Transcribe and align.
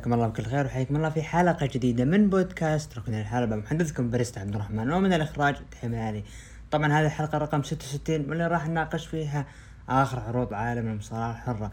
مساكم 0.00 0.14
الله 0.14 0.26
بكل 0.26 0.42
خير 0.42 0.66
وحياكم 0.66 0.96
الله 0.96 1.10
في 1.10 1.22
حلقة 1.22 1.66
جديدة 1.66 2.04
من 2.04 2.30
بودكاست 2.30 2.98
ركن 2.98 3.14
الحلبة. 3.14 3.56
محدثكم 3.56 4.10
بريست 4.10 4.38
عبد 4.38 4.54
الرحمن 4.54 4.92
ومن 4.92 5.12
الإخراج 5.12 5.56
تحية 5.70 5.98
علي 5.98 6.24
طبعا 6.70 6.86
هذه 6.86 7.06
الحلقة 7.06 7.38
رقم 7.38 7.62
66 7.62 8.30
واللي 8.30 8.46
راح 8.46 8.68
نناقش 8.68 9.06
فيها 9.06 9.46
آخر 9.88 10.20
عروض 10.20 10.54
عالم 10.54 10.86
المصارعة 10.86 11.30
الحرة. 11.30 11.70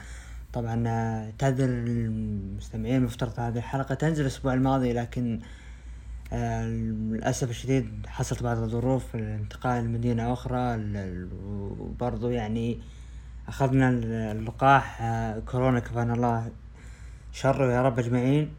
طبعا 0.53 0.83
آه، 0.87 1.33
تعذر 1.39 1.65
المستمعين 1.65 2.95
المفترض 2.95 3.39
هذه 3.39 3.57
الحلقة 3.57 3.95
تنزل 3.95 4.21
الأسبوع 4.21 4.53
الماضي 4.53 4.93
لكن 4.93 5.39
آه، 6.33 6.65
للأسف 6.65 7.49
الشديد 7.49 8.05
حصلت 8.07 8.43
بعض 8.43 8.57
الظروف 8.57 9.15
الانتقال 9.15 9.83
لمدينة 9.83 10.33
أخرى 10.33 10.79
وبرضو 11.79 12.29
يعني 12.29 12.79
أخذنا 13.47 13.89
اللقاح 14.31 15.01
آه، 15.01 15.39
كورونا 15.39 15.79
كفانا 15.79 16.13
الله 16.13 16.51
شر 17.41 17.61
يا 17.69 17.81
رب 17.81 17.99
أجمعين. 17.99 18.53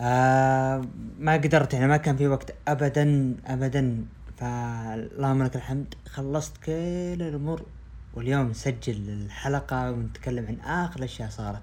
آه 0.00 0.84
ما 1.18 1.32
قدرت 1.32 1.74
يعني 1.74 1.86
ما 1.86 1.96
كان 1.96 2.16
في 2.16 2.28
وقت 2.28 2.54
ابدا 2.68 3.34
ابدا. 3.46 4.04
فاللهم 4.36 5.42
لك 5.42 5.56
الحمد. 5.56 5.94
خلصت 6.06 6.56
كل 6.56 6.72
الأمور 7.22 7.62
واليوم 8.14 8.50
نسجل 8.50 9.10
الحلقة 9.10 9.90
ونتكلم 9.90 10.46
عن 10.46 10.84
آخر 10.84 10.98
الأشياء 10.98 11.28
صارت. 11.28 11.62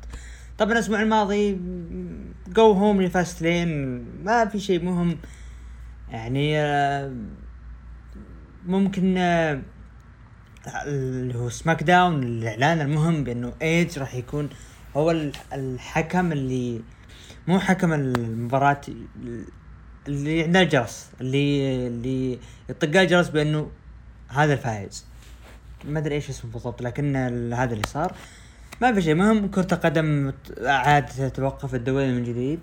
طبعا 0.57 0.71
الأسبوع 0.71 1.01
الماضي 1.01 1.59
جو 2.47 2.71
هوم 2.71 3.01
لفاست 3.01 3.41
لين 3.41 3.69
ما 4.23 4.45
في 4.45 4.59
شيء 4.59 4.83
مهم. 4.83 5.17
يعني 6.09 6.59
آه 6.59 7.13
ممكن 8.65 9.17
آه 9.17 9.61
اللي 10.85 11.37
هو 11.37 11.49
SmackDown 11.49 12.23
الإعلان 12.23 12.81
المهم 12.81 13.23
بأنه 13.23 13.53
ايج 13.61 13.99
راح 13.99 14.15
يكون 14.15 14.49
هو 14.99 15.29
الحكم 15.53 16.31
اللي 16.31 16.81
مو 17.47 17.59
حكم 17.59 17.93
المباراة 17.93 18.81
اللي 20.07 20.43
عندنا 20.43 20.61
الجرس 20.61 21.09
اللي 21.21 21.87
اللي 21.87 22.39
يطق 22.69 22.99
الجرس 22.99 23.29
بأنه 23.29 23.71
هذا 24.27 24.53
الفائز. 24.53 25.05
ما 25.85 25.99
أدري 25.99 26.15
إيش 26.15 26.29
اسمه 26.29 26.51
بالضبط 26.51 26.81
لكن 26.81 27.15
هذا 27.53 27.73
اللي 27.73 27.87
صار. 27.87 28.15
ما 28.81 28.93
في 28.93 29.01
شيء 29.01 29.15
مهم 29.15 29.47
كرة 29.47 29.73
القدم 29.73 30.33
عاد 30.65 31.05
تتوقف 31.05 31.75
الدوري 31.75 32.11
من 32.11 32.23
جديد. 32.23 32.59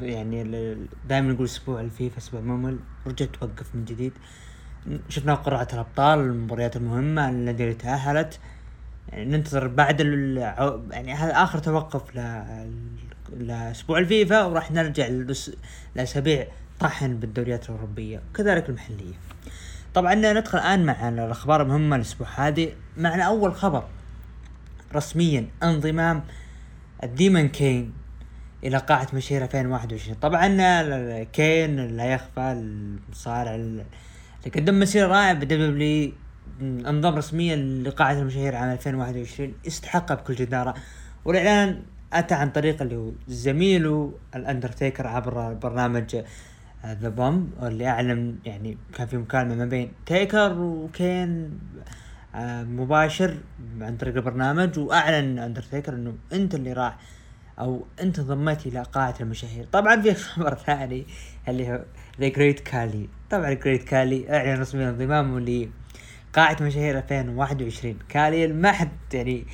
يعني 0.00 0.76
دائما 1.08 1.32
نقول 1.32 1.44
أسبوع 1.44 1.80
الفيفا 1.80 2.18
أسبوع 2.18 2.40
ممل 2.40 2.78
رجعت 3.06 3.28
توقف 3.40 3.74
من 3.74 3.84
جديد. 3.84 4.12
شفنا 5.08 5.34
قرعة 5.34 5.68
الأبطال 5.72 6.18
المباريات 6.18 6.76
المهمة 6.76 7.28
اللي 7.28 7.74
تأهلت. 7.74 8.40
يعني 9.08 9.24
ننتظر 9.24 9.66
بعد 9.66 10.00
يعني 10.90 11.14
هذا 11.14 11.32
آخر 11.42 11.58
توقف 11.58 12.16
ل 12.16 12.42
لأسبوع 13.36 13.98
الفيفا 13.98 14.44
وراح 14.44 14.70
نرجع 14.70 15.08
لأسابيع 15.94 16.46
طحن 16.80 17.16
بالدوريات 17.16 17.64
الأوروبية 17.64 18.20
وكذلك 18.30 18.68
المحلية. 18.68 19.14
طبعا 19.94 20.14
ندخل 20.14 20.58
الآن 20.58 20.86
مع 20.86 21.08
الأخبار 21.08 21.62
المهمة 21.62 21.96
الأسبوع 21.96 22.28
هذه 22.36 22.72
معنا 22.96 23.22
اول 23.22 23.54
خبر 23.54 23.84
رسميا 24.94 25.48
انضمام 25.62 26.24
The 27.04 27.20
Demon 27.20 27.48
Kane 27.48 27.92
إلى 28.64 28.78
قاعة 28.78 29.08
مشاهير 29.12 29.44
2021 29.44 30.16
طبعا 30.16 31.22
كين 31.22 31.96
لا 31.96 32.04
يخفى 32.04 32.52
المصارع 32.52 33.54
اللي 33.54 33.84
قدم 34.54 34.80
مسيرة 34.80 35.06
رائعة 35.06 35.32
ب 35.32 35.52
WWE 35.52 36.12
انضم 36.60 37.14
رسميا 37.14 37.56
لقاعة 37.56 38.12
المشاهير 38.12 38.56
عام 38.56 38.72
2021 38.72 39.54
استحق 39.66 40.12
بكل 40.12 40.34
جدارة. 40.34 40.74
والإعلان 41.24 41.82
أتى 42.12 42.34
عن 42.34 42.50
طريق 42.50 42.82
اللي 42.82 42.96
هو 42.96 43.12
زميله 43.28 44.12
الأندرتيكر 44.34 45.06
عبر 45.06 45.52
برنامج 45.52 46.16
The 46.86 47.08
Bump 47.08 47.50
اللي 47.62 47.88
أعلن 47.88 48.36
يعني 48.44 48.78
كان 48.94 49.06
في 49.06 49.16
مكالمة 49.16 49.54
ما 49.54 49.64
بين 49.64 49.92
تيكر 50.06 50.58
وكين 50.58 51.58
آه، 52.34 52.62
مباشر 52.62 53.36
عن 53.80 53.96
طريق 53.96 54.16
البرنامج 54.16 54.78
وأعلن 54.78 55.38
أندرتيكر 55.38 55.94
إنه 55.94 56.14
أنت 56.32 56.54
اللي 56.54 56.72
راح 56.72 56.98
أو 57.58 57.84
أنت 58.02 58.18
انضميت 58.18 58.66
إلى 58.66 58.82
قاعة 58.82 59.14
المشاهير. 59.20 59.66
طبعا 59.72 60.02
في 60.02 60.14
خبر 60.24 60.54
ثاني 60.54 61.06
اللي 61.48 61.72
هو 61.72 61.84
ذا 62.20 62.28
جريت 62.28 62.60
كالي 62.60 63.08
طبعا 63.30 63.52
جريت 63.52 63.82
كالي 63.82 64.36
أعلن 64.36 64.60
رسميا 64.60 64.90
انضمامه 64.90 65.40
قاعة 66.36 66.56
مشاهير 66.60 66.98
2021 66.98 67.98
كان 68.08 68.60
ما 68.60 68.72
حد 68.72 68.88
يعني 69.12 69.46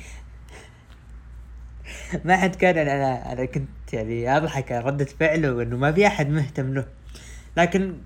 ما 2.25 2.37
حد 2.37 2.55
كان 2.55 2.77
أنا 2.77 3.33
أنا 3.33 3.45
كنت 3.45 3.93
يعني 3.93 4.37
أضحك 4.37 4.71
ردة 4.71 5.05
فعله 5.05 5.61
انه 5.61 5.77
ما 5.77 5.91
في 5.91 6.07
أحد 6.07 6.29
مهتم 6.29 6.73
له. 6.73 6.85
لكن 7.57 7.97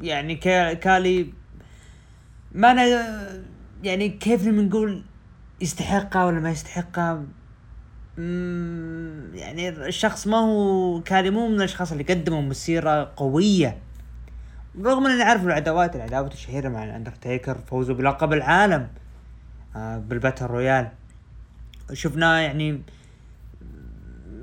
يعني 0.00 0.34
كالي 0.74 1.32
ما 2.52 2.70
أنا 2.70 2.84
يعني 3.82 4.08
كيف 4.08 4.46
نقول 4.46 5.04
يستحقها 5.60 6.24
ولا 6.24 6.40
ما 6.40 6.50
يستحقها؟ 6.50 7.24
يعني 9.34 9.68
الشخص 9.68 10.26
ما 10.26 10.36
هو 10.36 11.00
كالي 11.02 11.30
مو 11.30 11.48
من 11.48 11.54
الأشخاص 11.54 11.92
اللي 11.92 12.04
قدموا 12.04 12.42
مسيرة 12.42 13.12
قوية. 13.16 13.78
رغم 14.76 15.06
إني 15.06 15.22
أعرف 15.22 15.44
العداوات 15.44 15.96
العداوات 15.96 16.32
الشهيرة 16.32 16.68
مع 16.68 16.84
الأندرتيكر 16.84 17.58
فوزه 17.58 17.94
بلقب 17.94 18.32
العالم 18.32 18.88
آه 19.76 19.98
بال 19.98 20.10
battle 20.10 20.46
royal. 20.46 20.88
شفناه 21.92 22.38
يعني 22.38 22.82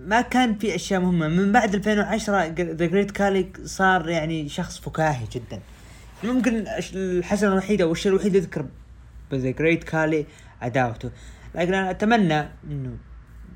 ما 0.05 0.21
كان 0.21 0.57
في 0.57 0.75
أشياء 0.75 1.01
مهمة. 1.01 1.27
من 1.27 1.51
بعد 1.51 1.75
2010 1.75 2.45
The 2.47 2.85
Great 2.85 3.11
Khali 3.11 3.51
صار 3.63 4.09
يعني 4.09 4.49
شخص 4.49 4.79
فكاهي 4.79 5.25
جدا. 5.31 5.59
ممكن 6.23 6.65
الحسنة 6.95 7.51
الوحيدة 7.51 7.83
أو 7.83 7.91
الشيء 7.91 8.11
الوحيد 8.11 8.35
يذكر 8.35 8.65
بذا 9.31 9.49
جريت 9.49 9.83
كالي 9.83 10.25
عداوته. 10.61 11.11
لكن 11.55 11.73
أنا 11.73 11.91
أتمنى 11.91 12.39
إنه 12.39 12.97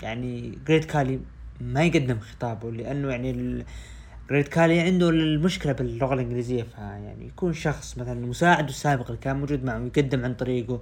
يعني 0.01 0.57
جريت 0.67 0.85
كالي 0.85 1.19
ما 1.61 1.83
يقدم 1.83 2.19
خطابه 2.19 2.71
لأنه 2.71 3.09
يعني 3.09 3.65
جريت 4.29 4.47
كالي 4.47 4.79
عنده 4.79 5.09
المشكلة 5.09 5.71
باللغة 5.71 6.13
الإنجليزية 6.13 6.63
فيعني 6.63 7.27
يكون 7.27 7.53
شخص 7.53 7.97
مثلا 7.97 8.25
مساعده 8.25 8.67
السابق 8.67 9.05
اللي 9.05 9.17
كان 9.21 9.39
موجود 9.39 9.63
معه 9.63 9.79
يقدم 9.79 10.25
عن 10.25 10.33
طريقه 10.33 10.81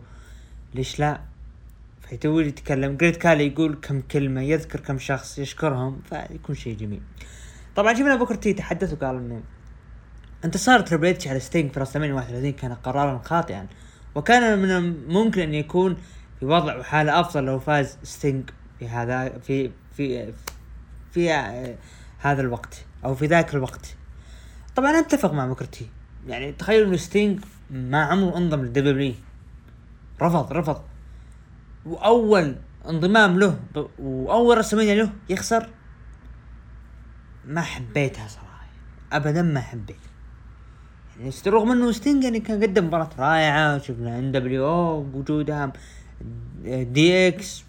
ليش 0.75 0.99
لا؟ 0.99 1.21
فيتوي 2.01 2.45
يتكلم. 2.45 2.97
جريت 2.97 3.17
كالي 3.17 3.47
يقول 3.47 3.77
كم 3.81 4.01
كلمة 4.01 4.41
يذكر 4.41 4.79
كم 4.79 4.99
شخص 4.99 5.39
يشكرهم 5.39 6.01
فيكون 6.09 6.55
شيء 6.55 6.77
جميل. 6.77 7.01
طبعا 7.75 7.93
شفنا 7.93 8.15
بوكر 8.15 8.35
تي 8.35 8.53
تحدث 8.53 8.93
وقال 8.93 9.15
إنه 9.15 9.41
انتصار 10.45 10.79
تريبل 10.79 11.07
إتش 11.07 11.27
على 11.27 11.39
ستينج 11.39 11.71
في 11.71 11.79
راسل 11.79 11.95
31 11.95 12.51
كان 12.51 12.73
قرارا 12.73 13.21
خاطئا 13.25 13.67
وكان 14.15 14.59
من 14.59 14.69
الممكن 14.69 15.41
أن 15.41 15.53
يكون 15.53 15.97
في 16.39 16.45
وضع 16.45 16.77
وحالة 16.77 17.19
أفضل 17.19 17.43
لو 17.43 17.59
فاز 17.59 17.97
ستينج 18.03 18.49
في 18.79 18.87
هذا 18.87 19.39
في 19.39 19.71
في 19.97 20.33
في, 20.33 20.33
في 21.11 21.75
هذا 22.19 22.41
الوقت. 22.41 22.86
أو 23.05 23.15
في 23.15 23.25
ذاك 23.25 23.55
الوقت. 23.55 23.95
طبعا 24.75 24.99
أتفق 24.99 25.33
مع 25.33 25.47
بوكر 25.47 25.75
تي 25.75 25.89
يعني 26.27 26.51
تخيل 26.51 26.83
إنه 26.83 26.97
ستينج 26.97 27.39
ما 27.71 28.03
عمره 28.03 28.37
انضم 28.37 28.61
للدبليو 28.61 29.13
رفض 30.21 30.53
رفض. 30.53 30.81
وأول 31.85 32.55
انضمام 32.89 33.39
له 33.39 33.59
وأول 33.99 34.57
رسمية 34.57 34.93
له 34.93 35.09
يخسر. 35.29 35.69
ما 37.45 37.61
حبيتها 37.61 38.27
صراحة. 38.27 38.67
ابدا 39.11 39.41
ما 39.41 39.61
حبيت. 39.61 39.97
يعني 41.19 41.31
رغم 41.47 41.71
انه 41.71 41.91
ستينج 41.91 42.23
يعني 42.23 42.39
كان 42.39 42.63
قدم 42.63 42.85
مباراة 42.85 43.09
رائعة 43.19 43.77
شفنا 43.77 44.19
إن 44.19 44.31
دبليو 44.31 45.03
بوجودها 45.03 45.73
DX 46.65 47.63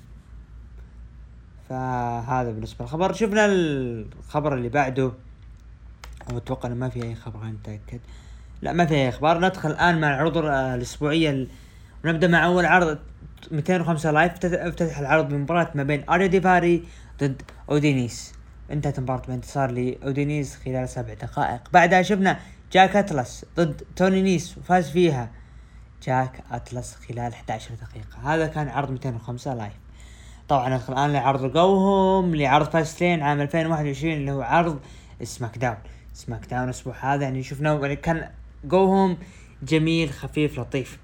فهذا 1.68 2.50
بالنسبة 2.50 2.84
للخبر. 2.84 3.12
شفنا 3.12 3.46
الخبر 3.46 4.54
اللي 4.54 4.68
بعده. 4.68 5.12
أتوقع 6.30 6.68
إنه 6.68 6.76
ما 6.76 6.88
في 6.88 7.02
أي 7.02 7.14
خبر 7.14 7.38
خلينا 7.40 7.56
نتاكد 7.56 8.00
لا 8.62 8.72
ما 8.72 8.86
في 8.86 8.94
أي 8.94 9.08
أخبار. 9.08 9.38
ندخل 9.38 9.70
الآن 9.70 10.00
مع 10.00 10.08
العروض 10.08 10.36
الأسبوعية 10.36 11.46
ونبدأ 12.04 12.28
مع 12.28 12.44
أول 12.44 12.66
عرض. 12.66 12.98
205 13.50 14.10
Live. 14.10 14.32
افتتح 14.44 14.98
العرض 14.98 15.28
بمباراة 15.28 15.70
ما 15.74 15.82
بين 15.82 16.10
اريا 16.10 16.26
ديفاري 16.26 16.84
ضد 17.20 17.42
أودينيس. 17.70 18.32
انتهت 18.70 18.98
المباراة 18.98 19.22
بانتصار 19.28 19.70
لأودينيس 19.70 20.56
خلال 20.56 20.88
سبع 20.88 21.14
دقائق. 21.14 21.60
بعدها 21.72 22.02
شفنا 22.02 22.38
جيك 22.72 22.96
أتلس 22.96 23.44
ضد 23.56 23.82
توني 23.96 24.22
نيس 24.22 24.58
وفاز 24.58 24.90
فيها 24.90 25.30
جيك 26.02 26.44
أتلس 26.50 26.94
خلال 26.94 27.32
11 27.32 27.70
دقيقة. 27.74 28.34
هذا 28.34 28.46
كان 28.46 28.68
عرض 28.68 28.90
205 28.90 29.54
Live. 29.54 29.72
طبعا 30.48 30.80
الان 30.88 31.12
لعرض 31.12 31.52
جوهم 31.52 32.34
لعرض 32.34 32.70
Fastlane 32.70 33.22
عام 33.22 33.40
2021 33.40 34.12
اللي 34.14 34.32
هو 34.32 34.42
عرض 34.42 34.80
SmackDown. 35.22 35.76
SmackDown 36.14 36.64
الأسبوع 36.64 37.14
هذا 37.14 37.22
يعني 37.22 37.42
شفناه 37.42 37.80
يعني 37.80 37.96
كان 37.96 38.30
جو 38.64 38.84
هوم 38.84 39.18
جميل 39.62 40.10
خفيف 40.10 40.58
لطيف. 40.58 40.98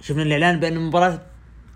شفنا 0.00 0.22
الإعلان 0.22 0.60
بأن 0.60 0.78
مباراة 0.78 1.20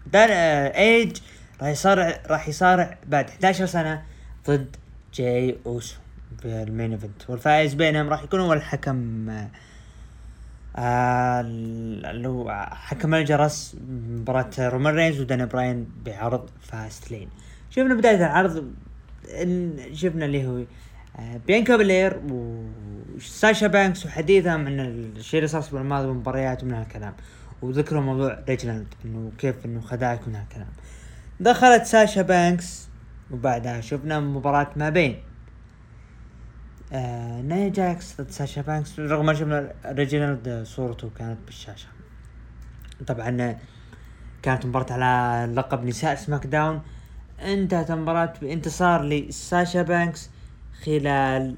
دار 0.07 0.29
إيدج 0.31 1.17
راح 1.63 1.69
يصارع 1.69 2.21
راح 2.27 2.49
يصارع 2.49 2.99
بعد 3.07 3.29
11 3.29 3.67
سنة 3.67 4.03
ضد 4.49 4.77
جاي 5.15 5.59
أوسو 5.67 5.97
في 6.43 6.63
ال 6.63 6.69
main 6.69 6.93
event. 6.93 7.31
والفائز 7.31 7.75
بينهم 7.75 8.09
راح 8.09 8.23
يكون 8.23 8.41
هو 8.41 8.53
الحكم 8.53 9.31
آه 9.31 9.51
اللي 10.79 12.29
هو 12.29 12.69
حكم 12.73 13.15
الجرس 13.15 13.77
مباراة 13.91 14.51
رومان 14.59 14.95
رينز 14.95 15.21
ودانيال 15.21 15.47
براين 15.47 15.89
بعرض 16.07 16.51
فاست 16.61 17.11
لين. 17.11 17.29
شفنا 17.71 17.95
بداية 17.95 18.17
العرض 18.17 18.73
شفنا 19.93 20.25
اللي 20.25 20.47
هو 20.47 20.65
آه 21.19 21.41
بيانكا 21.47 21.77
بلير 21.77 22.21
وساشا 23.17 23.67
بانكس 23.67 24.07
وحديثهم 24.07 24.67
عن 24.67 24.81
الشيء 24.81 25.39
اللي 25.39 25.49
صار 25.49 25.61
الأسبوع 25.61 25.81
الماضي 25.81 26.09
ومباريات 26.09 26.63
ومن 26.63 26.73
هالكلام. 26.73 27.15
وذكروا 27.63 28.03
موضوع 28.03 28.39
ريجنالد 28.49 28.95
إنه 29.05 29.33
كيف 29.39 29.65
إنه 29.65 29.81
خدعك 29.81 30.29
من 30.29 30.35
هالكلام. 30.35 30.69
دخلت 31.41 31.85
ساشا 31.85 32.23
بانكس 32.23 32.89
وبعدها 33.31 33.81
شفنا 33.81 34.21
مباراة 34.21 34.71
ما 34.77 34.91
بين 34.91 35.19
آه 36.93 37.41
نايا 37.41 37.69
جاكس 37.69 38.21
ضد 38.21 38.31
ساشا 38.31 38.63
بانكس 38.63 39.01
رغم 39.01 39.27
ما 39.27 39.35
شفنا 39.35 39.73
ريجينالد 39.87 40.63
صورته 40.67 41.11
كانت 41.19 41.39
بالشاشة. 41.47 41.89
طبعا 43.07 43.59
كانت 44.43 44.67
مباراة 44.67 44.93
على 44.93 45.53
لقب 45.53 45.85
نساء 45.85 46.15
سماك 46.15 46.47
داون. 46.47 46.83
انتهت 47.43 47.91
المباراة 47.91 48.33
بانتصار 48.43 49.05
لساشا 49.05 49.83
بانكس 49.83 50.31
خلال 50.85 51.57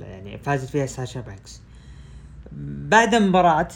يعني 0.00 0.38
فازت 0.38 0.68
فيها 0.70 0.86
ساشا 0.86 1.20
بانكس. 1.20 1.60
بعد 2.88 3.14
المباراة 3.14 3.68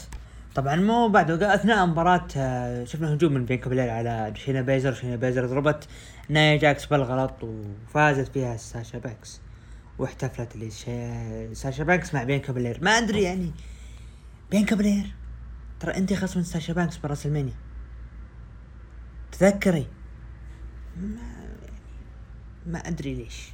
طبعا 0.55 0.75
مو 0.75 1.07
بعد 1.07 1.43
أثناء 1.43 1.83
المباراة 1.83 2.27
آه، 2.37 2.83
شفنا 2.83 3.13
هجوم 3.13 3.33
من 3.33 3.45
بيانكا 3.45 3.57
بلير 3.57 3.89
على 3.89 4.33
شاينا 4.35 4.61
بيزلر. 4.61 4.93
شاينا 4.93 5.15
بيزلر 5.15 5.45
ضربت 5.45 5.87
نايا 6.29 6.57
جاكس 6.57 6.85
بالغلط 6.85 7.33
وفازت 7.43 8.27
فيها 8.27 8.57
ساشا 8.57 8.99
بانكس. 8.99 9.41
واحتفلت 9.99 10.55
لساشا 10.55 11.83
بانكس 11.83 12.13
مع 12.13 12.23
بيانكا 12.23 12.39
بلير. 12.39 12.79
ما 12.81 12.91
أدري 12.91 13.23
يعني. 13.23 13.51
بيانكا 14.51 14.65
بلير 14.65 15.13
ترى 15.79 15.97
أنت 15.97 16.13
خصم 16.13 16.43
ساشا 16.43 16.73
بانكس 16.73 16.97
براسلمانيا 16.97 17.53
تذكري؟ 19.31 19.87
ما 20.97 21.21
يعني 21.21 21.71
ما 22.65 22.79
أدري 22.79 23.13
ليش. 23.13 23.49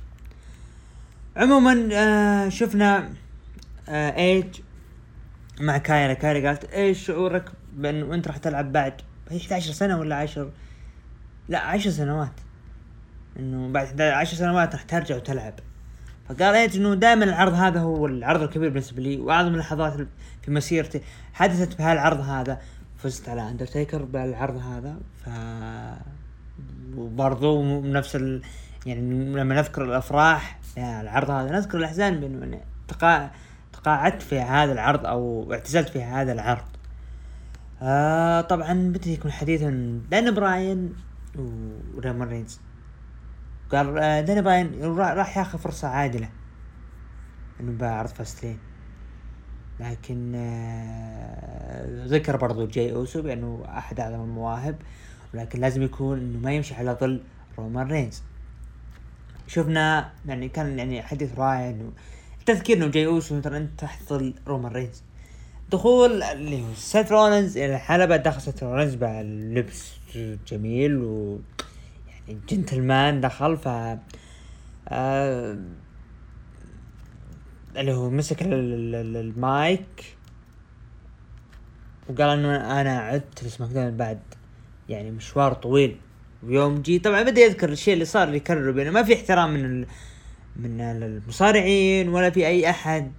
عموما 1.38 1.90
آه 1.94 2.50
شفنا 2.50 3.14
آه 3.90 4.18
إيج 4.18 4.62
مع 5.60 5.78
كايرا. 5.78 6.14
كايرا 6.14 6.48
قالت 6.48 6.66
إيش 6.66 7.06
شعورك 7.06 7.52
بانه 7.74 8.14
انت 8.14 8.28
راح 8.28 8.38
تلعب 8.38 8.72
بعد؟ 8.72 9.02
هي 9.30 9.38
11 9.38 9.72
سنة 9.74 10.00
ولا 10.00 10.16
10 10.16 10.52
لا 11.50 11.60
10 11.60 11.92
سنوات. 11.92 12.34
إنه 13.40 13.72
بعد 13.72 14.02
10 14.02 14.38
سنوات 14.38 14.74
راح 14.74 14.84
ترجع 14.84 15.16
وتلعب. 15.16 15.60
فقال 16.30 16.56
ايج 16.56 16.78
إنه 16.78 16.94
دائما 16.94 17.26
العرض 17.26 17.54
هذا 17.54 17.80
هو 17.80 18.06
العرض 18.06 18.42
الكبير 18.42 18.70
بالنسبة 18.70 19.02
لي 19.02 19.18
وأعظم 19.18 19.54
اللحظات 19.54 20.08
في 20.42 20.52
مسيرتي. 20.52 21.02
حدثت 21.34 21.78
بهالعرض 21.78 22.20
هذا 22.20 22.62
فزت 22.98 23.30
على 23.30 23.50
اندرتيكر 23.50 24.04
بالعرض 24.04 24.58
هذا 24.58 24.98
ف 25.26 25.30
وبرضو 26.98 27.82
نفس 27.82 28.16
ال... 28.16 28.42
يعني 28.86 29.02
لما 29.36 29.56
نذكر 29.56 29.84
الأفراح 29.84 30.60
العرض 30.78 31.30
هذا 31.30 31.52
نذكر 31.52 31.78
الأحزان 31.78 32.20
بانه 32.20 32.62
تقا... 32.88 33.32
تقاعدت 33.74 34.22
في 34.22 34.40
هذا 34.40 34.72
العرض 34.72 35.06
أو 35.06 35.54
اعتزلت 35.54 35.90
في 35.90 36.04
هذا 36.04 36.32
العرض. 36.32 36.66
آه 37.82 38.42
طبعا 38.42 38.74
بدي 38.74 39.14
يكون 39.14 39.32
حديث 39.32 39.64
عن 39.64 40.02
دانيال 40.12 40.34
براين 40.34 40.94
ورومان 41.96 42.28
رينز. 42.28 42.60
قال 43.76 43.98
آه 43.98 44.22
دانيال 44.22 44.42
براين 44.42 44.84
راح 44.98 45.38
ياخذ 45.38 45.60
فرصة 45.60 45.88
عادلة. 45.88 46.30
إنه 47.60 47.78
بعرض 47.78 48.10
فاستلين 48.10 48.60
لكن 49.80 50.34
آه 50.36 52.06
ذكر 52.06 52.38
برضو 52.38 52.68
جاي 52.68 52.94
أوسو 52.94 53.22
بأنه 53.22 53.64
أحد 53.68 54.00
أعظم 54.00 54.22
المواهب 54.24 54.76
ولكن 55.34 55.60
لازم 55.60 55.82
يكون 55.82 56.18
إنه 56.18 56.40
ما 56.40 56.54
يمشي 56.54 56.76
على 56.76 56.98
ظل 57.02 57.22
رومان 57.58 57.88
رينز. 57.88 58.24
شفنا 59.48 60.12
يعني 60.26 60.50
كان 60.50 60.80
يعني 60.80 61.02
حديث 61.02 61.40
رائع 61.40 61.70
إنه 61.70 61.92
التذكير 62.40 62.78
إنه 62.78 62.88
جاي 62.88 63.06
أوسو 63.06 63.40
ترى 63.40 63.58
انت 63.58 63.80
تحت 63.80 64.04
ظل 64.10 64.34
رومان 64.48 64.72
رينز. 64.72 65.04
دخول 65.72 66.24
اللي 66.24 66.62
هو 66.62 66.74
سيث 66.76 67.12
رولنز 67.12 67.58
إلى 67.58 67.76
الحلبة 67.76 68.18
دخل 68.18 68.42
سيث 68.42 68.64
رولنز 68.64 68.96
باللبس 68.96 69.94
جميل 70.48 70.98
و 70.98 71.40
جنتلمان 72.30 73.22
دخل 73.22 73.58
ف 73.58 73.68
آه 74.88 75.58
اللي 77.78 77.94
هو 77.94 78.10
مسك 78.10 78.38
المايك 78.42 80.16
وقال 82.10 82.30
إنه 82.40 82.82
أنا 82.82 83.00
عدت 83.00 83.44
لسماك 83.44 83.94
داون. 83.94 84.20
يعني 84.90 85.12
مشوار 85.12 85.54
طويل. 85.54 85.98
ويوم 86.44 86.82
جي 86.82 87.00
طبعا 87.00 87.24
بدأ 87.24 87.42
يذكر 87.42 87.70
الشيء 87.70 87.94
اللي 87.94 88.06
صار 88.06 88.28
اللي 88.28 88.40
كرره 88.40 88.72
بإنه 88.72 88.92
ما 88.92 89.04
في 89.04 89.14
احترام 89.14 89.54
من 89.54 89.66
ال... 89.66 89.88
من 90.56 90.82
المصارعين 90.82 92.10
ولا 92.10 92.30
في 92.30 92.48
أي 92.48 92.70
أحد. 92.70 93.12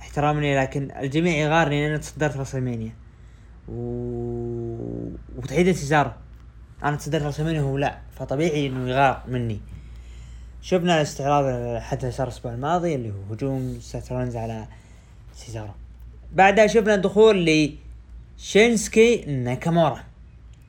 يحترمني 0.00 0.60
لكن 0.60 0.90
الجميع 0.90 1.36
يغارني 1.36 1.86
أنا 1.88 1.96
تصدرت 1.96 2.36
راسلمانيا 2.36 2.92
و... 3.68 3.74
وتحديدا 5.36 5.72
سيزارو 5.72 6.10
أنا 6.84 6.96
تصدرت 6.96 7.22
راسلمانيا 7.22 7.62
وهو 7.62 7.78
لا 7.78 7.98
فطبيعي 8.16 8.66
إنه 8.66 8.90
يغار 8.90 9.22
مني. 9.28 9.60
شفنا 10.62 10.96
الاستعراض 10.96 11.44
اللي 11.44 12.10
صار 12.10 12.26
الأسبوع 12.26 12.52
الماضي 12.54 12.94
اللي 12.94 13.10
هو 13.10 13.32
هجوم 13.32 13.80
سيث 13.80 14.05
رولنز 14.05 14.36
على 14.36 14.66
سيزارو. 15.34 15.72
بعدها 16.32 16.66
شفنا 16.66 16.96
دخول 16.96 17.70
لشينسكي 18.38 19.24
ناكامورا. 19.24 20.00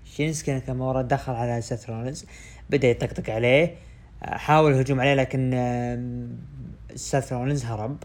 شينسكي 0.06 0.52
ناكامورا 0.54 1.02
دخل 1.02 1.34
على 1.34 1.62
سيث 1.62 1.90
رولنز 1.90 2.26
بدأ 2.70 2.88
يطقطق 2.88 3.30
عليه 3.30 3.76
حاول 4.22 4.72
الهجوم 4.72 5.02
عليه 5.02 5.14
لكن 5.14 5.52
سيث 6.96 7.34
رولنز 7.34 7.66
هرب. 7.66 7.98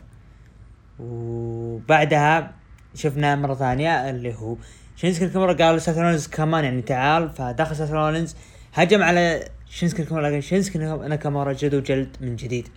وبعدها 0.99 2.53
شفنا 2.95 3.37
مرة 3.37 3.55
ثانية 3.55 4.11
اللي 4.11 4.35
هو 4.35 4.57
شينسكي 5.01 5.25
ناكامورا 5.25 5.53
قال 5.53 5.83
سيث 5.83 5.99
رولنز 5.99 6.27
كمان 6.27 6.65
يعني 6.65 6.83
تعال 6.83 7.31
فدخل 7.31 7.77
سيث 7.77 7.91
رولنز 7.91 8.37
هجم 8.75 9.03
على 9.03 9.49
شينسكي 9.71 10.03
ناكامورا 10.03 10.29
لكن 10.29 10.41
شينسكي 10.41 10.79
ناكامورا 10.79 11.53
جد 11.53 11.83
جلد 11.83 12.17
من 12.21 12.37
جديد 12.37 12.69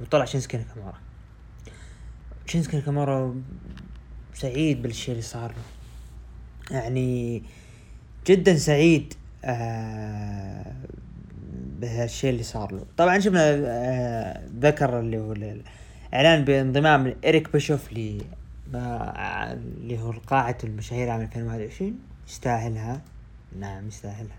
وطلع 0.00 0.24
شينسكي 0.24 0.56
ناكامورا 0.56 0.98
شينسكي 2.46 2.76
ناكامورا 2.76 3.34
سعيد 4.34 4.82
بالشيء 4.82 5.12
اللي 5.12 5.22
صار 5.22 5.50
له. 5.50 6.76
يعني 6.76 7.42
جدا 8.26 8.56
سعيد 8.56 9.14
آه 9.44 10.72
بهالشيء 11.80 12.30
اللي 12.30 12.42
صار 12.42 12.72
له. 12.72 12.84
طبعا 12.96 13.18
شفنا 13.18 13.40
آه 13.66 14.40
ذكر 14.60 15.00
اللي 15.00 15.18
هو 15.18 15.32
الاعلان 15.32 16.44
بانضمام 16.44 17.14
اريك 17.24 17.52
بيشوف 17.52 17.92
اللي 18.74 20.02
هو 20.02 20.12
قاعة 20.26 20.58
المشاهير 20.64 21.10
عام 21.10 21.20
2021 21.20 21.98
يستاهلها. 22.28 23.00
نعم 23.58 23.88
يستاهلها. 23.88 24.36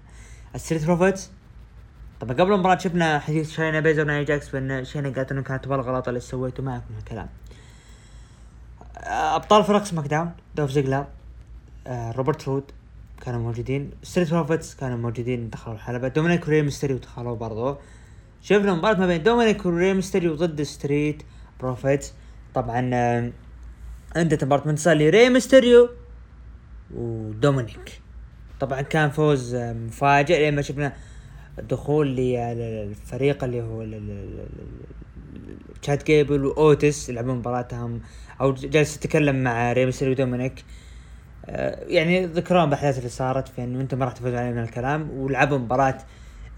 الستريت 0.56 0.86
بروفيتس 0.86 1.32
طبعا 2.20 2.34
قبل 2.34 2.54
المباراة 2.54 2.78
شفنا 2.78 3.20
حديث 3.20 3.52
شاينا 3.52 3.80
بيزلر 3.80 4.02
ونايا 4.02 4.24
جاكس 4.24 4.50
بان 4.50 4.86
شاينا 4.86 5.10
قالت 5.10 5.32
انه 5.32 5.42
كانت 5.42 5.68
بالغلط 5.68 6.08
اللي 6.08 6.20
سويته 6.20 6.64
معك 6.64 6.84
من 6.90 6.98
الكلام. 6.98 7.30
أبطال 9.08 9.64
فرق 9.64 9.84
سماك 9.84 10.08
داون 10.08 10.32
دولف 10.56 10.72
زيجلر 10.72 11.06
آه 11.88 12.12
روبرت 12.12 12.48
رود 12.48 12.72
كانوا 13.22 13.40
موجودين. 13.40 13.92
ستريت 14.04 14.34
بروفيتس 14.34 14.76
كانوا 14.76 14.98
موجودين 14.98 15.50
دخلوا 15.50 15.76
الحلبة. 15.76 16.08
دومينيك 16.08 16.48
وري 16.48 16.62
ميستيريو 16.62 16.98
دخلوا 16.98 17.36
برضو. 17.36 17.78
شفنا 18.42 18.74
مباراة 18.74 19.00
ما 19.00 19.08
بين 19.08 19.24
دومينيك 19.24 19.66
وري 19.66 19.94
ميستيريو 19.94 20.36
ضد 20.36 20.62
ستريت 20.62 21.24
بروفيتس 21.60 22.14
طبعا 22.54 22.90
آه 22.94 23.32
عندنا 24.16 24.46
مباراة 24.46 24.70
انتصار 24.70 24.96
لري 24.96 25.30
ميستيريو 25.30 25.90
ودومينيك 26.96 28.02
طبعا 28.60 28.82
كان 28.82 29.10
فوز 29.10 29.56
مفاجئ 29.56 30.50
لما 30.50 30.62
شفنا 30.62 30.94
دخول 31.58 32.16
للفريق 32.16 33.44
اللي 33.44 33.62
هو 33.62 33.86
تشاد 35.82 36.06
جيبل 36.06 36.46
واوتس 36.46 37.10
يلعبون 37.10 37.36
مباراتهم. 37.36 38.02
أو 38.42 38.54
جالس 38.54 38.96
يتكلم 38.96 39.44
مع 39.44 39.74
ري 39.74 39.86
ميستيريو 39.86 40.14
ودومينيك 40.14 40.64
آه، 41.46 41.86
يعني 41.88 42.26
ذكرون 42.26 42.66
بالاحداث 42.66 42.98
اللي 42.98 43.10
صارت 43.10 43.48
في 43.48 43.64
انه 43.64 43.82
انت 43.82 43.96
ما 43.96 44.06
راح 44.06 44.14
تفوز 44.14 44.34
علي 44.34 44.52
من 44.52 44.64
الكلام. 44.64 45.12
ولعبوا 45.12 45.58
مباراة 45.58 45.98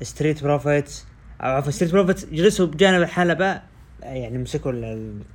ستريت 0.02 0.44
بروفيتس 0.44 1.06
أو 1.42 1.52
عفوا 1.52 1.72
ستريت 1.72 1.92
بروفيتس 1.92 2.26
جلسوا 2.26 2.66
بجانب 2.66 3.02
الحلبة. 3.02 3.62
يعني 4.06 4.38
مسكوا 4.38 4.72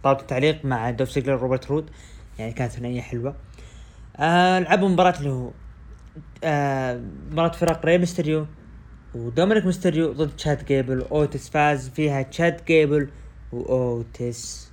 طاولة 0.03 0.21
التعليق 0.21 0.65
مع 0.65 0.91
دولف 0.91 1.11
زيجلر 1.11 1.35
وروبرت 1.35 1.71
رود 1.71 1.91
يعني 2.39 2.53
كانت 2.53 2.73
ثنائية 2.73 3.01
حلوة. 3.01 3.37
آه 4.17 4.59
لعبوا 4.59 4.89
مباراة 4.89 5.19
اللي 5.19 5.31
هو 5.31 5.51
آه 6.45 7.01
مباراة 7.31 7.53
فرق 7.53 7.87
ري 7.87 7.99
ميستيريو 7.99 8.47
ودومينيك 9.15 9.67
ميستيريو 9.67 10.13
ضد 10.13 10.37
تشاد 10.37 10.65
جيبل. 10.65 11.01
اوتس 11.03 11.49
فاز 11.49 11.89
فيها 11.89 12.23
تشاد 12.23 12.65
جيبل 12.65 13.09
واوتس 13.53 14.71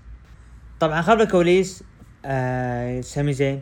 طبعا 0.79 1.01
خلف 1.01 1.21
الكواليس 1.21 1.83
آه 2.25 3.01
سامي 3.01 3.33
زين. 3.33 3.61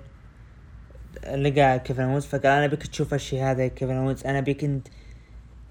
لقى 1.35 1.79
كيفن 1.79 2.03
اونز 2.03 2.25
فقال 2.25 2.45
أنا 2.45 2.67
أبيك 2.67 2.87
تشوف 2.87 3.13
هالشي 3.13 3.41
هذا 3.41 3.67
كيفن 3.67 3.93
اونز 3.95 4.25
أنا 4.25 4.39
أبيك 4.39 4.63
انت 4.63 4.87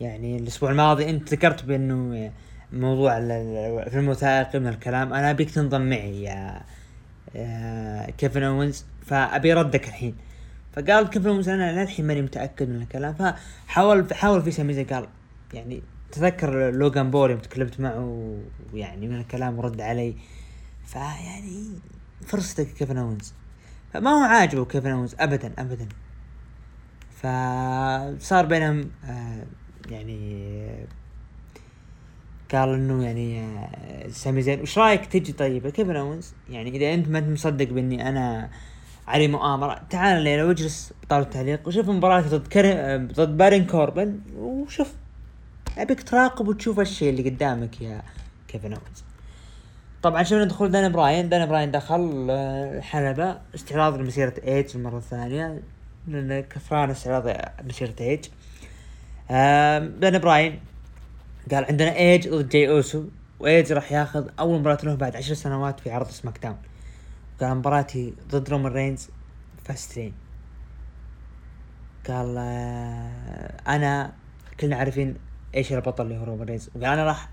يعني 0.01 0.37
الأسبوع 0.37 0.71
الماضي 0.71 1.11
أنت 1.11 1.33
ذكرت 1.33 1.65
بأنه 1.65 2.33
موضوع 2.73 3.21
في 3.21 3.91
الوثائقي 3.95 4.59
من 4.59 4.69
الكلام. 4.69 5.13
أنا 5.13 5.31
أبيك 5.31 5.51
تنضم 5.51 5.91
معي 5.91 6.23
يا 6.23 6.63
كيفن 8.19 8.43
اونز 8.43 8.85
فأبي 9.07 9.53
ردك 9.53 9.89
الحين. 9.89 10.15
فقال 10.73 11.11
كيفن 11.11 11.29
اونز 11.29 11.49
أنا 11.49 11.83
للحين 11.83 12.07
ماني 12.07 12.23
متأكد 12.23 12.69
من 12.69 12.83
الكلام. 12.83 13.15
فحاول 13.15 14.15
حاول 14.15 14.43
في 14.43 14.51
سميزة 14.51 14.83
قال 14.83 15.07
يعني 15.55 15.83
تذكر 16.13 16.71
لوغان 16.71 17.11
بول 17.11 17.31
يوم 17.31 17.41
تكلمت 17.41 17.81
معه 17.81 18.39
ويعني 18.73 19.09
من 19.09 19.21
الكلام 19.21 19.59
ورد 19.59 19.81
علي. 19.81 20.17
فيعني 20.87 21.67
فرصتك 22.27 22.67
كيفن 22.67 22.99
اونز 22.99 23.33
فما 23.93 24.11
هو 24.11 24.25
عاجبه 24.25 24.65
كيفن 24.65 24.91
اونز 24.91 25.17
ابدا 25.21 25.53
ابدا. 25.59 25.89
فصار 27.17 28.47
بينهم 28.47 28.91
آه 29.05 29.43
يعني 29.91 30.87
قال 32.55 32.75
إنه 32.75 33.05
يعني 33.05 33.41
آه، 33.41 34.09
سامي 34.09 34.43
زين. 34.43 34.61
وش 34.61 34.79
رأيك 34.79 35.07
تجي 35.07 35.33
طيب؟ 35.33 35.69
كيفن 35.69 35.97
اونز 35.97 36.35
يعني 36.51 36.71
إذا 36.71 36.95
أنت 36.95 37.09
ما 37.09 37.19
أنت 37.19 37.29
مصدق 37.29 37.69
بإني 37.69 38.09
أنا 38.09 38.51
علي 39.09 39.29
مؤامرة 39.29 39.83
تعال 39.91 40.19
الليلة 40.19 40.47
واجلس 40.47 40.93
بطاولة 41.03 41.25
التعليق 41.25 41.69
وشوف 41.69 41.89
مباراتي 41.89 42.29
ضد 42.29 42.47
كريم 42.47 42.77
آه، 42.77 42.97
ضد 42.97 43.37
بارون 43.37 43.67
كوربن 43.67 44.21
وشوف. 44.37 44.93
أبيك 45.79 46.03
تراقب 46.03 46.49
وتشوف 46.49 46.81
الشيء 46.81 47.11
اللي 47.11 47.31
قدامك 47.31 47.83
يا 47.83 48.03
كيفن 48.49 48.73
اونز 48.73 49.05
طبعا 50.03 50.23
شفنا 50.23 50.45
دخول 50.45 50.71
دان 50.71 50.93
براين. 50.93 51.29
دان 51.29 51.49
براين 51.49 51.71
دخل 51.71 52.27
الحلبة 52.31 53.25
آه، 53.25 53.41
استعراض 53.55 53.97
لمسيرة 53.97 54.35
ايج 54.45 54.67
المرة 54.75 54.99
الثانية. 54.99 55.63
لأن 56.09 56.41
كفران 56.41 56.91
استعراض 56.91 57.37
مسيرة 57.65 57.95
ايج 58.01 58.25
دان 60.01 60.19
براين 60.19 60.61
قال 61.51 61.65
عندنا 61.65 61.97
إيج 61.97 62.29
ضد 62.29 62.49
جاي 62.49 62.69
أوسو 62.69 63.05
وإيج 63.41 63.73
راح 63.73 63.93
ياخذ 63.93 64.29
أول 64.39 64.61
مباراة 64.61 64.79
له 64.85 64.95
بعد 64.95 65.17
عشر 65.17 65.35
سنوات 65.35 65.81
في 65.81 65.91
عرض 65.91 66.09
SmackDown. 66.09 66.57
قال 67.41 67.57
مباراتي 67.57 68.15
ضد 68.29 68.51
رومان 68.51 68.73
رينز 68.73 69.09
Fastlane 69.65 70.15
قال 72.09 72.37
آه، 72.39 73.61
أنا 73.69 74.13
كلنا 74.61 74.77
عارفين 74.77 75.15
إيش 75.55 75.73
البطل 75.73 76.05
اللي 76.05 76.19
هو 76.19 76.25
رومان 76.25 76.49
رينز. 76.49 76.71
وقال 76.75 76.85
أنا 76.85 77.05
راح 77.05 77.31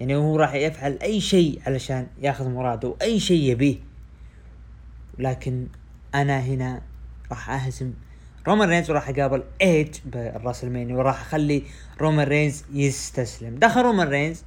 يعني 0.00 0.16
هو 0.16 0.36
راح 0.36 0.54
يفعل 0.54 0.98
أي 1.02 1.20
شيء 1.20 1.62
علشان 1.66 2.06
ياخذ 2.20 2.48
مراده 2.48 2.88
واي 2.88 3.20
شيء 3.20 3.50
يبيه. 3.50 3.76
لكن 5.18 5.66
أنا 6.14 6.40
هنا 6.40 6.82
راح 7.30 7.50
أهزم 7.50 7.92
رومان 8.46 8.68
رينز 8.68 8.90
وراح 8.90 9.08
أقابل 9.08 9.42
إيج 9.62 9.94
بال 10.04 10.17
WrestleMania 10.17 10.96
وراح 10.96 11.20
أخلي 11.20 11.62
رومان 12.00 12.26
رينز 12.28 12.64
يستسلم. 12.72 13.58
دخل 13.58 13.82
رومان 13.82 14.08
رينز 14.08 14.42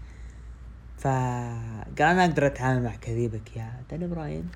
فقال 0.98 2.02
أنا 2.02 2.26
أقدر 2.26 2.46
أتعامل 2.46 2.84
مع 2.84 2.96
كذيبك 2.96 3.58
يا 3.58 3.74
داني 3.90 4.08
براين؟ 4.08 4.50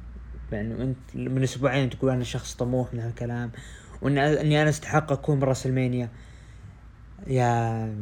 يعني 0.52 0.84
أنت 0.84 0.98
من 1.16 1.44
أسبوعين 1.44 1.90
تقول 1.90 2.12
أنا 2.12 2.24
شخص 2.24 2.56
طموح 2.56 2.94
من 2.94 3.00
هالكلام 3.00 3.52
وأن 4.02 4.18
أني 4.18 4.62
أنا 4.62 4.70
أستحق 4.70 5.12
أكون 5.12 5.40
ب 5.40 5.45
WrestleMania 5.45 6.10
يا 7.28 7.96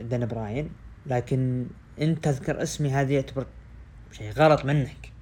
داني 0.00 0.26
براين. 0.26 0.70
لكن 1.06 1.66
أنت 2.00 2.24
تذكر 2.24 2.62
اسمي 2.62 2.90
هذا 2.90 3.12
يعتبر 3.12 3.46
شيء 4.12 4.32
غلط 4.32 4.64
منك. 4.64 5.12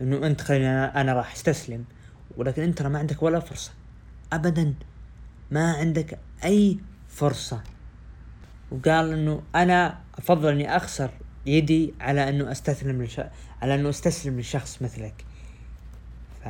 إنه 0.00 0.26
أنت 0.26 0.40
خليني 0.40 0.68
أنا, 0.68 1.00
أنا 1.00 1.12
راح 1.12 1.32
أستسلم. 1.32 1.84
ولكن 2.36 2.62
أنت 2.62 2.82
ما 2.82 2.98
عندك 2.98 3.22
ولا 3.22 3.40
فرصة. 3.40 3.72
ابدا. 4.34 4.74
ما 5.50 5.72
عندك 5.72 6.18
أي 6.44 6.78
فرصة. 7.08 7.62
وقال 8.70 9.12
إنه 9.12 9.42
أنا 9.54 9.98
أفضل 10.18 10.52
إني 10.52 10.76
أخسر 10.76 11.10
يدي 11.46 11.94
على 12.00 12.28
إنه 12.28 12.52
استسلم 12.52 13.02
لش... 13.02 13.20
على 13.62 13.74
إنه 13.74 13.88
استسلم 13.88 14.40
لشخص 14.40 14.82
مثلك. 14.82 15.24
ف 16.42 16.48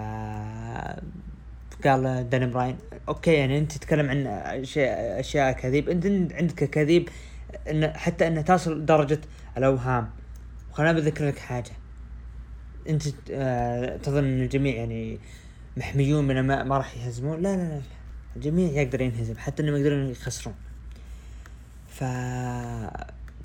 قال 1.87 2.29
داني 2.31 2.47
براين 2.47 2.77
okay 3.09 3.33
يعني 3.33 3.59
أنت 3.59 3.73
تتكلم 3.73 4.11
عن 4.11 4.27
أشياء 5.19 5.53
كذيب 5.53 5.89
أنت 5.89 6.33
عندك 6.33 6.65
كذيب 6.65 7.09
إن 7.71 7.93
حتى 7.97 8.27
إنها 8.27 8.43
تصل 8.43 8.81
لدرجة 8.81 9.21
الأوهام. 9.57 10.11
وخلنا 10.71 10.93
بذكر 10.93 11.27
لك 11.27 11.39
حاجة. 11.39 11.71
أنت 12.89 13.03
آه 13.31 13.97
تظن 13.97 14.25
ان 14.25 14.43
الجميع 14.43 14.75
يعني 14.75 15.19
محميون 15.77 16.25
من 16.25 16.41
ما, 16.41 16.65
ما 16.65 16.79
راح 16.79 16.97
يهزمون. 16.97 17.43
لا 17.43 17.57
لا 17.57 17.63
لا 17.63 17.81
الجميع 18.37 18.83
يقدر 18.83 19.01
ينهزم 19.01 19.39
حتى 19.39 19.63
انهم 19.63 19.77
يقدرون 19.77 20.11
يخسرون. 20.11 20.55
ف 21.89 22.05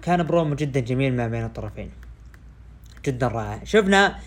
كان 0.02 0.24
برومو 0.24 0.56
جدا 0.56 0.80
جميل 0.80 1.16
ما 1.16 1.28
بين 1.28 1.44
الطرفين. 1.44 1.92
جدا 3.06 3.28
رائع. 3.28 3.64
شفنا 3.64 4.20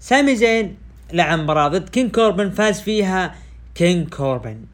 سامي 0.00 0.36
زين 0.36 0.76
لعب 1.12 1.38
مباراة 1.38 1.68
ضد 1.68 1.88
كين 1.88 2.10
كوربن 2.10 2.50
فاز 2.50 2.80
فيها 2.80 3.34
كين 3.74 4.06
كوربن. 4.06 4.64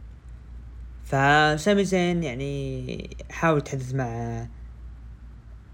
فسامي 1.05 1.85
زين 1.85 2.23
يعني 2.23 3.17
حاول 3.31 3.59
يتحدث 3.59 3.95
مع 3.95 4.47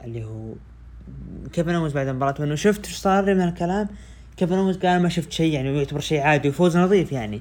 اللي 0.05 0.25
هو 0.25 0.55
كيفن 1.53 1.75
اونز 1.75 1.93
بعد 1.93 2.09
المباراة 2.09 2.35
انه 2.41 2.55
شفت 2.55 2.87
إيش 2.87 2.97
صار 2.97 3.35
من 3.35 3.41
الكلام؟ 3.41 3.89
كيفن 4.41 4.55
اونز 4.55 4.77
قال 4.79 5.03
ما 5.03 5.09
شفت 5.09 5.33
شيء 5.33 5.53
يعني 5.53 5.79
يعتبر 5.79 6.01
شيء 6.01 6.21
عادي 6.21 6.49
وفوز 6.49 6.77
نظيف 6.77 7.13
يعني. 7.13 7.41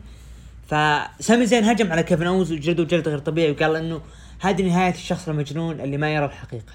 فسامي 0.68 1.46
زين 1.46 1.64
هجم 1.64 1.92
على 1.92 2.04
كيفن 2.04 2.28
أونز 2.28 2.52
وجلده 2.52 2.84
جلد 2.84 3.08
غير 3.08 3.20
طبيعي 3.20 3.52
وقال 3.52 3.76
إنه 3.76 4.02
هذه 4.40 4.62
نهاية 4.62 4.94
الشخص 4.94 5.30
المجنون 5.30 5.80
اللي 5.80 5.98
ما 5.98 6.14
يرى 6.14 6.26
الحقيقة. 6.26 6.74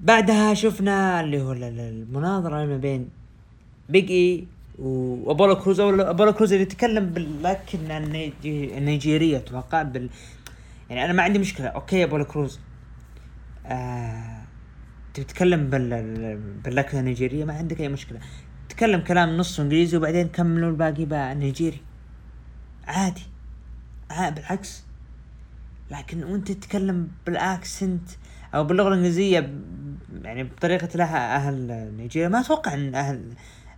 بعدها 0.00 0.54
شفنا 0.54 1.20
اللي 1.20 1.42
هو 1.42 1.52
المناظرة 1.52 2.64
ما 2.64 2.76
بين 2.76 3.08
بيج 3.88 4.10
اي 4.10 4.46
وابولو 4.78 5.56
كروز. 5.56 5.80
ابولو 5.80 6.32
كروز 6.32 6.52
اللي 6.52 6.62
يتكلم 6.62 7.06
باللكنة 7.06 7.98
النيجيرية 8.44 9.36
أتوقع 9.36 9.82
بال 9.82 10.10
يعني 10.90 11.04
أنا 11.04 11.12
ما 11.12 11.22
عندي 11.22 11.38
مشكلة. 11.38 11.66
okay 11.66 12.04
ابولو 12.04 12.24
كروز. 12.24 12.60
آه... 13.66 14.44
تتكلم 15.14 15.70
بال... 15.70 16.38
باللكنة 16.64 17.00
النيجيرية 17.00 17.44
ما 17.44 17.52
عندك 17.52 17.80
أي 17.80 17.88
مشكلة. 17.88 18.18
تكلم 18.76 19.00
كلام 19.00 19.36
نص 19.36 19.60
إنجليزي 19.60 19.96
وبعدين 19.96 20.28
كملوا 20.28 20.70
الباقي 20.70 21.04
بقى 21.04 21.34
نيجيري. 21.34 21.80
عادي. 22.86 23.22
آه 24.10 24.30
بالعكس. 24.30 24.82
لكن 25.90 26.24
وأنت 26.24 26.52
تتكلم 26.52 27.08
بال 27.26 27.47
accent 27.47 28.08
أو 28.54 28.64
باللغة 28.64 28.88
الإنجليزية 28.88 29.54
يعني 30.22 30.44
بطريقة 30.44 30.88
لها 30.94 31.36
أهل 31.36 31.90
نيجيريا. 31.96 32.28
ما 32.28 32.40
أتوقع 32.40 32.74
إن 32.74 32.94
أهل 32.94 33.32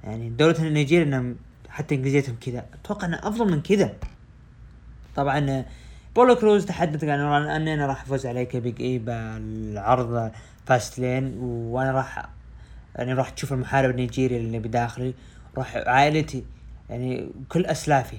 يعني 0.04 0.30
دولة 0.30 0.62
نيجيريا 0.62 1.04
إنهم 1.04 1.36
حتى 1.68 1.94
إنجليزيتهم 1.94 2.36
كذا. 2.40 2.64
أتوقع 2.74 3.06
انه 3.06 3.18
أفضل 3.22 3.50
من 3.50 3.62
كذا. 3.62 3.94
طبعا 5.16 5.64
ابولو 6.16 6.34
كروز 6.34 6.66
تحدث 6.66 7.04
أني 7.04 7.74
أنا 7.74 7.86
راح 7.86 8.02
أفوز 8.02 8.26
عليك 8.26 8.56
بيج 8.56 8.82
إي 8.82 8.98
بالعرض 8.98 10.32
Fastlane 10.66 11.38
وأنا 11.40 11.92
راح 11.92 12.28
يعني 12.96 13.12
راح 13.12 13.30
تشوف 13.30 13.52
المحارب 13.52 13.90
النيجيري 13.90 14.36
اللي 14.36 14.58
بداخلي 14.58 15.14
راح 15.58 15.76
عائلتي 15.76 16.44
يعني 16.90 17.30
كل 17.48 17.66
أسلافي 17.66 18.18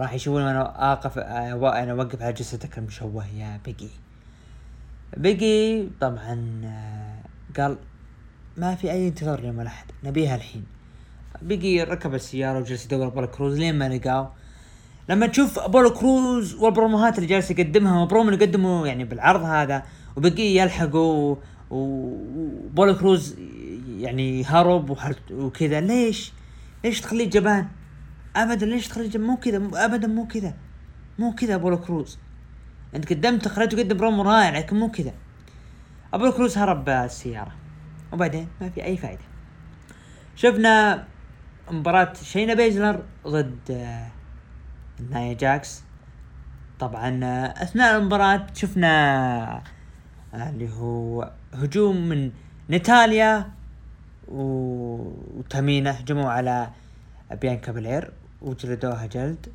راح 0.00 0.12
يشوفون 0.12 0.42
أنا 0.42 0.92
آقف 0.92 1.18
أنا 1.18 1.92
أوقف 1.92 2.22
على 2.22 2.32
جثتك 2.32 2.78
المشوه 2.78 3.26
يا 3.36 3.60
بيجي 3.64 3.88
بيجي 5.16 5.88
طبعا 6.00 6.60
آه، 6.64 7.60
قال 7.60 7.76
ما 8.56 8.74
في 8.74 8.90
أي 8.90 9.08
انتظار 9.08 9.38
اليوم 9.38 9.60
الأحد 9.60 9.86
نبيها 10.04 10.36
الحين. 10.36 10.64
بيجي 11.42 11.82
ركب 11.82 12.14
السيارة 12.14 12.58
وجلس 12.58 12.84
يدور 12.84 13.06
ابولو 13.06 13.26
كروز 13.26 13.58
لين 13.58 13.78
ما 13.78 13.88
لقاه. 13.88 14.32
لما 15.08 15.26
تشوف 15.26 15.58
ابولو 15.58 15.92
كروز 15.92 16.54
وال 16.54 16.68
promoهات 16.68 17.16
اللي 17.16 17.26
جالس 17.26 17.50
يقدمها 17.50 18.02
وبرومو 18.02 18.30
اللي 18.30 18.44
قدمه 18.44 18.86
يعني 18.86 19.04
بالعرض 19.04 19.42
هذا 19.42 19.82
وبقي 20.16 20.42
يلحقه 20.42 21.38
وابولو 21.70 22.96
كروز 22.96 23.36
يعني 23.98 24.44
هرب 24.44 24.96
وكذا. 25.30 25.80
ليش؟ 25.80 26.32
ليش 26.84 27.00
تخليه 27.00 27.30
جبان؟ 27.30 27.68
ابدا 28.36 28.66
ليش 28.66 28.88
تخرج 28.88 29.16
مو 29.16 29.36
كذا 29.36 29.70
ابدا 29.74 30.08
مو 30.08 30.26
كذا 30.26 30.54
مو 31.18 31.34
كذا 31.34 31.54
ابولو 31.54 31.80
كروز. 31.80 32.18
أنت 32.94 33.12
قدمت 33.12 33.48
خليته 33.48 33.78
يقدم 33.78 33.96
برومو 33.96 34.22
رائع 34.22 34.58
لكن 34.58 34.76
مو 34.76 34.90
كذا. 34.90 35.14
ابولو 36.14 36.32
كروز 36.32 36.58
هرب 36.58 36.84
بالسيارة. 36.84 37.52
وبعدين 38.12 38.48
ما 38.60 38.70
في 38.70 38.84
أي 38.84 38.96
فائدة 38.96 39.22
شفنا 40.36 41.04
مباراة 41.70 42.12
شينا 42.22 42.54
بيزلر 42.54 43.02
ضد 43.26 43.70
آه، 43.70 44.06
نايا 45.10 45.34
جاكس. 45.34 45.82
طبعا 46.80 47.20
آه، 47.24 47.62
أثناء 47.62 47.98
المباراة 47.98 48.46
شفنا 48.54 49.62
آه، 50.34 50.50
اللي 50.50 50.70
هو 50.72 51.32
هجوم 51.54 52.08
من 52.08 52.30
نتاليا 52.70 53.50
و- 54.28 55.12
وتامينا 55.38 56.00
هجموا 56.00 56.30
على 56.30 56.68
بيانكا 57.40 57.72
بلير 57.72 58.10
وجلدوها 58.42 59.06
جلد. 59.06 59.46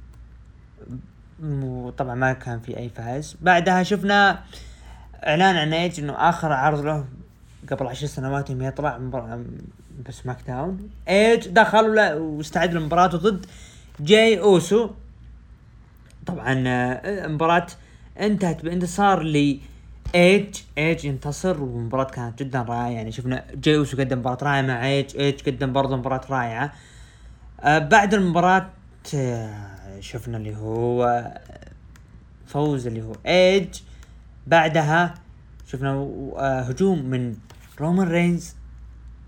وطبعا 1.43 2.15
ما 2.15 2.33
كان 2.33 2.59
في 2.59 2.77
أي 2.77 2.89
فائز 2.89 3.35
بعدها 3.41 3.83
شفنا 3.83 4.43
إعلان 5.27 5.55
عن 5.55 5.73
ايج 5.73 5.99
إنه 5.99 6.13
آخر 6.29 6.51
عرض 6.53 6.85
له 6.85 7.05
قبل 7.71 7.87
عشر 7.87 8.07
سنوات 8.07 8.49
إنه 8.51 8.65
يطلع 8.67 8.97
مباراة 8.97 9.43
ب 10.09 10.37
SmackDown. 10.47 10.89
ايج 11.09 11.47
دخل 11.47 11.99
واستعد 12.17 12.73
للمباراة 12.73 13.07
ضد 13.07 13.45
جاي 13.99 14.39
أوسو. 14.39 14.89
طبعا 16.25 16.63
آه، 16.67 17.25
المباراة 17.25 17.67
انتهت 18.19 18.63
بانتصار 18.65 19.23
ل 19.23 19.59
ايج 20.15 20.55
ايج 20.77 21.05
ينتصر 21.05 21.61
والمباراة 21.61 22.03
كانت 22.03 22.43
جدا 22.43 22.61
رائعة. 22.61 22.89
يعني 22.89 23.11
شفنا 23.11 23.45
جاي 23.53 23.77
قدم 23.77 24.19
مباراة 24.19 24.37
رائعة 24.43 24.61
مع 24.61 24.85
ايج 24.85 25.17
ايج 25.17 25.41
قدم 25.49 25.73
برضه 25.73 25.97
مباراة 25.97 26.21
رائعة. 26.29 26.73
آه، 27.59 27.79
بعد 27.79 28.13
المباراة 28.13 28.69
آه، 29.15 29.99
شفنا 29.99 30.37
اللي 30.37 30.55
هو 30.55 31.31
فوز 32.47 32.87
اللي 32.87 33.01
هو 33.01 33.13
ايج 33.25 33.81
بعدها 34.47 35.13
شفنا 35.67 35.89
آه، 36.37 36.61
هجوم 36.61 37.05
من 37.05 37.35
رومان 37.79 38.07
رينز 38.07 38.55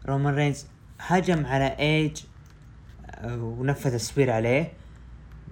رومان 0.05 0.35
رينز 0.35 0.65
هجم 0.99 1.45
على 1.45 1.75
ايج 1.79 2.17
ونفذ 3.25 3.97
spear 3.97 4.31
عليه. 4.31 4.71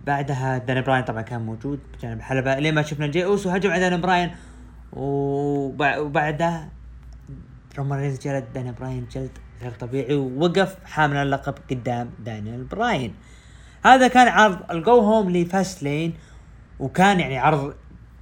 بعدها 0.07 0.57
داني 0.57 0.81
براين 0.81 1.03
طبعا 1.03 1.21
كان 1.21 1.41
موجود 1.41 1.79
بجانب 1.93 2.17
الحلبة. 2.17 2.59
لين 2.59 2.75
ما 2.75 2.81
شفنا 2.81 3.07
جي 3.07 3.25
اوسو 3.25 3.49
هجم 3.49 3.71
على 3.71 3.79
داني 3.79 4.01
براين 4.01 4.31
وبعدها 4.95 6.69
رومان 7.77 7.99
رينز 7.99 8.19
جلد 8.19 8.45
داني 8.53 8.71
براين 8.71 9.07
جلد 9.11 9.31
غير 9.61 9.71
طبيعي 9.71 10.15
ووقف 10.15 10.75
حامل 10.85 11.17
اللقب 11.17 11.55
قدام 11.71 12.09
دانيال 12.25 12.63
براين. 12.63 13.13
هذا 13.85 14.07
كان 14.07 14.27
عرض 14.27 14.71
ال 14.71 14.81
go 14.81 14.99
home 14.99 15.23
ل 15.23 15.29
Fastlane 15.29 16.13
وكان 16.79 17.19
يعني 17.19 17.37
عرض 17.37 17.73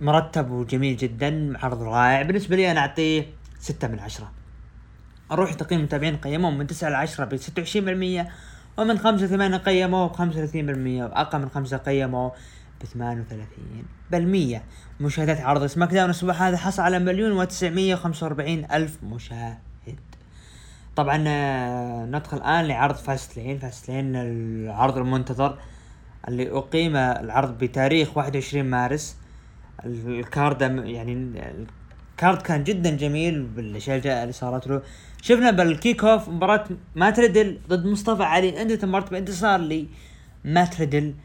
مرتب 0.01 0.51
وجميل 0.51 0.97
جدا 0.97 1.57
عرض 1.63 1.83
رائع. 1.83 2.21
بالنسبة 2.21 2.55
لي 2.55 2.71
أنا 2.71 2.79
أعطيه 2.79 3.25
ستة 3.59 3.87
من 3.87 3.99
عشرة. 3.99 4.31
أروح 5.31 5.53
تقييم 5.53 5.79
المتابعين 5.79 6.17
قيموه 6.17 6.51
من 6.51 6.67
9 6.67 6.89
ل 6.89 6.95
10 6.95 7.25
ب 7.25 7.37
26% 7.37 8.27
ومن 8.77 8.97
5 8.97 9.25
ل 9.25 9.29
8 9.29 9.57
قيموه 9.57 10.07
ب 10.07 10.11
35% 10.11 10.21
وأقل 11.03 11.39
من 11.39 11.49
5 11.49 11.77
قيموه. 11.77 12.31
ب 12.83 13.23
38% 14.11 14.61
مشاهدات 14.99 15.41
عرض 15.41 15.65
SmackDown 15.65 16.05
الأسبوع 16.05 16.33
هذا 16.33 16.57
حصل 16.57 16.81
على 16.81 16.99
مليون 16.99 17.47
و945 17.47 18.73
ألف 18.73 19.03
مشاهد. 19.03 19.57
طبعا 20.95 21.23
آه، 21.27 22.05
ندخل 22.05 22.37
الآن 22.37 22.65
لعرض 22.65 22.95
Fastlane 22.95 23.59
Fastlane 23.59 24.15
العرض 24.15 24.97
المنتظر 24.97 25.57
اللي 26.27 26.51
اقيم 26.51 26.95
العرض 26.95 27.57
بتاريخ 27.57 28.17
21 28.17 28.65
مارس. 28.65 29.17
ال 29.85 30.00
card 30.00 30.61
يعني 30.85 31.13
ال 32.11 32.17
card 32.17 32.41
كان 32.41 32.63
جدا 32.63 32.95
جميل 32.95 33.43
بالأشياء 33.43 33.97
اللي 33.97 34.33
صارت 34.33 34.67
له. 34.67 34.81
شفنا 35.21 35.51
بال 35.51 36.03
kickoff 36.03 36.29
مباراة 36.29 36.65
مات 36.95 37.19
ريدل 37.19 37.59
ضد 37.69 37.85
مصطفى 37.85 38.23
علي. 38.23 38.61
انتهت 38.61 38.83
المباراة 38.83 39.09
بانتصار 39.09 39.59
لمات 40.45 40.79
ريدل 40.79 41.15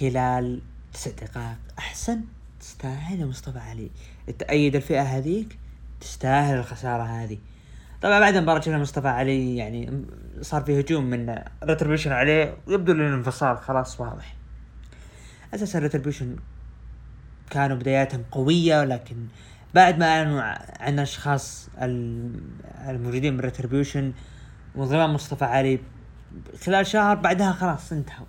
خلال 0.00 0.60
تسع 0.96 1.10
دقائق 1.10 1.56
أحسن 1.78 2.20
تستاهل 2.60 3.20
يا 3.20 3.26
مصطفى 3.26 3.58
علي. 3.58 3.90
تأيد 4.38 4.76
الفئة 4.76 5.02
هذيك؟ 5.02 5.58
تستاهل 6.00 6.58
الخسارة 6.58 7.02
هذه. 7.02 7.38
طبعا 8.02 8.20
بعد 8.20 8.36
المباراة 8.36 8.60
شفنا 8.60 8.78
مصطفى 8.78 9.08
علي 9.08 9.56
يعني 9.56 10.04
صار 10.40 10.62
في 10.62 10.80
هجوم 10.80 11.04
من 11.04 11.38
Retribution 11.64 12.12
عليه 12.12 12.56
ويبدو 12.66 12.92
ان 12.92 13.00
الانفصال 13.00 13.58
خلاص 13.58 14.00
واضح. 14.00 14.34
أساسا 15.54 15.78
Retribution 15.78 16.36
كانوا 17.50 17.76
بداياتهم 17.76 18.24
قوية 18.30 18.80
ولكن 18.80 19.16
بعد 19.74 19.98
ما 19.98 20.06
أعلنوا 20.06 20.40
عن 20.82 20.94
الاشخاص 20.94 21.68
ال- 21.82 22.40
الموجودين 22.88 23.34
من 23.34 23.40
Retribution 23.40 24.12
وانضمام 24.74 25.14
مصطفى 25.14 25.44
علي 25.44 25.78
خلال 26.64 26.86
شهر 26.86 27.14
بعدها 27.16 27.52
خلاص 27.52 27.92
انتهوا. 27.92 28.26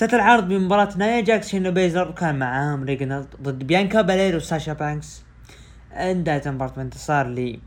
افتتح 0.00 0.14
العرض 0.14 0.48
بمباراة 0.48 0.96
نايا 0.96 1.20
جاكس 1.20 1.48
شينا 1.48 1.70
بيزلر 1.70 2.08
وكان 2.08 2.38
معاهم 2.38 2.84
ريجنالد 2.84 3.26
ضد 3.42 3.58
بيانكا 3.58 4.02
بالير 4.02 4.36
وساشا 4.36 4.72
بانكس. 4.72 5.22
انتهت 5.92 6.46
المباراة 6.46 6.72
بانتصار 6.72 7.26
ل 7.26 7.58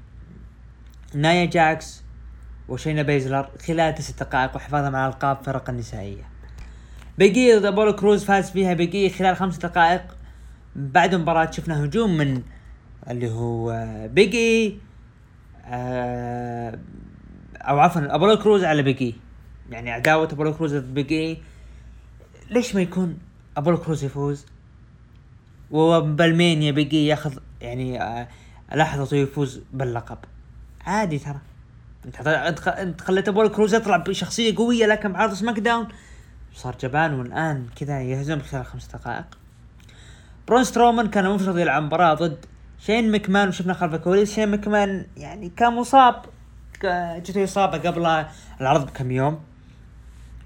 نايا 1.14 1.46
جاكس 1.46 2.04
وشينا 2.70 3.02
بيزلر 3.02 3.50
خلال 3.68 3.96
تسع 3.96 4.14
دقائق 4.20 4.56
وحفاظهم 4.56 4.96
على 4.96 5.14
ألقاب 5.14 5.38
فرق 5.44 5.70
النسائية. 5.70 6.24
Big 7.18 7.46
E 7.46 7.56
ضد 7.56 7.66
أبولو 7.66 7.96
كروز 7.96 8.24
فاز 8.24 8.52
فيها 8.52 8.74
Big 8.74 9.01
E 9.01 9.10
خلال 9.10 9.36
خمس 9.36 9.58
دقائق 9.58 10.02
بعد 10.76 11.14
المباراة 11.14 11.52
شفنا 11.52 11.86
هجوم 11.86 12.18
من 12.18 12.42
اللي 13.10 13.32
هو 13.32 13.88
Big 14.08 14.60
E 14.60 14.78
آه 15.66 16.80
أو 17.56 17.80
عفوا 17.80 18.16
أبولو 18.16 18.38
كروز 18.38 18.64
على 18.64 18.82
Big 18.82 19.02
E. 19.02 19.16
يعني 19.70 19.92
عداوة 19.92 20.30
أبولو 20.32 20.54
كروز 20.54 20.76
ضد 20.76 20.94
Big 20.94 21.29
E. 21.29 21.53
ليش 22.54 22.76
ما 22.76 22.82
يكون 22.82 23.18
ابولو 23.58 23.78
كروز 23.78 24.04
يفوز؟ 24.04 24.46
وبال 25.72 26.09
Mania 26.09 26.72
Big 26.72 26.99
E 26.99 27.08
ياخذ 27.08 27.38
يعني 27.62 28.02
آه 28.02 28.28
لحظته 28.76 29.16
يفوز 29.18 29.62
باللقب. 29.74 30.18
عادي 30.86 31.20
ترى. 31.20 31.40
انت 32.06 32.68
انت 32.68 33.02
خليت 33.02 33.28
ابولو 33.28 33.50
كروز 33.50 33.76
يطلع 33.76 33.98
بشخصية 33.98 34.56
قوية 34.56 34.86
لكن 34.86 35.12
بعرض 35.12 35.34
SmackDown 35.34 35.88
صار 36.54 36.76
جبان 36.82 37.14
والآن 37.14 37.68
كذا 37.76 38.02
يهزم 38.02 38.40
خلال 38.40 38.66
خمس 38.66 38.88
دقائق. 38.88 39.26
برون 40.48 40.64
سترومان 40.64 41.10
كان 41.10 41.26
المفترض 41.26 41.58
يلعب 41.58 41.84
مباراة 41.84 42.14
ضد 42.14 42.46
شين 42.80 43.12
مكمان 43.12 43.48
وشفنا 43.48 43.74
خلف 43.74 43.94
الكواليس 43.94 44.36
شين 44.36 44.52
مكمان 44.52 45.06
يعني 45.18 45.50
كان 45.50 45.74
مصاب 45.74 46.16
جته 46.84 47.44
إصابة 47.44 47.78
قبل 47.78 48.26
العرض 48.62 48.86
بكم 48.86 49.12
يوم. 49.12 49.40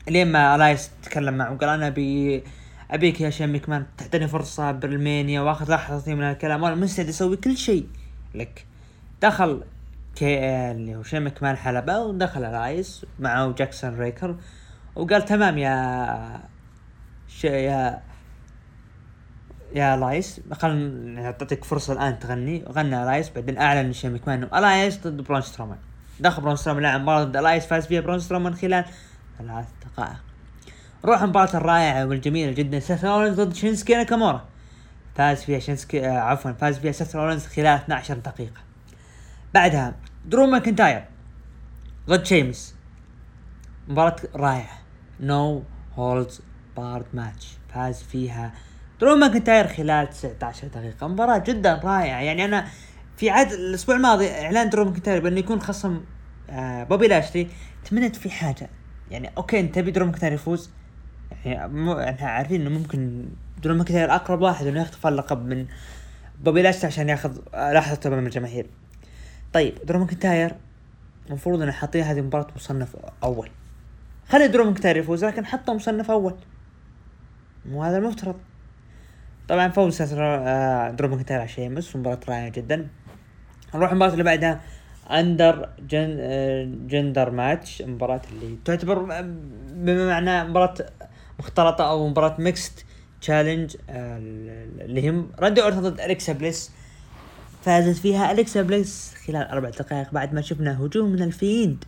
لين 0.09 0.31
ما 0.31 0.55
إلايس 0.55 0.91
تكلم 1.03 1.33
معه 1.33 1.53
وقال 1.53 1.69
أنا 1.69 1.87
ابي 1.87 2.43
أبيك 2.91 3.21
يا 3.21 3.29
شين 3.29 3.53
مكمان 3.53 3.85
تعطيني 3.97 4.27
فرصة 4.27 4.71
بال 4.71 4.91
Mania 4.91 5.41
وآخذ 5.41 5.71
لحظتي 5.71 6.15
من 6.15 6.23
الكلام 6.23 6.63
وأنا 6.63 6.75
مستعد 6.75 7.07
أسوي 7.07 7.37
كل 7.37 7.57
شيء 7.57 7.87
لك. 8.35 8.65
دخل 9.21 9.63
كي 10.15 10.39
اللي 10.71 10.95
هو 10.95 11.03
شين 11.03 11.23
مكمان 11.23 11.57
حلبة 11.57 11.99
ودخل 11.99 12.43
إلايس 12.43 13.05
معه 13.19 13.51
جاكسون 13.51 13.99
ريكر 13.99 14.35
وقال 14.95 15.25
تمام 15.25 15.57
يا 15.57 16.41
ش... 17.27 17.43
يا 17.43 18.01
يا 19.75 19.97
لايس 19.97 20.41
خلنا 20.51 21.21
نعطيك 21.21 21.63
فرصة 21.65 21.93
الآن 21.93 22.19
تغني. 22.19 22.63
غنى 22.71 23.05
لايس 23.05 23.29
بعدين 23.29 23.57
أعلن 23.57 23.93
شين 23.93 24.11
مكمان 24.11 24.43
إنه 24.43 24.59
إلايس 24.59 25.07
ضد 25.07 25.21
برون 25.21 25.41
سترومان. 25.41 25.77
دخل 26.19 26.41
برون 26.41 26.55
سترومان 26.55 26.83
لعب 26.83 27.01
مباراة 27.01 27.23
ضد 27.23 27.37
إلايس 27.37 27.65
فاز 27.65 27.85
فيها 27.87 28.01
برون 28.01 28.19
سترومان 28.19 28.55
خلال 28.55 28.85
ثلاث 29.37 29.65
دقائق. 29.85 30.17
نروح 31.05 31.21
المباراة 31.21 31.57
الرائعة 31.57 32.05
والجميلة 32.05 32.51
جدا. 32.51 32.79
سيث 32.79 33.05
رولينز 33.05 33.41
ضد 33.41 33.53
شينسكي 33.53 33.95
ناكامورا. 33.95 34.45
فاز 35.15 35.43
فيها 35.43 35.59
شينسكي 35.59 36.07
آه 36.07 36.19
عفوا 36.19 36.51
فاز 36.51 36.77
فيها 36.79 36.91
سيث 36.91 37.15
رولينز 37.15 37.45
خلال 37.45 37.67
12 37.67 38.17
دقيقة. 38.17 38.61
بعدها 39.53 39.95
درو 40.25 40.45
ماكنتاير 40.45 41.05
ضد 42.09 42.25
شيمس. 42.25 42.75
مباراة 43.87 44.15
رائعة. 44.35 44.79
No 45.19 45.63
Holds 45.95 46.41
Barred 46.77 47.05
match 47.13 47.57
فاز 47.73 48.03
فيها 48.03 48.53
درو 49.01 49.15
ماكنتاير 49.15 49.67
خلال 49.67 50.09
19 50.09 50.67
دقيقة. 50.67 51.07
مباراة 51.07 51.37
جدا 51.37 51.81
رائعة. 51.83 52.19
يعني 52.19 52.45
أنا 52.45 52.67
في 53.17 53.29
عاد 53.29 53.51
الأسبوع 53.51 53.95
الماضي 53.95 54.31
إعلان 54.31 54.69
درو 54.69 54.85
ماكنتاير 54.85 55.21
بأنه 55.21 55.39
يكون 55.39 55.61
خصم 55.61 56.01
آه 56.49 56.83
بوبي 56.83 57.07
لاشلي 57.07 57.47
تمنيت 57.85 58.15
في 58.15 58.29
حاجة. 58.29 58.69
يعني 59.11 59.31
أوكي 59.37 59.59
أنت 59.59 59.75
تبي 59.75 59.91
درو 59.91 60.05
ماكنتاير 60.05 60.33
يفوز. 60.33 60.69
يعني 61.45 61.73
مو 61.73 61.93
إحنا 61.93 62.27
عارفين 62.27 62.61
إنه 62.61 62.79
ممكن 62.79 63.25
درو 63.63 63.75
ماكنتاير 63.75 64.15
أقرب 64.15 64.41
واحد 64.41 64.67
إنه 64.67 64.81
يخطف 64.81 65.07
اللقب 65.07 65.45
من 65.45 65.65
بوبي 66.39 66.61
لاشلي 66.61 66.87
عشان 66.87 67.09
ياخذ 67.09 67.39
لحظته 67.53 68.07
امام 68.07 68.25
الجماهير. 68.25 68.65
طيب 69.53 69.75
درو 69.85 69.99
ماكنتاير 69.99 70.55
المفروض 71.27 71.61
إنه 71.61 71.71
حاطيه 71.71 72.11
هذه 72.11 72.21
مباراة 72.21 72.47
مصنف 72.55 72.95
أول. 73.23 73.49
خلي 74.29 74.47
درو 74.47 74.63
ماكنتاير 74.63 74.97
يفوز 74.97 75.25
لكن 75.25 75.45
حطه 75.45 75.73
مصنف 75.73 76.11
أول. 76.11 76.35
مو 77.65 77.83
هذا 77.83 77.97
المفترض. 77.97 78.35
طبعا 79.47 79.67
فوز 79.69 80.01
آه، 80.01 80.91
درو 80.91 81.07
ماكنتاير 81.07 81.39
على 81.39 81.49
شيمس. 81.49 81.95
مباراة 81.95 82.19
رائعة 82.29 82.49
جدا. 82.49 82.87
نروح 83.75 83.91
المباراة 83.91 84.11
اللي 84.11 84.23
بعدها. 84.23 84.61
intergen 85.11 86.17
آه، 86.19 86.65
gender 86.87 87.29
match 87.29 87.81
المباراة 87.81 88.21
اللي 88.31 88.57
تعتبر 88.65 89.13
آه، 89.13 89.21
بما 89.71 90.07
معناه 90.07 90.43
مباراة 90.43 90.75
مختلطة 91.39 91.89
أو 91.89 92.07
مباراة 92.07 92.35
mixed 92.39 92.85
challenge 93.21 93.75
اللي 93.89 95.09
هم 95.09 95.31
راندي 95.39 95.63
اورتن 95.63 95.81
ضد 95.81 95.99
أليكسا 95.99 96.33
بليس. 96.33 96.71
فازت 97.61 97.97
فيها 97.97 98.31
أليكسا 98.31 98.61
بليس 98.61 99.13
خلال 99.25 99.47
أربع 99.47 99.69
دقائق 99.69 100.11
بعد 100.11 100.33
ما 100.33 100.41
شفنا 100.41 100.85
هجوم 100.85 101.11
من 101.11 101.23
ال 101.23 101.33
Fiend 101.33 101.83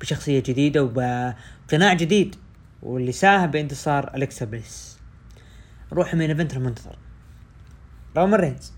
بشخصية 0.00 0.40
جديدة 0.40 0.82
وبقناع 0.82 1.94
جديد 1.94 2.36
واللي 2.82 3.12
ساهم 3.12 3.50
بانتصار 3.50 4.14
أليكسا 4.14 4.44
بليس. 4.44 4.98
نروح 5.92 6.14
main 6.14 6.28
event 6.28 6.56
المنتظر. 6.56 6.96
رومان 8.16 8.40
رينز 8.40 8.72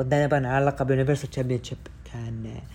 ضد 0.00 0.08
داني 0.08 0.46
على 0.46 0.64
لقب 0.64 0.90
Universal 0.90 1.30
Championship 1.30 1.78
كان 2.12 2.46
آه، 2.46 2.73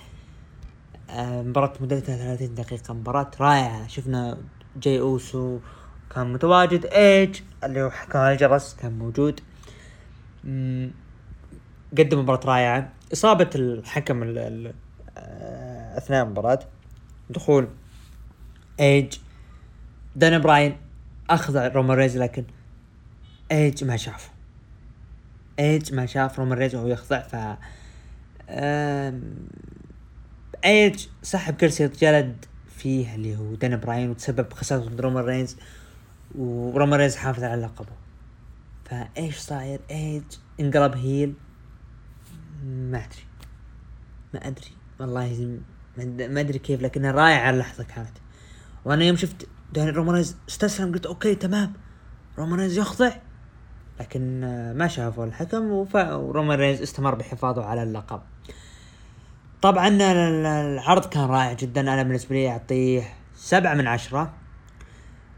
مباراة 1.18 1.74
مدتها 1.80 2.36
30 2.36 2.56
دقيقة 2.56 2.94
مباراة 2.94 3.32
رائعة. 3.40 3.88
شفنا 3.88 4.38
جاي 4.78 5.00
أوسو 5.00 5.60
كان 6.16 6.34
متواجد. 6.34 6.86
إيج 6.86 7.42
اللي 7.64 7.82
هو 7.82 7.90
حكم 7.90 8.20
الجرس 8.20 8.76
كان 8.76 9.00
موجود. 9.00 9.40
قدم 11.98 12.20
مباراة 12.20 12.46
رائعة. 12.46 12.94
إصابة 13.14 13.50
الحكم 13.56 14.24
ال 14.24 14.74
آه، 15.18 15.98
أثناء 15.98 16.26
المباراة 16.26 16.60
دخول 17.30 17.68
إيج. 18.80 19.14
دان 20.16 20.42
براين 20.42 20.78
أخذ 21.30 21.58
رومان 21.74 21.98
رينز 21.98 22.18
لكن 22.18 22.44
إيج 23.52 23.84
ما 23.84 23.98
شافه. 23.98 24.30
إيج 25.60 25.94
ما 25.94 26.06
شاف 26.06 26.40
رومان 26.40 26.58
رينز 26.58 26.76
وهو 26.76 26.88
يخضع 26.88 27.20
ف 27.20 27.36
إيج 30.66 31.08
سحب 31.22 31.56
كرسي 31.56 31.88
جلد 31.88 32.46
فيه 32.70 33.16
اللي 33.16 33.38
هو 33.38 33.56
دان 33.56 33.80
براين 33.80 34.10
وتسبب 34.10 34.54
خسارة 34.54 35.02
رومان 35.02 35.24
رينز 35.24 35.58
ورومان 36.36 37.00
رينز 37.00 37.16
حافظ 37.16 37.44
على 37.44 37.62
لقبه. 37.62 37.96
فإيش 38.86 39.38
صاير؟ 39.38 39.80
إيج 39.92 40.24
انقلب 40.60 40.96
heel. 40.96 41.34
ما 42.66 42.98
أدري. 42.98 43.24
ما 44.34 44.48
أدري. 44.48 44.72
والله 45.00 45.60
ما 46.08 46.40
أدري 46.40 46.60
كيف 46.60 46.82
لكنها 46.82 47.12
رائعة 47.12 47.50
اللحظة 47.50 47.84
كانت. 47.84 48.18
وأنا 48.86 49.06
يوم 49.06 49.16
شفت 49.16 49.48
داني 49.74 49.90
رومان 49.90 50.16
رينز 50.16 50.36
استسلم 50.50 50.92
قلت 50.94 51.06
أوكي 51.06 51.36
تمام. 51.36 51.74
رومان 52.38 52.60
رينز 52.60 52.78
يخضع. 52.78 53.12
لكن 54.00 54.42
ما 54.78 54.88
شافوا 54.88 55.26
الحكم 55.26 55.72
ورومان 55.72 56.60
رينز 56.60 56.82
استمر 56.82 57.16
بحفاظه 57.16 57.66
على 57.66 57.84
اللقب. 57.84 58.22
طبعا 59.62 59.88
العرض 59.88 61.06
كان 61.06 61.24
رائع 61.24 61.54
جدا. 61.54 61.82
أنا 61.82 62.04
بالنسبة 62.04 62.36
لي 62.36 62.50
أعطيه 62.50 63.04
سبعة 63.36 63.74
من 63.74 63.88
عشرة. 63.88 64.34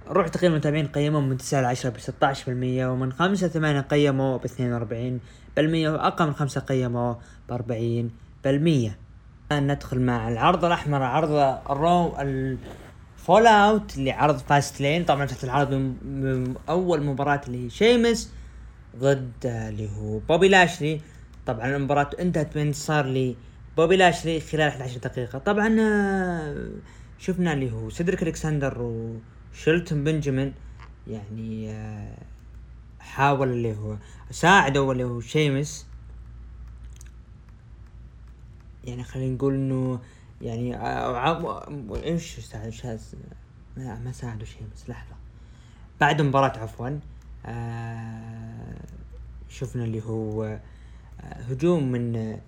روح 0.07 0.27
تقييم 0.27 0.51
المتابعين 0.51 0.87
قيموا 0.87 1.21
من 1.21 1.37
تسعة 1.37 1.61
لعشرة 1.61 1.89
بستة 1.89 2.33
بالمية 2.47 2.87
ومن 2.87 3.13
خمسة 3.13 3.47
ثمانية 3.47 3.81
قيموا 3.81 4.39
وأربعين 4.59 5.19
بالمية 5.55 5.89
وأقل 5.89 6.27
من 6.27 6.33
خمسة 6.33 6.61
قيموا 6.61 7.15
بأربعين 7.49 8.11
بالمية. 8.43 8.97
ندخل 9.51 9.99
مع 9.99 10.29
العرض 10.29 10.65
الأحمر 10.65 11.03
عرض 11.03 11.31
الرو 11.69 12.19
ال 12.19 13.47
fallout 13.47 13.97
اللي 13.97 14.11
عرض 14.11 14.37
فاست 14.37 14.81
لين. 14.81 15.03
طبعا 15.03 15.25
فتحت 15.25 15.43
العرض 15.43 15.73
من 15.73 16.55
أول 16.69 17.03
مباراة 17.03 17.41
اللي 17.47 17.65
هي 17.65 17.69
شيمس 17.69 18.33
ضد 18.97 19.31
اللي 19.45 19.89
هو 19.97 20.19
بوبي 20.19 20.47
لاشلي. 20.47 21.01
طبعا 21.45 21.75
المباراة 21.75 22.09
انتهت 22.19 22.55
بانتصار 22.55 23.05
لي 23.05 23.35
بوبي 23.77 23.97
لاشلي 23.97 24.39
خلال 24.39 24.71
11 24.71 24.97
دقيقة. 24.97 25.39
طبعا 25.39 25.77
آه، 25.79 26.69
شفنا 27.19 27.53
اللي 27.53 27.71
هو 27.71 27.89
سيدريك 27.89 28.23
ألكسندر 28.23 28.81
وشيلتون 28.81 30.03
بنجامين. 30.03 30.53
يعني 31.07 31.71
آه، 31.71 32.17
حاول 32.99 33.47
اللي 33.47 33.75
هو 33.75 33.97
ساعدوا 34.31 34.93
اللي 34.93 35.03
هو 35.03 35.19
شيمس. 35.19 35.87
يعني 38.83 39.03
خلينا 39.03 39.35
نقول 39.35 39.53
إنه 39.53 39.99
يعني 40.41 40.75
آه، 40.75 41.93
إيش 42.03 42.39
ساعد 42.39 42.99
ما 43.77 43.99
ما 43.99 44.11
ساعدوا 44.11 44.45
شيمس 44.45 44.89
لحظة. 44.89 45.15
بعد 46.01 46.21
مباراة 46.21 46.59
عفوا 46.59 46.99
شفنا 49.49 49.83
اللي 49.83 50.01
هو 50.01 50.59
هجوم 51.19 51.91
من 51.91 52.39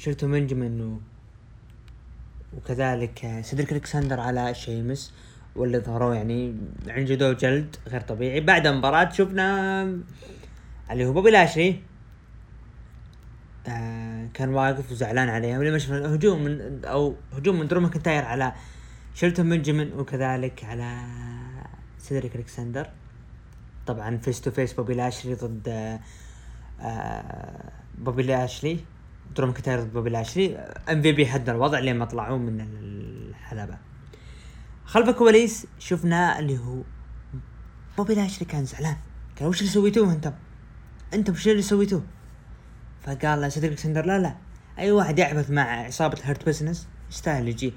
شلتون 0.00 0.26
بنجمن 0.26 1.00
وكذلك 2.56 3.40
سيدريك 3.42 3.72
ألكسندر 3.72 4.20
على 4.20 4.54
شيمس 4.54 5.14
واللي 5.56 5.78
ظهروا 5.78 6.14
يعني 6.14 6.56
عن 6.88 7.04
جدو 7.04 7.32
جلد 7.32 7.76
غير 7.88 8.00
طبيعي. 8.00 8.40
بعد 8.40 8.66
المباراة 8.66 9.10
شفنا 9.10 9.82
اللي 10.90 11.06
هو 11.06 11.12
بوبي 11.12 11.30
لاشلي. 11.30 11.80
آه 13.68 14.28
كان 14.34 14.48
واقف 14.48 14.92
وزعلان 14.92 15.28
عليها 15.28 15.58
ولما 15.58 15.78
شفنا 15.78 16.14
هجوم 16.14 16.44
من 16.44 16.84
أو 16.84 17.14
هجوم 17.32 17.60
من 17.60 17.68
درو 17.68 17.80
ماكنتاير 17.80 18.24
على 18.24 18.52
شلتون 19.14 19.48
بنجمن 19.48 19.92
وكذلك 19.92 20.64
على 20.64 21.00
سيدريك 21.98 22.36
ألكسندر. 22.36 22.90
طبعا 23.86 24.16
face 24.16 24.40
to 24.40 24.50
face 24.50 24.72
بوبي 24.72 24.94
لاشلي 24.94 25.34
ضد 25.34 25.68
آه 26.80 27.72
بوبي 27.98 28.22
لاشلي. 28.22 28.78
درو 29.36 29.46
ماكنتاير 29.46 29.80
ضد 29.80 29.92
بوبي 29.92 30.10
لاشلي 30.10 30.56
MVP 30.90 31.26
حد 31.26 31.48
الوضع 31.48 31.78
لين 31.78 31.96
ما 31.96 32.04
طلعوا 32.04 32.38
من 32.38 32.60
الحلبة. 32.60 33.78
خلف 34.84 35.08
الكواليس 35.08 35.66
شفنا 35.78 36.38
اللي 36.38 36.58
هو 36.58 36.82
بوبي 37.96 38.14
لاشلي 38.14 38.44
كان 38.44 38.64
زعلان. 38.64 38.96
قال 39.38 39.48
وش 39.48 39.60
اللي 39.60 39.72
سويتوه 39.72 40.12
أنتم؟ 40.12 40.32
أنتم 41.14 41.32
وش 41.32 41.48
اللي 41.48 41.62
سويتوه؟ 41.62 42.02
فقال 43.02 43.40
له 43.40 43.48
سيدريك 43.48 43.78
ألكسندر 43.78 44.06
لا 44.06 44.18
لا 44.18 44.34
أي 44.78 44.92
واحد 44.92 45.18
يعبث 45.18 45.50
مع 45.50 45.62
عصابة 45.62 46.18
هيرت 46.22 46.46
بزنس 46.46 46.88
يستاهل 47.10 47.48
يجي. 47.48 47.72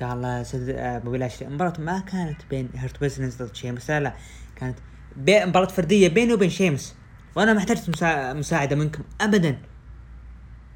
قال 0.00 0.22
له 0.22 0.42
سيد 0.42 0.76
بوبي 1.04 1.18
لاشلي 1.18 1.48
المباراة 1.48 1.80
ما 1.80 1.98
كانت 1.98 2.42
بين 2.50 2.68
هيرت 2.74 3.00
بزنس 3.00 3.42
ضد 3.42 3.54
شيمس 3.54 3.90
لا 3.90 4.00
لا 4.00 4.14
كانت 4.56 4.78
مباراة 5.16 5.68
فردية 5.68 6.08
بيني 6.08 6.32
وبين 6.32 6.50
شيمس 6.50 6.94
وأنا 7.36 7.52
ما 7.52 7.58
احتجت 7.58 7.88
مسا... 7.90 8.32
مساعدة 8.32 8.76
منكم 8.76 9.02
ابدا. 9.20 9.58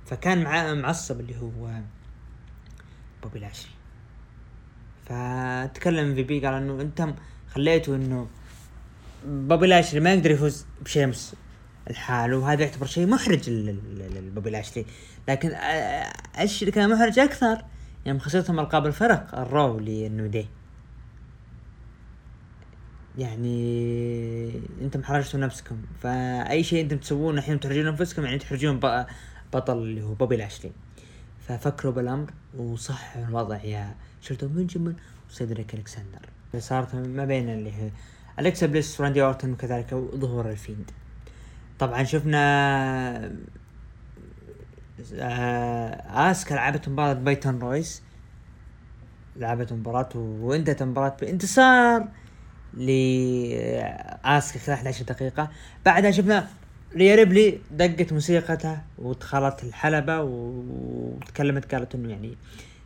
فكان 0.07 0.45
مع 0.45 0.75
معصب 0.75 1.21
اللي 1.21 1.37
هو 1.37 1.81
بوبي 3.23 3.39
لاشلي. 3.39 3.71
فتكلم 5.05 6.15
MVP 6.15 6.47
قال 6.47 6.55
إنه 6.55 6.81
أنتم 6.81 7.15
خليتوا 7.51 7.97
إنه 7.97 8.29
بوبي 9.27 9.67
لاشلي 9.67 10.01
ما 10.01 10.15
يقدر 10.15 10.31
يفوز 10.31 10.67
بشيمس 10.85 11.35
الحال 11.91 12.35
وهذا 12.35 12.63
يعتبر 12.63 12.87
شيء 12.87 13.07
محرج 13.07 13.51
لبوبي 13.51 14.51
لاشلي. 14.51 14.87
لكن 15.29 15.49
أيش 16.39 16.63
اللي 16.63 16.73
كان 16.73 16.91
محرج 16.91 17.19
أكثر؟ 17.19 17.65
يوم 18.07 18.19
خسرتهم 18.19 18.61
ألقاب 18.61 18.87
الفرق 18.87 19.39
الرو 19.39 19.79
للنيو 19.79 20.27
داي 20.27 20.47
يعني 23.19 24.63
أنتم 24.81 25.05
حرجتوا 25.05 25.41
نفسكم 25.41 25.77
فأي 26.01 26.65
شيء 26.65 26.83
أنتم 26.83 26.97
تسوونه 26.97 27.39
الحين 27.39 27.61
تحرجون 27.61 27.87
أنفسكم 27.87 28.25
يعني 28.25 28.39
تحرجون 28.39 28.81
بطل 29.55 29.79
اللي 29.79 30.03
هو 30.03 30.15
بوبي 30.15 30.37
لاشلي 30.37 30.73
ففكروا 31.49 31.93
بالأمر 31.93 32.31
وصحوا 32.59 33.25
الوضع 33.25 33.57
يا 33.65 33.95
شلتون 34.21 34.49
بنجمن 34.49 34.95
وسيدريك 35.31 35.75
ألكسندر. 35.75 36.29
صارت 36.59 36.95
ما 36.95 37.25
بين 37.25 37.49
اللي 37.49 37.73
هي 37.73 37.91
أليكسا 38.39 38.67
بليس 38.67 39.01
وراندي 39.01 39.23
اورتن 39.23 39.53
وكذلك 39.53 39.95
ظهور 39.95 40.51
الفيند. 40.51 40.91
طبعا 41.79 42.05
شفنا 42.05 42.39
آه، 45.15 46.31
اسكا 46.31 46.55
لعبت 46.55 46.89
مباراة 46.89 47.13
بايتون 47.13 47.59
رويس. 47.59 48.03
لعبت 49.37 49.73
مباراة 49.73 50.09
وانتهت 50.17 50.83
المباراة 50.83 51.17
بانتصار 51.21 52.09
لاسكا 52.75 54.59
خلال 54.59 54.77
11 54.77 55.05
دقيقة. 55.05 55.51
بعدها 55.85 56.11
شفنا 56.11 56.49
ريا 56.97 57.15
ريبلي 57.15 57.59
دقت 57.71 58.13
موسيقتها 58.13 58.85
ودخلت 58.99 59.65
الحلبة 59.65 60.21
وتكلمت 60.23 61.75
قالت 61.75 61.95
إنه 61.95 62.11
يعني 62.11 62.37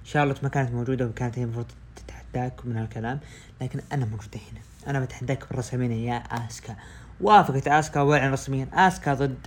شارلوت 0.05 0.43
ما 0.43 0.49
كانت 0.49 0.73
موجودة 0.73 1.07
وكانت 1.07 1.39
هي 1.39 1.45
المفروض 1.45 1.67
تتحداك 1.97 2.67
من 2.67 2.77
هالكلام 2.77 3.21
لكن 3.61 3.81
أنا 3.93 4.05
موجودة 4.05 4.41
هنا. 4.53 4.61
أنا 4.87 5.01
بتحداك 5.05 5.49
بالرسمين 5.51 5.93
يا 5.93 6.17
آسكا. 6.17 6.77
وافقت 7.21 7.69
آسكا 7.69 8.01
واعلن 8.01 8.33
رسميا. 8.33 8.69
آسكا 8.73 9.15
ضد 9.15 9.39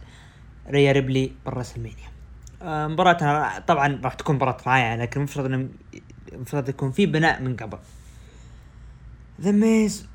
ريا 0.69 0.91
ريبلي 0.91 1.32
بالرسلمانيا 1.45 2.12
آه، 2.62 2.88
مباراة 2.88 3.60
طبعا 3.60 4.00
راح 4.04 4.13
تكون 4.13 4.36
مباراة 4.36 4.58
رائعة 4.67 4.95
لكن 4.95 5.19
المفروض 5.19 5.45
إنه 5.45 5.69
المفروض 6.34 6.69
يكون 6.69 6.91
في 6.91 7.06
بناء 7.06 7.41
من 7.41 7.56
قبل. 7.56 7.78
ذا 9.41 9.52
ميز 9.52 10.08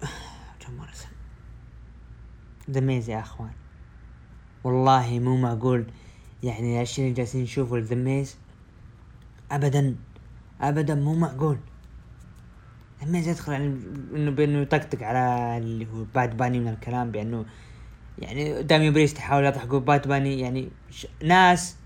جون 0.66 0.76
موريسون 0.76 1.10
ذا 2.70 2.80
ميز 2.80 3.08
يا 3.10 3.20
أخوان. 3.20 3.50
والله 4.66 5.18
مو 5.18 5.36
معقول. 5.36 5.86
يعني 6.42 6.82
الشيء 6.82 7.04
اللي 7.04 7.14
جالسين 7.16 7.42
نشوفه 7.42 7.78
ذا 7.78 7.94
ميز 7.96 8.36
ابدا 9.50 9.96
ابدا 10.60 10.94
مو 10.94 11.14
معقول. 11.14 11.58
ميز 13.02 13.28
يدخل 13.28 13.52
يعني 13.52 13.66
إنه 14.14 14.30
بإنه 14.30 14.58
يطقطق 14.58 15.02
على 15.02 15.56
اللي 15.58 15.86
هو 15.86 16.04
باد 16.14 16.36
باني 16.36 16.60
من 16.60 16.68
الكلام 16.68 17.10
بإنه 17.10 17.44
يعني 18.18 18.62
دامي 18.62 18.90
بريست 18.90 19.18
يحاول 19.18 19.44
يضحكوا 19.44 19.78
باد 19.78 20.08
باني 20.08 20.40
يعني 20.40 20.68
ش... 20.90 21.06
ناس 21.22 21.76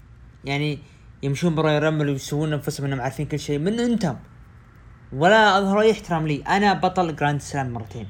يعني 0.45 0.79
يمشون 1.23 1.55
برا 1.55 1.71
يرملوا 1.71 2.13
ويسوون 2.13 2.53
أنفسهم 2.53 2.87
إنهم 2.87 3.01
عارفين 3.01 3.27
كل 3.27 3.39
شيء 3.39 3.59
من 3.59 3.81
أنتم. 3.81 4.17
ولا 5.13 5.59
اظهروا 5.59 5.83
أي 5.83 5.93
احترام 5.93 6.27
لي. 6.27 6.43
أنا 6.43 6.73
بطل 6.73 7.17
جراند 7.17 7.41
سلام 7.41 7.71
مرتين. 7.71 8.07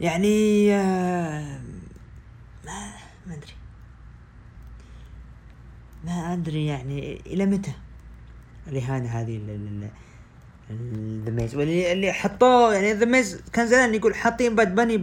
يعني 0.00 0.74
آه، 0.74 1.60
ما 2.66 2.92
ما 3.26 3.34
أدري. 3.34 3.53
ما 6.06 6.32
أدري 6.32 6.66
يعني 6.66 7.20
إلى 7.26 7.46
متى 7.46 7.72
الاهانه 8.68 9.08
هذه 9.08 9.40
ذا 11.24 11.30
ميز 11.30 11.54
واللي 11.54 11.92
اللي 11.92 12.12
حطوه 12.12 12.74
يعني 12.74 12.92
ذا 12.92 13.06
ميز 13.06 13.42
كان 13.52 13.66
زمان 13.66 13.94
يقول 13.94 14.14
حاطين 14.14 14.54
باد 14.54 14.74
باني 14.74 15.00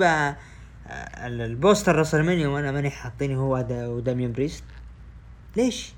البوستر 1.26 1.96
رسل 1.96 2.48
وأنا 2.48 2.72
ماني 2.72 2.90
حاطيني 2.90 3.36
هو 3.36 3.56
هذا 3.56 3.88
وداميان 3.88 4.32
بريست. 4.32 4.64
ليش؟ 5.58 5.94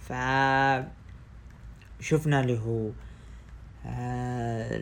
ف 0.00 0.12
شفنا 2.00 2.40
اللي 2.40 2.58
هو 2.58 2.90
آه، 3.86 4.80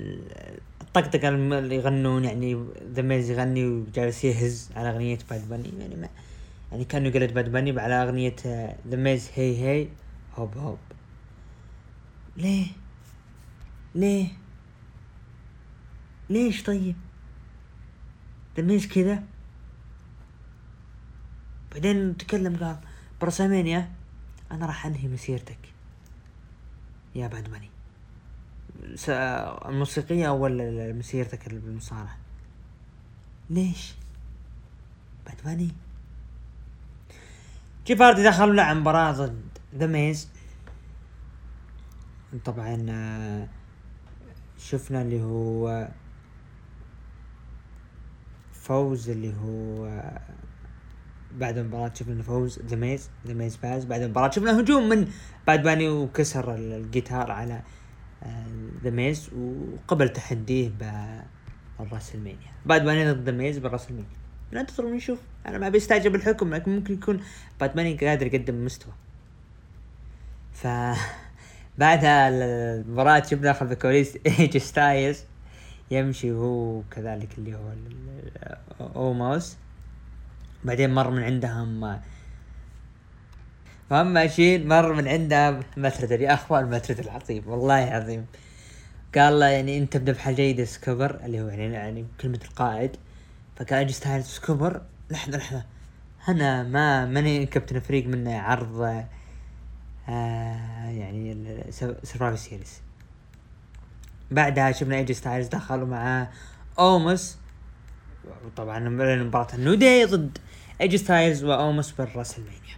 الطقطقة 0.80 1.28
اللي 1.28 1.76
يغنون 1.76 2.24
يعني 2.24 2.66
ذا 2.92 3.02
ميز 3.02 3.30
يغني 3.30 3.66
وجالس 3.66 4.24
يهز 4.24 4.70
على 4.76 4.90
أغنية 4.90 5.18
باد 5.30 5.48
باني 5.48 5.72
يعني 5.80 5.96
ما 5.96 6.08
يعني 6.72 6.84
كانوا 6.84 7.08
يقلد 7.08 7.34
باد 7.34 7.52
باني 7.52 7.80
على 7.80 7.94
أغنية 7.94 8.36
ذا 8.88 8.96
ميز 8.96 9.30
هي 9.34 9.56
هي 9.56 9.88
هوب 10.34 10.56
هوب 10.56 10.78
ليه؟ 12.36 12.66
ليه؟ 13.94 14.28
ليش 16.30 16.62
طيب؟ 16.62 16.96
تميز 18.54 18.86
كذا؟ 18.86 19.22
بعدين 21.72 22.16
تكلم 22.16 22.56
قال 22.56 22.76
برسامينيا 23.20 23.92
أنا 24.52 24.66
راح 24.66 24.86
أنهي 24.86 25.08
مسيرتك. 25.08 25.58
يا 27.14 27.28
بعد 27.28 27.48
ماني 27.48 27.70
الموسيقية 29.68 30.28
ولا 30.28 30.92
مسيرتك 30.92 31.48
بالمصارعة 31.48 32.18
ليش؟ 33.50 33.94
بعد 35.26 35.36
ماني 35.44 35.70
كيف 37.86 38.02
هاردي 38.02 38.22
دخل 38.22 38.54
لعب 38.54 38.76
مباراة 38.76 39.12
ضد 39.12 39.58
ذا 39.74 39.86
ميز 39.86 40.28
طبعا 42.44 42.86
آه، 42.90 43.48
شفنا 44.58 45.02
اللي 45.02 45.22
هو 45.22 45.88
فوز 48.52 49.10
اللي 49.10 49.34
هو 49.34 50.02
بعد 51.32 51.58
المباراة 51.58 51.92
شفنا 51.94 52.22
فوز 52.22 52.58
ذا 52.58 52.76
ميز 52.76 53.10
ذا 53.26 53.34
ميز 53.34 53.56
فاز. 53.56 53.84
بعد 53.84 54.00
المباراة 54.02 54.30
شفنا 54.30 54.60
هجوم 54.60 54.88
من 54.88 55.08
باد 55.46 55.62
باني 55.62 55.88
وكسر 55.88 56.54
الجيتار 56.54 57.30
على 57.30 57.62
ذا 58.82 58.90
ميز 58.90 59.30
وقبل 59.32 60.08
تحديه 60.08 60.70
بالراسلمانيا 61.78 62.52
باد 62.66 62.84
باني 62.84 63.12
ضد 63.12 63.24
ذا 63.24 63.32
ميز 63.32 63.58
بالراسلمانيا 63.58 64.25
ننتظر 64.52 64.84
ونشوف 64.84 65.18
أنا 65.46 65.58
ما 65.58 65.68
بيستعجب 65.68 66.14
الحكم 66.14 66.54
لكن 66.54 66.70
ممكن 66.70 66.94
يكون 66.94 67.20
باد 67.60 67.74
باني 67.74 67.96
قادر 67.96 68.26
يقدم 68.26 68.64
مستوى. 68.64 68.92
ف 70.52 70.66
بعدها 71.78 72.28
المباراة 72.28 73.22
شفنا 73.22 73.52
خلف 73.52 73.72
الكواليس 73.72 74.18
ايج 74.26 74.56
ستايلز 74.56 75.24
يمشي 75.90 76.32
هو 76.32 76.82
كذلك 76.90 77.28
اللي 77.38 77.54
هو 77.54 77.72
اوموس 78.80 79.56
بعدين 80.64 80.94
مر 80.94 81.10
من 81.10 81.22
عندهم 81.22 82.00
فهم 83.90 84.06
ماشيين 84.06 84.68
مر 84.68 84.92
من 84.92 85.08
عندها 85.08 85.60
متردر 85.76 86.20
يا 86.20 86.34
اخوان 86.34 86.64
المتردر 86.64 87.04
العظيم 87.04 87.42
والله 87.46 87.74
عظيم 87.74 88.26
قال 89.14 89.40
له 89.40 89.46
يعني 89.46 89.78
أنت 89.78 89.96
بذبحه 89.96 90.32
جيدة 90.32 90.64
سكوبر 90.64 91.20
اللي 91.24 91.40
هو 91.40 91.48
يعني 91.48 91.74
يعني 91.74 92.06
كلمة 92.20 92.40
القائد. 92.44 92.96
فقال 93.56 93.78
ايجي 93.78 93.92
ستايلز 93.92 94.24
skipper 94.24 94.82
لحظة 95.10 95.38
لحظة. 95.38 95.64
أنا 96.28 96.62
ما 96.62 97.06
ماني 97.06 97.46
كابتن 97.46 97.80
فريق 97.80 98.06
من 98.06 98.28
عرض 98.28 98.80
آه 100.08 100.88
يعني 100.88 101.64
سرفايفر 102.02 102.38
سيريز 102.38 102.80
بعدها 104.30 104.72
شفنا 104.72 104.96
ايجي 104.96 105.14
ستايلز 105.14 105.48
دخلوا 105.48 105.86
مع 105.86 106.28
أوموس. 106.78 107.38
طبعا 108.56 108.78
مباراة 108.78 109.54
النيو 109.54 109.88
داي 109.88 110.04
ضد 110.04 110.38
ايجي 110.80 110.98
ستايلز 110.98 111.44
وأوموس 111.44 111.90
بالراسلمانيا 111.90 112.76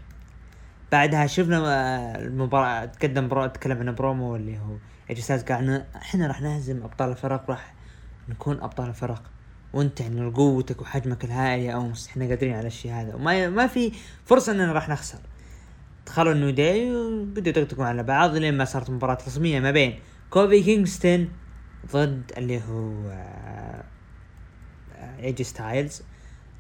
بعدها 0.93 1.27
شفنا 1.27 1.59
آه، 1.59 2.19
المباراة 2.19 2.85
تقدم 2.85 3.29
برو 3.29 3.47
تكلم 3.47 3.79
عن 3.79 3.95
برومو 3.95 4.37
اللي 4.37 4.59
هو 4.59 4.77
ايجي 5.11 5.23
ستايلز 5.23 5.43
قال 5.43 5.85
إحنا 5.97 6.27
راح 6.27 6.41
نهزم 6.41 6.83
أبطال 6.83 7.11
الفرق 7.11 7.51
راح 7.51 7.75
نكون 8.29 8.61
أبطال 8.61 8.89
الفرق 8.89 9.23
وانت 9.73 10.01
يعني 10.01 10.31
قوتك 10.31 10.81
وحجمك 10.83 11.25
الهائل 11.25 11.63
يا 11.63 11.73
أوموس. 11.73 12.09
إحنا 12.09 12.29
قادرين 12.29 12.55
على 12.55 12.67
الشيء 12.67 12.93
هذا. 12.93 13.15
وما 13.15 13.49
ما 13.49 13.67
في 13.67 13.93
فرصة 14.25 14.53
إننا 14.53 14.73
راح 14.73 14.89
نخسر. 14.89 15.19
دخلوا 16.09 16.33
النيو 16.33 16.51
داي 16.51 16.97
وبدوا 16.97 17.49
يطقطقون 17.49 17.87
على 17.87 18.03
بعض 18.03 18.37
لين 18.37 18.55
ما 18.55 18.65
صارت 18.65 18.91
مباراة 18.91 19.19
رسمية 19.27 19.61
ما 19.61 19.71
بين 19.71 19.99
كوفي 20.31 20.63
كينغستون 20.63 21.29
ضد 21.93 22.33
اللي 22.37 22.61
هو 22.69 22.93
ايجي 25.19 25.45
ستايلز 25.45 26.03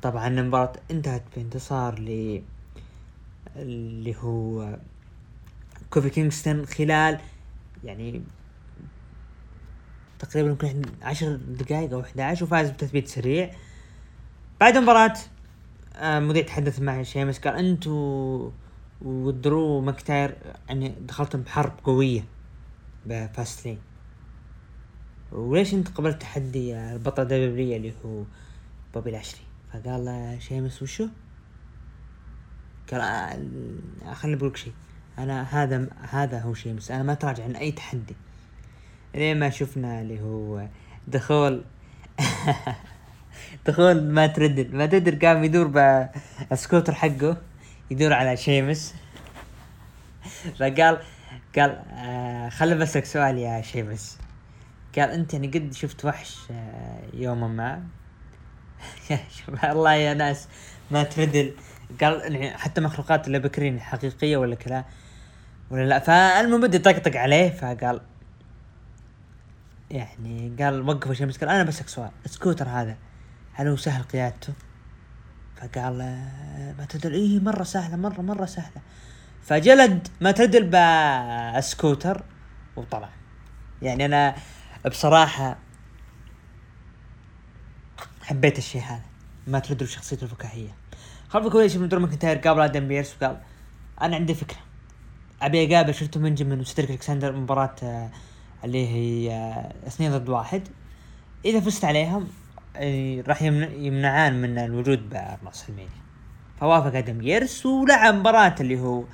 طبعا 0.03 0.29
المباراة 0.29 0.73
انتهت 0.90 1.23
بانتصار 1.37 1.99
ل 1.99 2.42
اللي 3.57 4.16
هو 4.16 4.77
كوفي 5.90 6.11
كينغستون 6.11 6.66
خلال 6.66 7.18
يعني 7.85 8.23
تقريبا 10.18 10.48
يمكن 10.48 10.83
عشر 11.02 11.37
دقائق 11.37 11.92
أو 11.92 12.00
11 12.00 12.44
وفاز 12.44 12.70
بتثبيت 12.70 13.09
سريع. 13.09 13.50
بعد 14.61 14.76
المباراة 14.76 15.14
آه، 15.96 16.20
مذيع 16.20 16.42
تحدث 16.42 16.81
مع 16.81 17.02
شيمس. 17.02 17.38
قال 17.38 17.54
انتو 17.54 18.50
ودرو 19.02 19.81
ماكنتاير 19.81 20.35
يعني 20.68 20.94
دخلتم 21.00 21.42
بحرب 21.42 21.72
قوية 21.85 22.24
ب 23.07 23.14
Fastlane. 23.14 23.79
وليش 25.33 25.74
أنت 25.74 25.88
قبلت 25.88 26.20
تحدي 26.20 26.76
البطل 26.76 27.24
WWE 27.25 27.77
اللي 27.76 27.92
هو 28.04 28.24
بوبي 28.94 29.11
لاشلي 29.11 29.40
فقال 29.72 30.04
له 30.04 30.38
شيمس 30.38 30.83
وشو؟ 30.83 31.09
قال 32.90 33.00
آه 33.00 34.14
خليني 34.14 34.37
بقولك 34.37 34.57
شيء. 34.57 34.72
أنا 35.18 35.42
هذا 35.42 35.88
هذا 36.11 36.40
هو 36.40 36.54
شيمس. 36.54 36.90
أنا 36.90 37.02
ما 37.02 37.14
تراجع 37.14 37.44
عن 37.44 37.57
أي 37.57 37.72
تحدي. 37.72 38.16
لين 39.14 39.38
ما 39.38 39.51
شفنا 39.51 40.01
اللي 40.01 40.21
هو 40.21 40.66
دخول؟ 41.09 41.64
دخول 43.66 44.03
ما 44.05 44.27
تردد 44.27 44.75
ما 44.75 44.87
تدر 44.87 45.27
قام 45.27 45.44
يدور 45.44 45.66
بالسكوتر 46.51 46.94
حقه 46.94 47.37
يدور 47.90 48.12
على 48.12 48.37
شيمس. 48.37 48.94
فقال 50.59 50.99
قال 51.59 51.83
آه 51.92 52.49
خلي 52.49 52.75
بسألك 52.75 53.05
سؤال 53.05 53.38
يا 53.38 53.62
شيمس. 53.62 54.18
قال 54.99 55.11
أنت 55.11 55.35
يعني 55.35 55.49
قد 55.49 55.73
شفت 55.73 56.05
وحش 56.05 56.37
آه 56.51 57.01
يوما 57.14 57.49
ما؟ 57.49 57.83
الله 59.73 59.94
يا 59.94 60.14
ناس. 60.14 60.49
ما 60.90 61.03
تردل 61.03 61.53
قال 62.01 62.35
يعني 62.35 62.59
حتى 62.59 62.81
مخلوقات 62.81 63.27
اللي 63.27 63.38
بكرين 63.38 63.81
حقيقية 63.81 64.37
ولا 64.37 64.55
كذا 64.55 64.85
ولا 65.71 65.85
لا. 65.85 65.99
فالمهم 65.99 66.61
بدي 66.61 66.77
يطقطق 66.77 67.16
عليه 67.16 67.51
فقال 67.51 68.01
يعني 69.90 70.57
قال 70.61 70.88
وقفوا 70.88 71.14
شيمس 71.14 71.38
قال 71.38 71.48
أنا 71.48 71.62
بسألك 71.62 71.88
سؤال 71.88 72.11
السكوتر 72.24 72.68
هذا 72.68 72.96
هل 73.53 73.68
هو 73.68 73.77
سهل 73.77 74.03
قيادته؟ 74.03 74.53
فقال 75.57 75.98
ما 76.79 76.87
تدري. 76.88 77.14
إيه 77.14 77.40
مرة 77.40 77.62
سهلة 77.62 77.96
مرة 77.96 78.20
مرة 78.20 78.46
سهلة. 78.46 78.83
فجلد 79.42 80.09
ما 80.20 80.31
تدل 80.31 80.64
بالسكوتر 80.64 82.22
وطلع. 82.77 83.09
يعني 83.83 84.05
أنا 84.05 84.35
بصراحة 84.87 85.59
حبيت 88.22 88.59
الشيء 88.59 88.83
هذا 88.83 89.03
ما 89.46 89.59
تردوا 89.59 89.87
شخصيته 89.87 90.24
الفكاهية. 90.24 90.74
خلف 91.29 91.46
كويس 91.46 91.77
من 91.77 91.88
درو 91.88 92.01
ماكنتاير 92.01 92.38
قابل 92.38 92.61
آدم 92.61 92.88
بيرس 92.88 93.16
وقال 93.16 93.40
أنا 94.03 94.16
عندي 94.16 94.35
فكرة. 94.35 94.59
أبي 95.42 95.74
أقابل 95.74 95.94
شيلتون 95.94 96.21
بنجامين 96.21 96.61
وسيدريك 96.61 96.90
ألكسندر 96.90 97.33
مباراة 97.33 97.74
آه، 97.83 98.11
اللي 98.64 98.88
هي 98.88 99.55
اثنين 99.87 100.18
ضد 100.18 100.29
واحد. 100.29 100.68
إذا 101.44 101.61
فزت 101.61 101.85
عليهم 101.85 102.29
راح 103.29 103.42
يمنعون 103.42 104.42
من 104.42 104.59
الوجود 104.59 105.09
ب 105.09 105.68
WrestleMania 105.68 105.90
فوافق 106.61 106.97
آدم 106.97 107.23
بيرس 107.23 107.66
ولعب 107.66 108.14
مباراة 108.14 108.55
اللي 108.61 108.81
هو 108.81 109.05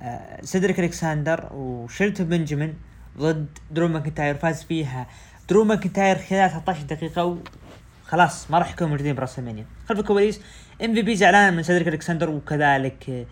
آه، 0.00 0.42
سيدريك 0.42 0.80
الكساندر 0.80 1.48
وشيلتون 1.52 2.26
بنجامين 2.26 2.74
ضد 3.18 3.58
درو 3.70 3.88
ماكنتاير. 3.88 4.34
فاز 4.34 4.62
فيها 4.62 5.06
درو 5.48 5.64
ماكنتاير 5.64 6.18
خلال 6.18 6.50
13 6.50 6.82
دقيقة 6.82 7.38
خلاص 8.06 8.50
ما 8.50 8.58
راح 8.58 8.72
يكونوا 8.72 8.90
موجودين 8.90 9.14
ب 9.14 9.18
WrestleMania 9.18 9.66
خلف 9.88 9.98
الكواليس 10.00 10.40
MVP 10.84 11.16
زعلان 11.16 11.56
من 11.56 11.62
سيدريك 11.62 11.88
الكسندر 11.88 12.30
وكذلك 12.30 13.10
آه، 13.10 13.26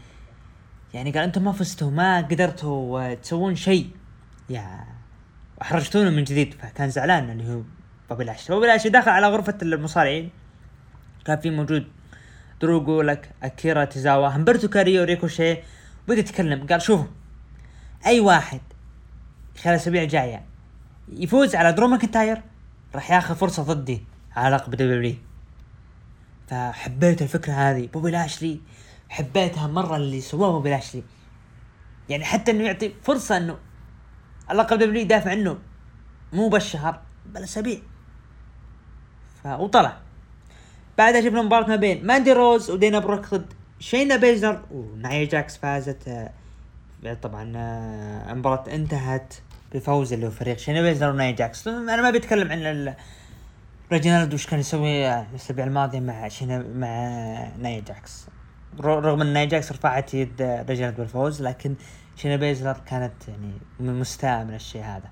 يعني 0.95 1.11
قال 1.11 1.23
أنتم 1.23 1.45
ما 1.45 1.53
فزتوا 1.53 1.91
ما 1.91 2.21
قدرتوا 2.21 3.01
آه، 3.01 3.15
تسوون 3.15 3.55
شيء. 3.57 3.91
يا 4.51 5.00
أحرجتونا 5.63 6.11
من 6.11 6.25
جديد 6.25 6.55
فكان 6.55 6.91
زعلان 6.91 7.31
اللي 7.31 7.55
هو 7.55 7.63
بوبي 8.11 8.25
لاشلي 8.25 8.57
بوبي 8.57 8.67
لاشلي 8.67 8.91
دخل 8.91 9.11
على 9.11 9.29
غرفة 9.29 9.59
المصارعين. 9.63 10.31
كان 11.25 11.41
في 11.41 11.51
موجود 11.51 11.87
درو 12.61 13.03
غولاك 13.03 13.31
أكيرا 13.43 13.85
توزاوا 13.85 14.29
همبرتو 14.29 14.69
كاريو 14.69 15.05
ريكوشي. 15.05 15.57
بدأ 16.09 16.21
يتكلم 16.21 16.67
قال 16.67 16.83
شوفوا 16.83 17.07
أي 18.07 18.21
واحد 18.21 18.61
خلال 19.63 19.75
الأسابيع 19.75 20.03
الجاية 20.03 20.43
يفوز 21.13 21.55
على 21.55 21.73
درو 21.73 21.89
ماكنتاير 21.89 22.43
راح 22.95 23.11
ياخذ 23.11 23.35
فرصة 23.35 23.63
ضدي 23.63 24.05
على 24.37 24.57
لقب 24.57 24.75
WWE 24.75 25.15
فحبيت 26.49 27.23
الفكرة 27.23 27.53
هذه. 27.53 27.87
بوبي 27.87 28.11
لاشلي 28.11 28.61
حبيتها 29.09 29.67
مرة 29.67 29.97
اللي 29.97 30.21
سواه 30.21 30.53
بوبي 30.53 30.71
لاشلي 30.71 31.03
يعني 32.09 32.25
حتى 32.25 32.51
إنه 32.51 32.65
يعطي 32.65 32.93
فرصة 33.03 33.37
إنه 33.37 33.59
اللقب 34.51 34.79
WWE 34.79 35.01
يدافع 35.03 35.31
عنه. 35.31 35.59
مو 36.33 36.49
بالشهر 36.49 37.01
بالاسابيع 37.27 37.79
ف 39.43 39.47
وطلع. 39.47 39.97
بعدها 40.99 41.21
شفنا 41.21 41.43
مباراة 41.43 41.69
ما 41.69 41.77
بين 41.77 42.07
ماندي 42.07 42.33
روز 42.33 42.71
ودينا 42.71 42.99
بروك 42.99 43.35
ضد 43.35 43.53
شينا 43.79 44.17
بيزلر 44.17 44.63
ونايا 44.71 45.25
جاكس 45.25 45.57
فازت. 45.57 46.09
آه، 46.09 47.15
طبعا 47.23 47.53
آه، 47.57 48.33
المباراة 48.33 48.65
انتهت 48.75 49.35
بفوز 49.75 50.13
اللي 50.13 50.27
هو 50.27 50.31
فريق 50.31 50.59
شينا 50.59 50.83
بيزلر 50.83 51.11
ونايا 51.11 51.31
جاكس. 51.31 51.69
أنا 51.69 52.03
ما 52.03 52.11
بتكلم 52.11 52.53
عن 52.53 52.95
ريجينالد 53.93 54.35
وش 54.35 54.47
كان 54.47 54.61
يسوي 54.61 55.21
الأسابيع 55.21 55.65
الماضية 55.65 56.01
مع 56.01 56.29
شينا 56.29 56.59
مع 56.59 56.87
نايا 57.59 57.81
جاكس. 57.81 58.27
رغم 58.79 59.21
ان 59.21 59.49
جاكس 59.49 59.73
رفعت 59.73 60.15
يد 60.15 60.43
ريجينالد 60.43 60.97
بالفوز 60.97 61.43
لكن 61.43 61.75
شينا 62.17 62.37
بيزلر 62.37 62.77
كانت 62.87 63.29
يعني 63.29 63.53
مستاءة 63.81 64.45
من 64.45 64.55
الشيء 64.55 64.83
هذا. 64.83 65.11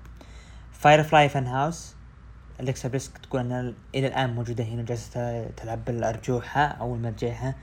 Firefly 0.71 1.29
Fun 1.29 1.47
House 1.47 1.95
الكسا 2.59 2.89
بليس 2.89 3.17
تقول 3.17 3.41
انها 3.41 3.73
إلى 3.95 4.07
الآن 4.07 4.35
موجودة 4.35 4.63
هنا 4.63 4.83
جالسة 4.83 5.47
تلعب 5.47 5.85
بالأرجوحة 5.85 6.61
أو 6.61 6.95
المرجيحة. 6.95 7.55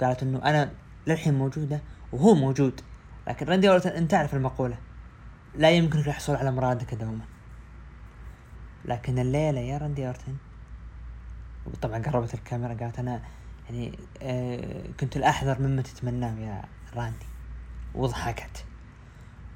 قالت 0.00 0.22
إنه 0.22 0.38
أنا 0.44 0.70
للحين 1.06 1.34
موجودة 1.34 1.80
وهو 2.12 2.34
موجود 2.34 2.80
لكن 3.28 3.46
راندي 3.46 3.70
أورتن 3.70 3.90
أنت 3.90 4.10
تعرف 4.10 4.34
المقولة. 4.34 4.76
لا 5.54 5.70
يمكنك 5.70 6.08
الحصول 6.08 6.36
على 6.36 6.50
مرادك 6.50 6.94
دوما. 6.94 7.24
لكن 8.84 9.18
الليلة 9.18 9.60
يا 9.60 9.78
راندي 9.78 10.06
أورتن 10.06 10.36
وطبعا 11.66 12.02
قربت 12.02 12.34
الكاميرا 12.34 12.74
قالت 12.74 12.98
أنا 12.98 13.22
يعني 13.70 13.98
آه 14.22 14.84
كنت 15.00 15.16
الأحذر 15.16 15.60
مما 15.60 15.82
تتمناه 15.82 16.38
يا 16.40 16.64
راندي. 16.96 17.26
وضحكت. 17.94 18.64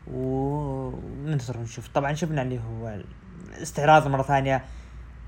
وننتظر 0.07 1.59
ونشوف 1.59 1.89
طبعا 1.89 2.15
شفنا 2.15 2.43
اللي 2.43 2.59
هو 2.59 3.01
استعراض 3.63 4.09
مرة 4.09 4.23
ثانية 4.23 4.65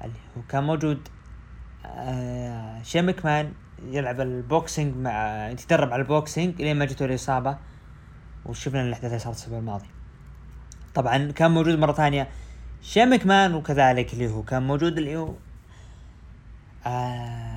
اللي 0.05 0.19
هو 0.37 0.43
كان 0.49 0.65
موجود. 0.65 1.09
آه 1.87 2.83
شين 2.83 3.25
مكمان 3.25 3.53
يلعب 3.85 4.21
ال 4.21 4.32
boxing 4.32 4.97
مع 4.97 5.49
يتدرب 5.49 5.93
على 5.93 6.03
ال 6.03 6.12
boxing 6.12 6.63
لين 6.63 6.77
ما 6.77 6.85
جته 6.85 7.05
الإصابة. 7.05 7.57
وشفنا 8.47 8.83
الأحداث 8.83 9.11
اللي 9.11 9.19
صارت 9.19 9.37
الأسبوع 9.37 9.59
الماضي. 9.59 9.89
طبعا 10.95 11.33
كان 11.33 11.51
موجود 11.51 11.79
مرة 11.79 11.93
ثانية 11.93 12.29
شين 12.83 13.27
مكمان 13.27 13.55
وكذلك 13.55 14.13
اللي 14.13 14.31
هو 14.31 14.43
كان 14.43 14.63
موجود 14.63 14.99
اللي 14.99 15.17
هو 15.17 15.35
آه 16.87 17.50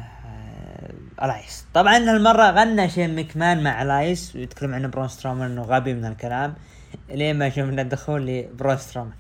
إلايس. 1.22 1.66
طبعا 1.74 1.98
هالمرة 1.98 2.52
غنى 2.52 2.90
شين 2.90 3.16
مكمان 3.16 3.64
مع 3.64 3.82
إلايس 3.82 4.36
ويتكلم 4.36 4.74
عن 4.74 4.90
برون 4.90 5.08
سترومان 5.08 5.52
إنه 5.52 5.62
غبي 5.62 5.94
من 5.94 6.06
الكلام 6.06 6.54
لين 7.10 7.40
ما 7.40 7.50
شفنا 7.50 7.82
الدخول 7.82 8.26
لبرون 8.28 8.78
سترومان. 8.78 9.14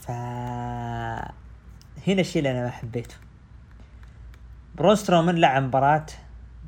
ف 0.00 0.10
هنا 2.06 2.20
الشيء 2.20 2.38
اللي 2.38 2.50
أنا 2.50 2.62
ما 2.62 2.70
حبيته. 2.70 3.14
برون 4.74 4.96
سترومان 4.96 5.36
لعب 5.36 5.62
مباراة 5.62 6.06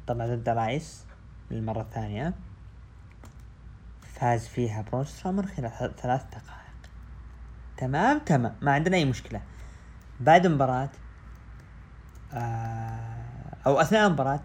طبعا 0.07 0.26
ضد 0.26 0.48
إلايس 0.48 1.04
للمرة 1.50 1.80
الثانية. 1.80 2.35
فاز 4.14 4.46
فيها 4.46 4.83
برون 4.83 5.04
سترومان 5.04 5.46
خلال 5.46 5.96
ثلاث 5.96 6.22
دقائق. 6.24 6.90
تمام؟ 7.76 8.18
تمام. 8.18 8.54
ما 8.62 8.72
عندنا 8.72 8.96
أي 8.96 9.04
مشكلة. 9.04 9.40
بعد 10.20 10.46
المباراة 10.46 10.90
آه 12.33 13.13
أو 13.66 13.81
أثناء 13.81 14.07
المباراة 14.07 14.40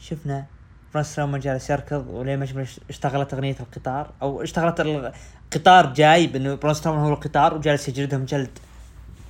شفنا 0.00 0.46
برون 0.92 1.04
سترومان 1.04 1.40
جالس 1.40 1.70
يركض 1.70 2.06
ولين 2.08 2.38
ما 2.38 2.66
اشتغلت 2.90 3.34
أغنية 3.34 3.56
القطار 3.60 4.10
أو 4.22 4.42
اشتغلت 4.42 4.80
القطار 4.80 5.92
جاي 5.92 6.26
بأنه 6.26 6.54
برون 6.54 6.74
سترومان 6.74 7.04
هو 7.04 7.12
القطار 7.12 7.54
وجالس 7.54 7.88
يجلدهم 7.88 8.24
جلد. 8.24 8.58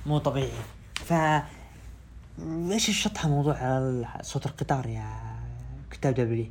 مو 0.05 0.17
طبيعي. 0.17 0.49
ف 0.95 1.13
إيش 2.71 2.89
الشطحة 2.89 3.29
موضوع 3.29 3.55
صوت 4.21 4.45
القطار 4.45 4.87
يا 4.87 5.07
كتاب 5.91 6.13
WWE 6.13 6.47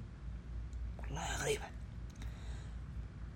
والله 1.03 1.23
غريبة. 1.43 1.65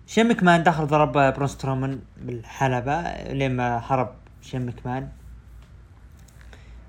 شين 0.07 0.31
مكمان 0.31 0.62
دخل 0.62 0.87
ضرب 0.87 1.12
برون 1.12 1.49
سترومان 1.49 2.01
بالحلبة 2.17 3.03
لين 3.33 3.57
ما 3.57 3.79
هرب 3.79 4.15
شين 4.42 4.68
مكمان 4.69 5.09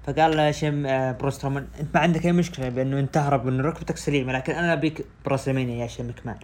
فقال 0.07 0.55
شين 0.55 0.86
آه، 0.85 1.11
برون 1.12 1.34
سترومان 1.34 1.67
أنت 1.79 1.95
ما 1.95 2.01
عندك 2.01 2.25
أي 2.25 2.31
مشكلة 2.31 2.69
بانه 2.69 2.99
انت 2.99 3.13
تهرب 3.13 3.45
وان 3.45 3.61
ركبتك 3.61 3.97
سليمة 3.97 4.33
لكن 4.33 4.53
أنا 4.53 4.73
أبيك 4.73 5.05
ب 5.25 5.29
WrestleMania 5.29 5.75
يا 5.75 5.87
شين 5.88 6.12
مكمان 6.12 6.38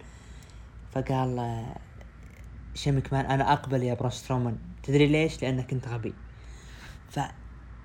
فقال 0.92 1.38
آه، 1.38 1.76
شين 2.74 3.00
مكمان 3.00 3.26
أنا 3.26 3.52
أقبل 3.52 3.82
يا 3.82 3.94
برون 3.94 4.20
سترومان 4.20 4.58
تدري 4.82 5.06
ليش؟ 5.06 5.42
لأنك 5.42 5.72
أنت 5.72 5.88
غبي. 5.88 6.14
ف 7.10 7.20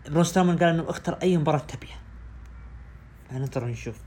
برون 0.09 0.29
سترومان 0.29 0.57
قال 0.57 0.69
إنه 0.69 0.89
اختر 0.89 1.17
أي 1.21 1.37
مباراة 1.37 1.59
تبيها. 1.59 1.99
فننتظر 3.29 3.67
نشوف. 3.67 4.01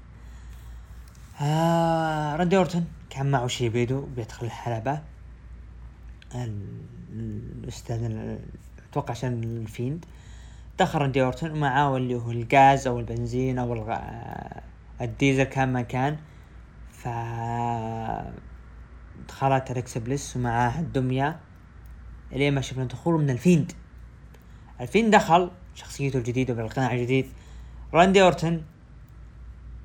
آه 1.41 2.37
راندي 2.37 2.57
أورتون 2.57 2.87
كان 3.11 3.31
معه 3.31 3.47
شي 3.47 3.69
بيده 3.69 4.01
بيدخل 4.01 4.47
الحلبة. 4.47 5.03
الأستاذ 7.13 8.29
أتوقع 8.91 9.11
عشان 9.11 9.43
الفيند. 9.43 10.05
دخل 10.79 10.99
راندي 10.99 11.23
اورتون 11.23 11.51
ومعاه 11.51 11.97
اللي 11.97 12.15
هو 12.15 12.31
الغاز 12.31 12.87
أو 12.87 12.99
البنزين 12.99 13.59
أو 13.59 13.73
الغ... 13.73 13.97
الديزل 15.01 15.45
كان 15.45 15.73
ما 15.73 15.83
كان. 15.83 16.17
ف 16.91 17.09
دخلت 19.29 19.71
اليكسا 19.71 19.99
بليس 19.99 20.37
ومعاه 20.37 20.81
الدمية 20.81 21.41
إلين 22.33 22.55
ما 22.55 22.61
شفنا 22.61 22.85
دخوله 22.85 23.19
من 23.19 23.31
الفيند. 23.31 23.73
الفيند 24.81 25.15
دخل 25.15 25.51
شخصيته 25.75 26.17
الجديدة 26.19 26.55
بالقناع 26.55 26.93
الجديد. 26.93 27.27
راندي 27.95 28.23
اورتون 28.23 28.65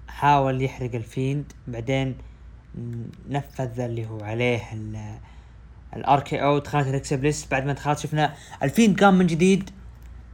حاول 0.08 0.62
يحرق 0.62 0.96
الفيند 0.96 1.54
بعدين 1.68 2.18
نفذ 3.30 3.80
اللي 3.80 4.06
هو 4.08 4.20
عليه 4.24 4.62
ال 5.96 6.20
RKO 6.20 6.58
دخلت 6.58 6.88
اليكسا 6.88 7.14
بليس 7.14 7.48
بعد 7.52 7.66
ما 7.66 7.74
دخلت 7.74 8.00
شفنا 8.00 8.34
الفيند 8.64 9.04
قام 9.04 9.18
من 9.18 9.28
جديد. 9.28 9.70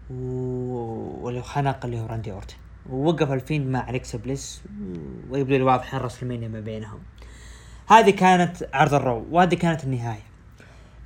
واللي 0.09 1.41
خنق 1.41 1.85
اللي 1.85 1.99
هو 1.99 2.05
راندي 2.05 2.31
أورتن. 2.31 2.55
ووقف 2.89 3.31
الفيند 3.31 3.67
مع 3.67 3.89
أليكسا 3.89 4.17
بليس 4.17 4.63
ويبدو 5.29 5.55
لي 5.55 5.63
واضح 5.63 5.95
WrestleMania 5.95 6.47
ما 6.47 6.59
بينهم. 6.59 6.99
هذه 7.87 8.09
كانت 8.09 8.69
عرض 8.73 8.93
ال 8.93 9.01
Raw 9.01 9.25
وهذه 9.31 9.55
كانت 9.55 9.83
النهاية. 9.83 10.23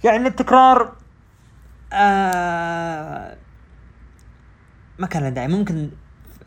يعني 0.03 0.27
التكرار 0.27 0.95
آه 1.93 3.37
ما 4.99 5.07
كان 5.07 5.23
له 5.23 5.29
داعي. 5.29 5.47
ممكن 5.47 5.89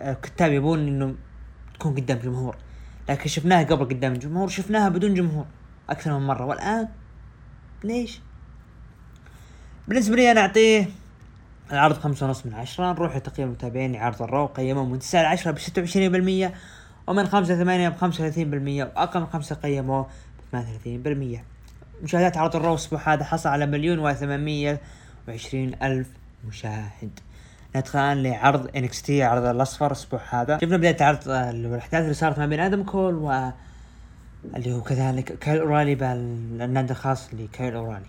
الكتاب 0.03 0.53
يبون 0.53 0.79
إنه 0.79 1.15
تكون 1.75 1.95
قدام 1.95 2.19
جمهور. 2.19 2.57
لكن 3.09 3.29
شفناها 3.29 3.65
قبل 3.65 3.85
قدام 3.85 4.13
الجمهور 4.13 4.49
شفناها 4.49 4.89
بدون 4.89 5.15
جمهور 5.15 5.47
أكثر 5.91 6.19
من 6.19 6.27
مرة. 6.27 6.45
والآن 6.45 6.89
ليش؟ 7.85 8.21
بالنسبة 9.89 10.17
لي 10.17 10.31
أنا 10.31 10.41
أعطيه 10.41 10.89
العرض 11.73 11.99
خمسة 11.99 12.27
ونص 12.27 12.47
من 12.47 12.55
عشرة 12.55 12.93
نروح 12.93 13.17
لتقييم 13.17 13.49
المتابعين 13.49 13.93
لعرض 13.93 14.23
الرو 14.23 14.47
قيموه 14.47 14.85
من 14.85 14.99
تسعة 14.99 15.23
لعشرة 15.23 15.51
بستة 15.51 15.83
وعشرين 15.83 16.13
بالمية 16.13 16.55
ومن 17.07 17.27
خمسة 17.27 17.57
ثمانية 17.57 17.89
بخمسة 17.89 18.25
وثلاثين 18.25 18.51
بالمية 18.51 18.85
وأقل 18.85 19.21
من 19.21 19.27
خمسة 19.27 19.55
قيموه 19.55 20.07
بثمانية 20.49 20.69
وثلاثين 20.69 21.03
بالمية. 21.03 21.45
مشاهدات 22.03 22.37
عرض 22.37 22.57
الرو 22.57 22.71
الأسبوع 22.71 23.15
هذا 23.15 23.25
حصل 23.25 23.49
على 23.49 23.67
مليون 23.67 23.99
وثمانمية 23.99 24.81
وعشرين 25.29 25.75
ألف 25.83 26.09
مشاهد. 26.49 27.21
ندخل 27.77 27.99
الآن 27.99 28.23
لعرض 28.23 28.77
NXT 28.77 29.23
عرض 29.23 29.45
الأصفر 29.45 29.87
الأسبوع 29.87 30.21
هذا. 30.31 30.59
شفنا 30.59 30.77
بداية 30.77 30.97
عرض 31.01 31.29
الأحداث 31.29 32.03
اللي 32.03 32.15
صارت 32.15 32.39
ما 32.39 32.47
بين 32.47 32.61
آدم 32.61 32.83
كول 32.83 33.15
و 33.15 33.51
اللي 34.57 34.73
هو 34.73 34.81
كذلك 34.81 35.39
كايل 35.39 35.61
أورايلي 35.61 35.95
بالنادي 35.95 36.93
الخاص 36.93 37.35
لكايل 37.35 37.75
أورايلي 37.75 38.07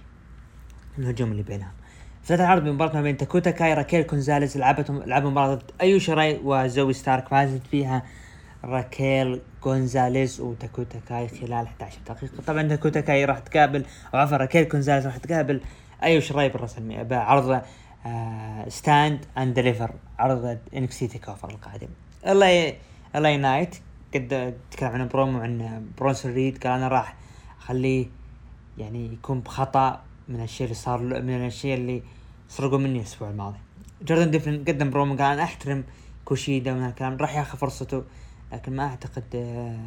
الهجوم 1.00 1.32
اللي 1.32 1.44
بينهم. 1.44 1.72
فتحت 2.24 2.40
العرض 2.40 2.64
بمباراة 2.64 2.94
ما 2.94 3.02
بين 3.02 3.18
داكوتا 3.18 3.52
كاي 3.52 3.74
راكيل 3.74 4.04
كونزاليز 4.04 4.58
لعبتهم 4.58 5.04
لعبوا 5.04 5.30
مباراة 5.30 5.56
ضد 5.56 5.72
ايو 5.82 6.00
شراي 6.00 6.40
وزوي 6.44 6.94
ستارك. 6.94 7.28
فازت 7.28 7.68
فيها 7.68 8.04
راكيل 8.64 9.42
كونزاليز 9.62 10.42
وداكوتا 10.42 11.00
كاي 11.10 11.28
خلال 11.28 11.54
11 11.54 11.98
دقيقة. 12.08 12.44
طبعا 12.48 12.64
داكوتا 12.64 13.02
كاي 13.02 13.26
راح 13.26 13.40
تقابل 13.40 13.86
أو 14.14 14.20
عفوا 14.20 14.38
راكيل 14.38 14.64
كونزاليز 14.64 15.06
راح 15.08 15.18
تقابل 15.18 15.62
إيو 16.04 16.22
شيراي 16.22 16.50
بالرسمي 16.50 17.04
بعرض 17.04 17.62
Stand 18.68 19.26
and 19.38 19.54
Deliver 19.54 19.92
عرض 20.20 20.58
NXT 20.76 21.08
TakeOver 21.08 21.50
القادم. 21.50 21.88
إل 22.28 22.74
إي 23.16 23.36
نايت. 23.36 23.76
قد 24.14 24.54
تكلم 24.72 24.90
عن 24.90 25.08
برومو 25.08 25.40
عن 25.40 25.86
برونسون 25.98 26.34
ريد 26.34 26.64
قال 26.64 26.72
أنا 26.72 26.88
راح 26.88 27.16
أخليه 27.62 28.06
يعني 28.78 29.14
يكون 29.14 29.40
بخطأ. 29.40 30.02
من 30.32 30.44
الشيء 30.44 30.66
اللي 30.66 30.76
صار 30.76 31.00
من 31.02 31.46
الشيء 31.46 31.74
اللي 31.74 32.04
سرقوا 32.50 32.78
مني 32.78 33.00
الأسبوع 33.00 33.30
الماضي. 33.30 33.58
جوردن 34.02 34.32
ديفلن 34.32 34.64
قدم 34.68 34.90
برومو 34.90 35.16
قال 35.16 35.34
أنا 35.34 35.44
أحترم 35.44 35.84
كوشيدا 36.26 36.74
من 36.74 36.82
هالكلام 36.82 37.18
راح 37.18 37.36
ياخذ 37.36 37.58
فرصته 37.58 38.04
لكن 38.54 38.76
ما 38.76 38.84
أعتقد 38.84 39.24
آه، 39.36 39.80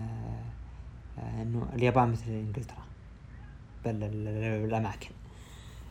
آه، 1.18 1.42
إنه 1.42 1.68
اليابان 1.74 2.08
مثل 2.12 2.28
إنجلترا 2.28 2.84
بل 3.84 3.98
الأماكن. 4.64 5.10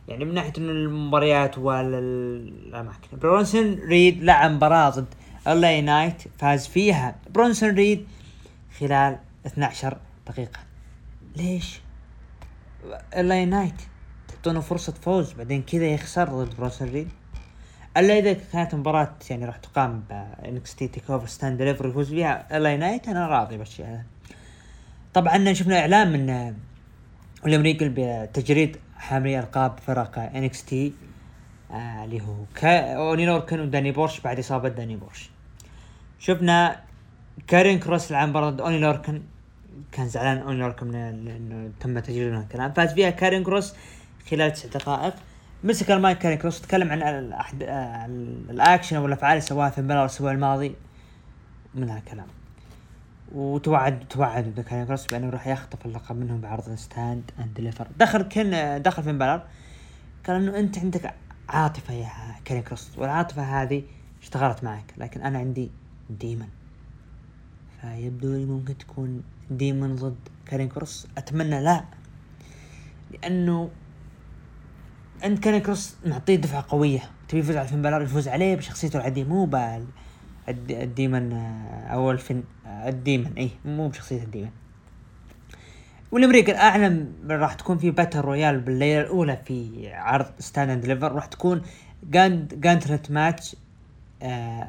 يعني 0.08 0.24
من 0.24 0.34
ناحية 0.34 0.52
إنه 0.58 0.72
المباريات 0.72 1.58
والأماكن. 1.58 3.18
برونسون 3.18 3.74
ريد 3.74 4.24
لعب 4.24 4.50
مباراة 4.50 4.90
ضد 4.90 5.14
إل 5.48 5.64
إي 5.64 5.80
نايت 5.80 6.22
فاز 6.38 6.66
فيها. 6.66 7.16
برونسون 7.30 7.70
ريد 7.70 8.06
خلال 8.78 9.18
12 9.46 9.98
دقيقة. 10.26 10.60
ليش؟ 11.36 11.80
إل 13.16 13.30
إي 13.30 13.44
نايت 13.44 13.93
تعطونه 14.44 14.60
فرصة 14.60 14.92
فوز 14.92 15.32
بعدين 15.32 15.62
كذا 15.62 15.86
يخسر 15.86 16.28
ضد 16.28 16.56
برونسون 16.56 16.88
ريد 16.88 17.08
إلا 17.96 18.18
إذا 18.18 18.32
كانت 18.52 18.74
مباراة 18.74 19.14
يعني 19.30 19.44
راح 19.44 19.56
تقام 19.56 20.04
ب 20.08 20.25
NXT 20.25 20.74
TakeOver 20.74 21.26
Stand 21.26 21.58
Deliver 21.58 21.88
يفوز 21.88 22.08
فيها 22.08 22.56
إل 22.56 22.66
إي 22.66 22.76
نايت 22.76 23.08
أنا 23.08 23.26
راضي 23.28 23.56
بالشيء 23.56 23.86
هذا. 23.86 24.04
طبعا 25.14 25.52
شفنا 25.52 25.78
إعلان 25.80 26.12
من 26.12 26.54
ويليام 27.44 27.62
ريجل 27.62 27.92
بتجريد 27.96 28.76
حاملي 28.96 29.38
ألقاب 29.38 29.78
فرق 29.86 30.18
NXT 30.18 30.92
آه، 31.70 32.04
اللي 32.04 32.20
هو 32.20 32.34
كا 32.54 32.94
أوني 32.96 33.26
لوركن 33.26 33.60
وداني 33.60 33.92
بورش 33.92 34.20
بعد 34.20 34.38
إصابة 34.38 34.68
داني 34.68 34.96
بورش. 34.96 35.30
شفنا 36.18 36.80
كارين 37.46 37.78
كروس 37.78 38.12
لعب 38.12 38.28
مباراة 38.28 38.56
أوني 38.60 38.78
لوركن. 38.78 39.22
كان 39.92 40.08
زعلان 40.08 40.38
أوني 40.38 40.58
لوركن 40.58 40.86
من 40.86 40.94
إنه 40.94 41.70
تم 41.80 41.98
تجريد 41.98 42.34
الكلام 42.34 42.72
فاز 42.72 42.92
فيها 42.92 43.10
كارين 43.10 43.44
كروس 43.44 43.74
خلال 44.30 44.52
تسع 44.52 44.68
دقائق. 44.68 45.14
مسك 45.64 45.90
المايك 45.90 46.18
كارين 46.18 46.38
كروس 46.38 46.60
تكلم 46.60 46.92
عن 46.92 47.02
الأحد... 47.02 47.62
الأكشن 48.50 48.96
والافعال 48.96 49.32
اللي 49.32 49.40
سواها 49.40 49.70
في 49.70 49.82
بالر 49.82 50.00
الأسبوع 50.00 50.32
الماضي. 50.32 50.74
من 51.74 51.90
هالكلام 51.90 52.26
وتوعد 53.32 54.04
توعد 54.10 54.64
كارين 54.70 54.86
كروس 54.86 55.06
بأنه 55.06 55.30
راح 55.30 55.46
يخطف 55.46 55.86
اللقب 55.86 56.16
منهم 56.16 56.40
بعرض 56.40 56.74
Stand 56.74 57.30
and 57.38 57.54
Deliver 57.54 57.88
دخل 57.98 58.22
كن 58.22 58.82
دخل 58.82 59.02
فين 59.02 59.12
بالر 59.12 59.42
قال 60.26 60.36
إنه 60.36 60.58
أنت 60.58 60.78
عندك 60.78 61.14
عاطفة 61.48 61.94
يا 61.94 62.10
كارين 62.44 62.62
كروس 62.62 62.98
والعاطفة 62.98 63.42
هذه 63.42 63.82
اشتغلت 64.22 64.64
معك 64.64 64.94
لكن 64.98 65.22
أنا 65.22 65.38
عندي 65.38 65.70
demon 66.10 66.48
فيبدو 67.80 68.32
لي 68.32 68.44
ممكن 68.44 68.78
تكون 68.78 69.22
demon 69.50 69.96
ضد 69.96 70.28
كارين 70.46 70.68
كروس. 70.68 71.06
أتمنى 71.18 71.60
لا 71.60 71.84
لأنه 73.10 73.70
أنت 75.24 75.38
كان 75.38 75.58
كروس 75.58 75.96
معطيه 76.06 76.36
دفعة 76.36 76.64
قوية. 76.68 77.00
تبي 77.28 77.40
يفوز 77.40 77.56
على 77.56 77.68
فين 77.68 77.82
بالار 77.82 78.02
يفوز 78.02 78.28
عليه 78.28 78.56
بشخصيته 78.56 78.96
العادية. 78.96 79.24
مو 79.24 79.44
بال 79.44 79.86
ال 80.48 80.62
demon 80.62 81.32
آه، 81.32 81.86
أو 81.86 82.10
الفن 82.10 82.42
آه، 82.66 82.88
ال 82.88 82.95
demon 82.95 83.32
اي 83.38 83.50
مو 83.64 83.88
بشخصية 83.88 84.22
ال 84.22 84.26
demon. 84.26 84.50
ويليام 86.12 86.36
ريجل 86.36 86.56
اعلن 86.56 87.12
راح 87.30 87.54
تكون 87.54 87.78
في 87.78 87.90
battle 87.90 88.20
royal 88.20 88.60
بالليلة 88.60 89.00
الأولى 89.00 89.38
في 89.46 89.88
عرض 89.92 90.26
Stand 90.38 90.70
and 90.70 90.82
Deliver 90.82 91.12
راح 91.12 91.26
تكون 91.26 91.62
جاند 92.10 92.60
gauntlet 92.60 93.10
match 93.10 93.56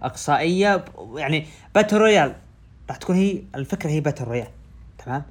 أقصائية. 0.03 0.85
يعني 1.15 1.45
battle 1.75 1.97
royal 1.97 2.36
راح 2.89 2.97
تكون 2.97 3.15
هي 3.15 3.41
الفكرة 3.55 3.89
هي 3.89 3.99
battle 3.99 4.23
royal 4.23 4.47
تمام؟ 5.05 5.23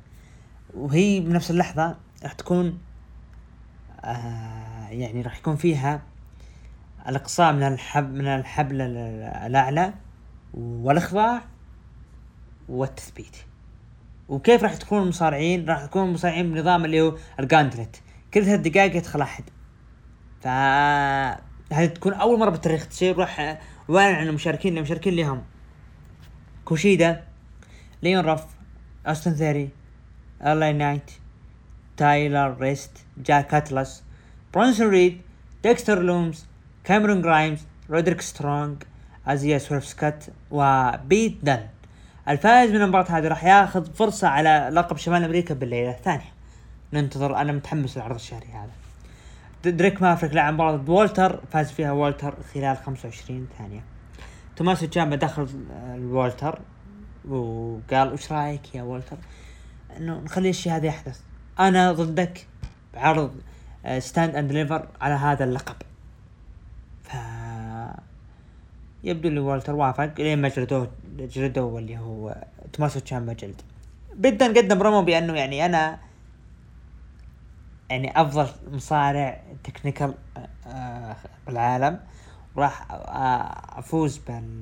وهي 0.75 1.21
بنفس 1.21 1.51
اللحظة 1.51 1.97
راح 2.23 2.33
تكون 2.33 2.79
آه 4.05 4.64
يعني 5.01 5.23
راح 5.23 5.39
يكون 5.39 5.57
فيها 5.57 6.03
الإقصاء 7.09 7.53
من 7.53 7.63
الحب 7.63 8.15
من 8.15 8.27
الحبل 8.27 8.81
الأعلى 9.47 9.95
والإخضاع 10.55 11.43
والتثبيت. 12.69 13.37
وكيف 14.29 14.63
راح 14.63 14.75
تكون 14.75 15.03
المصارعين؟ 15.03 15.69
راح 15.69 15.83
يكون 15.83 16.09
المصارعين 16.09 16.53
بنظام 16.53 16.85
اللي 16.85 17.01
هو 17.01 17.17
الجاندلت 17.41 18.03
كل 18.35 18.45
ثلاث 18.45 18.61
دقائق 18.61 18.97
يدخل 18.97 19.21
أحد. 19.21 19.45
ف 20.41 20.47
هذه 21.73 21.87
تكون 21.87 22.13
أول 22.13 22.39
مرة 22.39 22.51
بالتاريخ 22.51 22.89
تصير. 22.89 23.19
راح 23.19 23.61
واعلن 23.89 24.15
عن 24.15 24.29
المشاركين؟ 24.29 24.77
المشاركين 24.79 25.17
لهم 25.17 25.43
كوشيدا 26.65 27.25
ليون 28.03 28.25
رف 28.25 28.47
أوستن 29.07 29.35
ثيري 29.35 29.69
إل 30.43 30.58
إي 30.58 30.73
نايت 30.73 31.11
تايلر 31.97 32.57
رست 32.61 32.91
جيك 33.17 33.55
اتلس 33.55 34.05
برونسون 34.55 34.89
ريد 34.89 35.21
ديكستر 35.63 36.03
لومز 36.03 36.47
كاميرون 36.85 37.23
جرايمز 37.23 37.59
رودريك 37.91 38.21
سترونج 38.21 38.83
ايزايا 39.27 39.59
سويرف 39.59 39.85
سكوت 39.85 40.25
وبيت 40.51 41.39
دن 41.43 41.61
الفائز 42.29 42.71
من 42.71 42.83
المباراة 42.83 43.11
هذه 43.11 43.29
راح 43.29 43.45
ياخذ 43.45 43.95
فرصة 43.95 44.29
على 44.29 44.71
لقب 44.73 44.97
شمال 44.97 45.25
أمريكا 45.25 45.55
بالليلة 45.55 45.91
الثانية. 45.91 46.33
ننتظر 46.93 47.37
أنا 47.37 47.53
متحمس 47.53 47.97
للعرض 47.97 48.15
الشهري 48.15 48.47
هذا. 48.47 49.73
دريك 49.73 50.03
مافريك 50.03 50.35
لعب 50.35 50.55
مباراة 50.55 50.77
ضد 50.77 50.89
وولتر 50.89 51.41
فاز 51.53 51.71
فيها 51.71 51.93
وولتر 51.93 52.35
خلال 52.55 52.77
25 52.77 53.49
ثانية. 53.59 53.81
توماسو 54.57 54.85
تشامبا 54.85 55.17
دخل 55.17 55.49
الوولتر 55.95 56.59
وقال 57.29 58.13
وش 58.13 58.33
رأيك 58.33 58.75
يا 58.75 58.83
وولتر 58.83 59.17
إنه 59.97 60.21
نخلي 60.21 60.51
الشيء 60.51 60.73
هذا 60.73 60.87
يحدث. 60.87 61.21
أنا 61.61 61.93
ضدك 61.93 62.47
بعرض 62.95 63.35
Stand 63.99 64.37
and 64.37 64.49
Deliver 64.49 64.89
على 65.01 65.15
هذا 65.15 65.45
اللقب. 65.45 65.77
ف 67.03 67.15
يبدو 69.05 69.29
لي 69.29 69.41
والتر 69.41 69.75
وافق 69.75 70.21
لين 70.21 70.39
ما 70.39 70.49
جلدوه 70.49 70.91
جلدوه 71.19 71.79
اللي 71.79 71.99
هو 71.99 72.45
توماسو 72.73 73.01
تشامبا 73.01 73.33
جلد. 73.33 73.63
بيت 74.15 74.35
دن 74.35 74.49
قدم 74.49 74.83
رومو 74.83 75.03
بأنه 75.03 75.33
يعني 75.33 75.67
أنا 75.67 75.99
يعني 77.91 78.21
أفضل 78.21 78.49
مصارع 78.73 79.43
technical 79.65 80.15
آه، 80.67 81.17
بالعالم. 81.47 82.01
وراح 82.57 82.93
آه، 82.93 83.79
أفوز 83.79 84.19
بال 84.19 84.53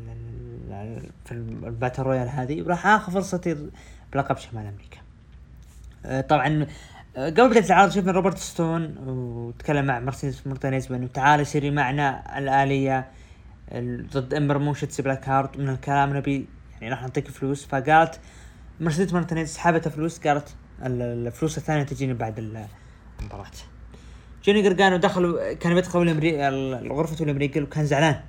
في 1.25 1.33
ال 1.32 1.43
battle 1.43 2.03
royal 2.03 2.28
هذه 2.29 2.62
وراح 2.62 2.87
آخذ 2.87 3.12
فرصتي 3.12 3.70
بلقب 4.12 4.37
شمال 4.37 4.66
أمريكا. 4.66 4.99
آه، 6.07 6.20
طبعا 6.20 6.66
قبل 7.16 7.50
بدايه 7.50 7.66
العرض 7.66 7.90
شفنا 7.90 8.12
روبرت 8.12 8.38
ستون 8.38 8.94
وتكلم 8.98 9.84
مع 9.84 10.00
مرسيدس 10.00 10.46
مارتينيز 10.46 10.86
بأنه 10.86 11.06
تعال 11.06 11.46
سيري 11.46 11.70
معنا 11.70 12.38
عالية. 12.38 13.09
ضد 14.12 14.34
إمبر 14.34 14.58
مون 14.59 14.74
شتسي 14.74 15.01
بلاك 15.00 15.28
هارت. 15.28 15.58
من 15.58 15.68
الكلام 15.68 16.16
نبي 16.16 16.46
يعني 16.72 16.90
راح 16.90 17.02
نعطيك 17.02 17.28
فلوس. 17.28 17.66
فقالت 17.66 18.20
مرسيدس 18.80 19.12
مارتينيز 19.12 19.54
سحبت 19.54 19.88
فلوس 19.88 20.18
قالت 20.18 20.54
الفلوس 20.82 21.58
الثانية 21.58 21.82
تجيني 21.82 22.14
بعد 22.14 22.38
المباراه 22.38 23.46
جوني 24.44 24.68
قرقانو 24.68 24.96
دخل 24.96 25.52
كان 25.60 25.74
بيدخل 25.74 26.88
غرفة 26.92 27.24
ويليام 27.24 27.46
ريجل 27.46 27.62
وكان 27.62 27.86
زعلان. 27.86 28.20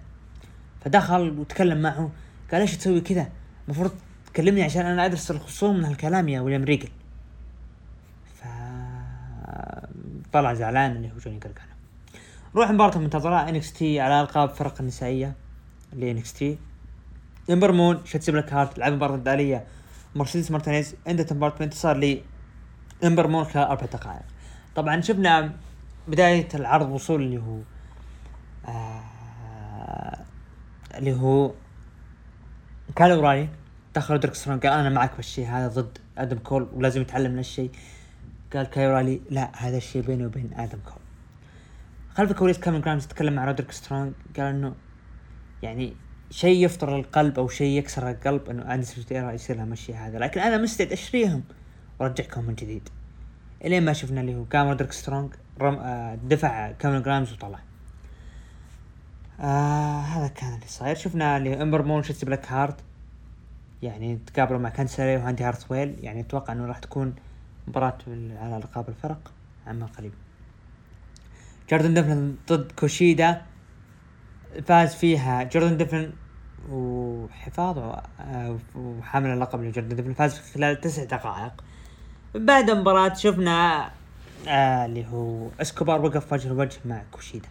فدخل 0.82 1.40
وتكلم 1.40 1.82
معه. 1.82 2.12
قال 2.52 2.62
ليش 2.62 2.78
تسوي 2.78 3.02
كذا؟ 3.02 3.30
المفروض 3.66 3.92
تكلمني 4.26 4.64
عشان 4.64 4.86
أنا 4.86 5.06
أدرس 5.06 5.32
الخصوم 5.32 5.78
من 5.78 5.86
هالكلام 5.86 6.30
يا 6.30 6.42
ويليام 6.42 6.64
ريجل 6.64 6.90
طلع 10.34 10.54
زعلان 10.54 10.92
اللي 10.92 11.12
هو 11.12 11.18
جوني 11.18 11.40
جرجانو 11.40 11.74
نروح 12.56 12.72
مباراة 12.72 12.96
المنتظرة 12.96 13.50
NXT 13.50 14.00
على 14.00 14.22
ألقاب 14.22 14.50
فرق 14.50 14.76
النسائية 14.80 15.34
اللي 15.94 16.12
NXT. 16.12 16.58
إمبر 17.50 17.72
مون 17.72 18.06
شتسي 18.06 18.32
بلاك 18.32 18.54
هارت 18.54 18.78
لعب 18.78 18.94
مباراة 18.94 19.16
ضد 19.16 19.32
عالية 19.32 19.64
مرسيدس 20.16 20.52
مارتينيز 20.52 20.96
انتهت 21.08 21.34
مباراة 21.34 21.58
بانتصار 21.58 21.98
لي. 21.98 22.24
إمبر 23.04 23.28
مون 23.28 23.44
خلال 23.44 23.68
أربع 23.68 23.86
دقائق. 23.86 24.22
طبعا 24.76 25.02
شفنا 25.02 25.54
بداية 26.08 26.48
العرض 26.56 26.90
وصول 26.90 27.22
اللي 27.22 27.38
هو 27.38 27.60
آه 28.68 29.04
اللي 30.96 31.14
هو 31.14 31.52
كايل 32.96 33.22
أورايلي 33.22 33.50
دخل 33.96 34.20
درك 34.20 34.38
قال 34.48 34.66
أنا 34.66 34.90
معك 34.90 35.16
بالشيء 35.16 35.48
هذا 35.48 35.68
ضد 35.68 35.98
آدم 36.18 36.38
كول 36.38 36.68
ولازم 36.74 37.02
يتعلم 37.02 37.32
من 37.32 37.40
الشيء. 37.40 37.72
قال 38.54 38.66
كايرالي 38.66 39.22
لا 39.30 39.52
هذا 39.58 39.78
الشيء 39.78 40.02
بيني 40.02 40.26
وبين 40.26 40.50
آدم 40.54 40.80
كول 40.86 41.02
خلف 42.10 42.32
الكواليس 42.32 42.60
كاميرون 42.60 42.82
جرايمز 42.82 43.08
تكلم 43.08 43.34
مع 43.34 43.46
رودريك 43.46 43.72
سترونج 43.72 44.14
قال 44.38 44.46
إنه 44.46 44.76
يعني 45.64 45.94
شيء 46.30 46.66
يفطر 46.66 46.96
القلب 46.96 47.40
أو 47.40 47.48
شيء 47.48 47.78
يكسر 47.78 48.10
القلب 48.10 48.50
إنه 48.50 48.74
Undisputed 48.74 49.20
Era 49.20 49.34
يصير 49.34 49.56
لها 49.56 49.66
الشي 49.66 49.94
هذا. 49.94 50.20
لكن 50.20 50.42
أنا 50.42 50.58
مستعد 50.58 50.92
أشتريهم. 50.92 51.44
وارجعكم 52.00 52.46
من 52.46 52.56
جديد. 52.56 52.90
إلين 53.66 53.86
ما 53.86 53.94
شفنا 53.94 54.22
اللي 54.22 54.36
هو 54.36 54.44
قام 54.44 54.68
رودريك 54.68 54.92
سترونج 54.92 55.34
رم... 55.62 55.76
آه 55.76 56.16
دفع 56.16 56.72
كاميرون 56.72 57.04
جرايمز 57.04 57.34
وطلع. 57.34 57.60
آه 59.40 60.00
هذا 60.00 60.28
كان 60.28 60.54
اللي 60.54 60.68
صاير. 60.68 60.96
شفنا 60.96 61.38
اللي 61.38 61.62
إمبر 61.62 61.82
مون 61.82 61.90
شتسي 61.90 62.04
بلاك 62.24 62.52
هارت؟ 62.52 62.80
يعني 63.82 64.20
تقابلوا 64.34 64.60
مع 64.60 64.70
كانديس 64.70 64.97
ليراي 64.97 65.18
وإندي 65.18 65.44
هارتويل. 65.44 65.96
يعني 66.00 66.22
أتوقع 66.22 66.54
إنه 66.54 66.66
راح 66.66 66.80
تكون 66.80 67.16
مباراة 67.68 67.98
على 68.42 68.58
القاب 68.58 68.90
الفرق 68.90 69.32
عما 69.68 69.86
قريب. 69.98 70.14
جوردن 71.70 71.94
ديفلن 71.94 72.36
ضد 72.50 72.72
كوشيدا. 72.72 73.42
فاز 74.66 74.96
فيها 74.96 75.44
جوردن 75.44 75.78
ديفلن 75.78 76.12
وحفاظه 76.70 78.02
آه، 78.20 78.58
وحامل 78.76 79.30
اللقب 79.30 79.62
لجوردن 79.62 79.96
ديفلن. 79.96 80.14
فاز 80.14 80.40
خلال 80.54 80.82
تسع 80.82 81.04
دقائق. 81.04 81.64
بعد 82.36 82.70
المباراة 82.70 83.14
شفنا 83.14 83.90
آه 84.48 84.86
اللي 84.86 85.06
هو 85.08 85.50
إسكوبار 85.62 86.02
وقف 86.02 86.34
وجه 86.34 86.50
لوجه 86.50 86.80
مع 86.86 87.02
كوشيدا. 87.12 87.50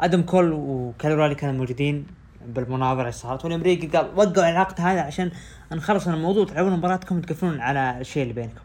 أدم 0.00 0.22
كول 0.22 0.52
وكايل 0.52 0.85
أورايلي 0.85 1.34
كانوا 1.34 1.54
موجودين 1.54 2.06
بالمناظره 2.46 3.00
اللي 3.00 3.12
صارت 3.12 3.44
وويليام 3.44 3.69
ريجل 3.69 3.86
قال 3.86 4.10
وقعوا 4.16 4.50
العقد 4.50 4.80
هذا 4.80 5.00
عشان 5.00 5.30
نخلص 5.72 6.08
الموضوع. 6.08 6.44
تلعبون 6.46 6.72
مباراتكم 6.72 7.16
وتقفلون 7.16 7.60
على 7.60 8.00
الشيء 8.00 8.22
اللي 8.22 8.34
بينكم. 8.34 8.60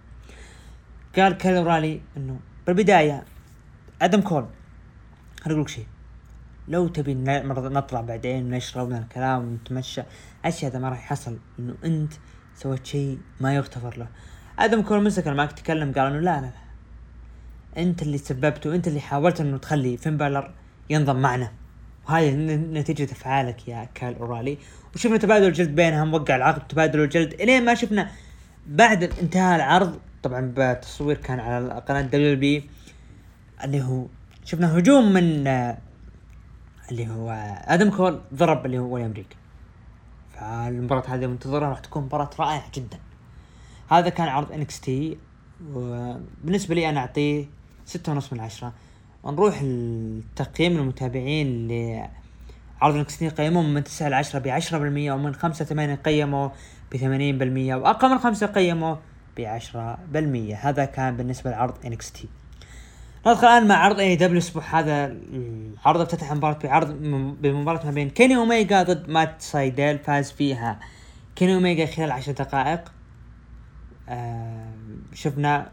قال 1.18 1.38
كايل 1.38 1.59
أورايلي 1.59 2.02
إنه 2.18 2.40
بالبداية 2.68 3.24
آدم 4.02 4.22
كول 4.22 4.46
خليني 5.42 5.54
أقول 5.54 5.62
لك 5.62 5.68
شيء. 5.68 5.86
لو 6.68 6.88
تبي 6.88 7.14
نطلع 7.14 8.02
بعدين 8.02 8.50
نشرب 8.50 8.90
من 8.90 8.96
الكلام 8.96 9.42
ونتمشى 9.42 10.02
الشيء 10.46 10.70
هذا 10.70 10.80
ما 10.80 10.90
راح 10.90 11.04
يحصل. 11.04 11.38
إنه 11.60 11.76
أنت 11.86 12.14
سويت 12.56 12.86
شيء 12.86 13.18
ما 13.42 13.56
يغتفر 13.56 13.98
له. 13.98 14.08
آدم 14.60 14.82
كول 14.82 15.04
مسك 15.04 15.28
مايك 15.28 15.52
تكلم 15.52 15.94
قال 15.94 16.08
إنه 16.08 16.20
لا 16.20 16.42
لا 16.42 16.42
لا. 16.42 16.52
أنت 17.82 18.02
اللي 18.02 18.18
سببت 18.18 18.68
وانت 18.68 18.88
اللي 18.88 19.00
حاولت 19.00 19.42
إنه 19.42 19.58
تخلي 19.58 19.98
فين 19.98 20.18
بالر 20.18 20.54
ينضم 20.90 21.16
معنا. 21.16 21.52
وهذه 22.10 22.36
نتيجة 22.56 23.12
افعالك 23.12 23.68
يا 23.68 23.90
كايل 23.96 24.20
أورايلي. 24.20 24.58
وشفنا 24.96 25.18
تبادل 25.18 25.48
الجلد 25.48 25.76
بينهم 25.76 26.14
وقع 26.14 26.36
العقد 26.36 26.68
تبادل 26.68 27.00
الجلد. 27.00 27.34
إلين 27.34 27.66
ما 27.66 27.76
شفنا 27.76 28.12
بعد 28.68 29.04
انتهاء 29.04 29.56
العرض 29.56 30.00
طبعا 30.24 30.54
بتصوير 30.58 31.18
كان 31.18 31.40
على 31.40 31.84
قناة 31.88 32.02
دبليو 32.02 32.36
بي 32.36 32.70
اللي 33.64 33.82
هو 33.82 34.06
شفنا 34.46 34.78
هجوم 34.78 35.14
من 35.14 35.48
اللي 36.92 37.08
هو 37.08 37.30
آدم 37.68 37.90
كول 37.90 38.22
ضرب 38.34 38.66
اللي 38.66 38.80
هو 38.80 38.94
ويليام 38.94 39.14
ريغل. 39.14 39.36
فالمباراة 40.34 41.04
هذه 41.08 41.28
منتظرة 41.28 41.70
راح 41.70 41.80
تكون 41.80 42.04
مباراة 42.04 42.30
رائعة 42.40 42.64
جدا. 42.76 43.00
هذا 43.92 44.10
كان 44.10 44.28
عرض 44.28 44.52
NXT 44.52 45.18
وبالنسبة 45.74 46.76
لي 46.76 46.90
أنا 46.90 47.00
أعطيه 47.00 47.46
ستة 47.86 48.12
ونص 48.12 48.34
من 48.34 48.40
عشرة. 48.40 48.74
ونروح 49.24 49.60
التقييم 49.64 50.78
المتابعين 50.78 51.68
لعرض 51.68 52.96
NXT 52.96 53.30
قيموه 53.30 53.64
من 53.64 53.84
تسعة 53.84 54.10
لعشرة 54.10 54.40
بعشرة 54.40 54.78
بالمية 54.78 55.14
ومن 55.14 55.36
خمسة 55.36 55.66
ثمانية 55.66 55.96
قيموا 55.96 56.50
بثمانين 56.94 57.38
بالمية 57.38 57.76
وأقل 57.76 58.10
من 58.10 58.20
خمسة 58.20 58.48
قيموا 58.48 58.96
بعشرة 59.38 59.98
بالمية. 60.12 60.56
هذا 60.56 60.86
كان 60.86 61.18
بالنسبة 61.18 61.52
لعرض 61.52 61.74
تي 61.74 62.30
ندخل 63.28 63.48
الآن 63.48 63.68
مع 63.68 63.76
عرض 63.76 64.00
AEW 64.00 64.32
الأسبوع 64.32 64.64
هذا 64.80 65.06
العرض 65.06 66.02
افتتح 66.02 66.32
المباراة 66.32 66.60
بعرض 66.64 66.92
بمباراة 67.42 67.86
ما 67.86 67.92
بين 67.92 68.10
كيني 68.10 68.36
اوميجا 68.36 68.84
ضد 68.84 69.10
مات 69.10 69.42
سايديل 69.42 70.00
فاز 70.00 70.32
فيها 70.32 70.80
كيني 71.36 71.56
اوميجا 71.56 71.86
خلال 71.86 72.12
عشر 72.12 72.32
دقائق. 72.32 72.92
آه 74.10 74.74
شفنا 75.14 75.72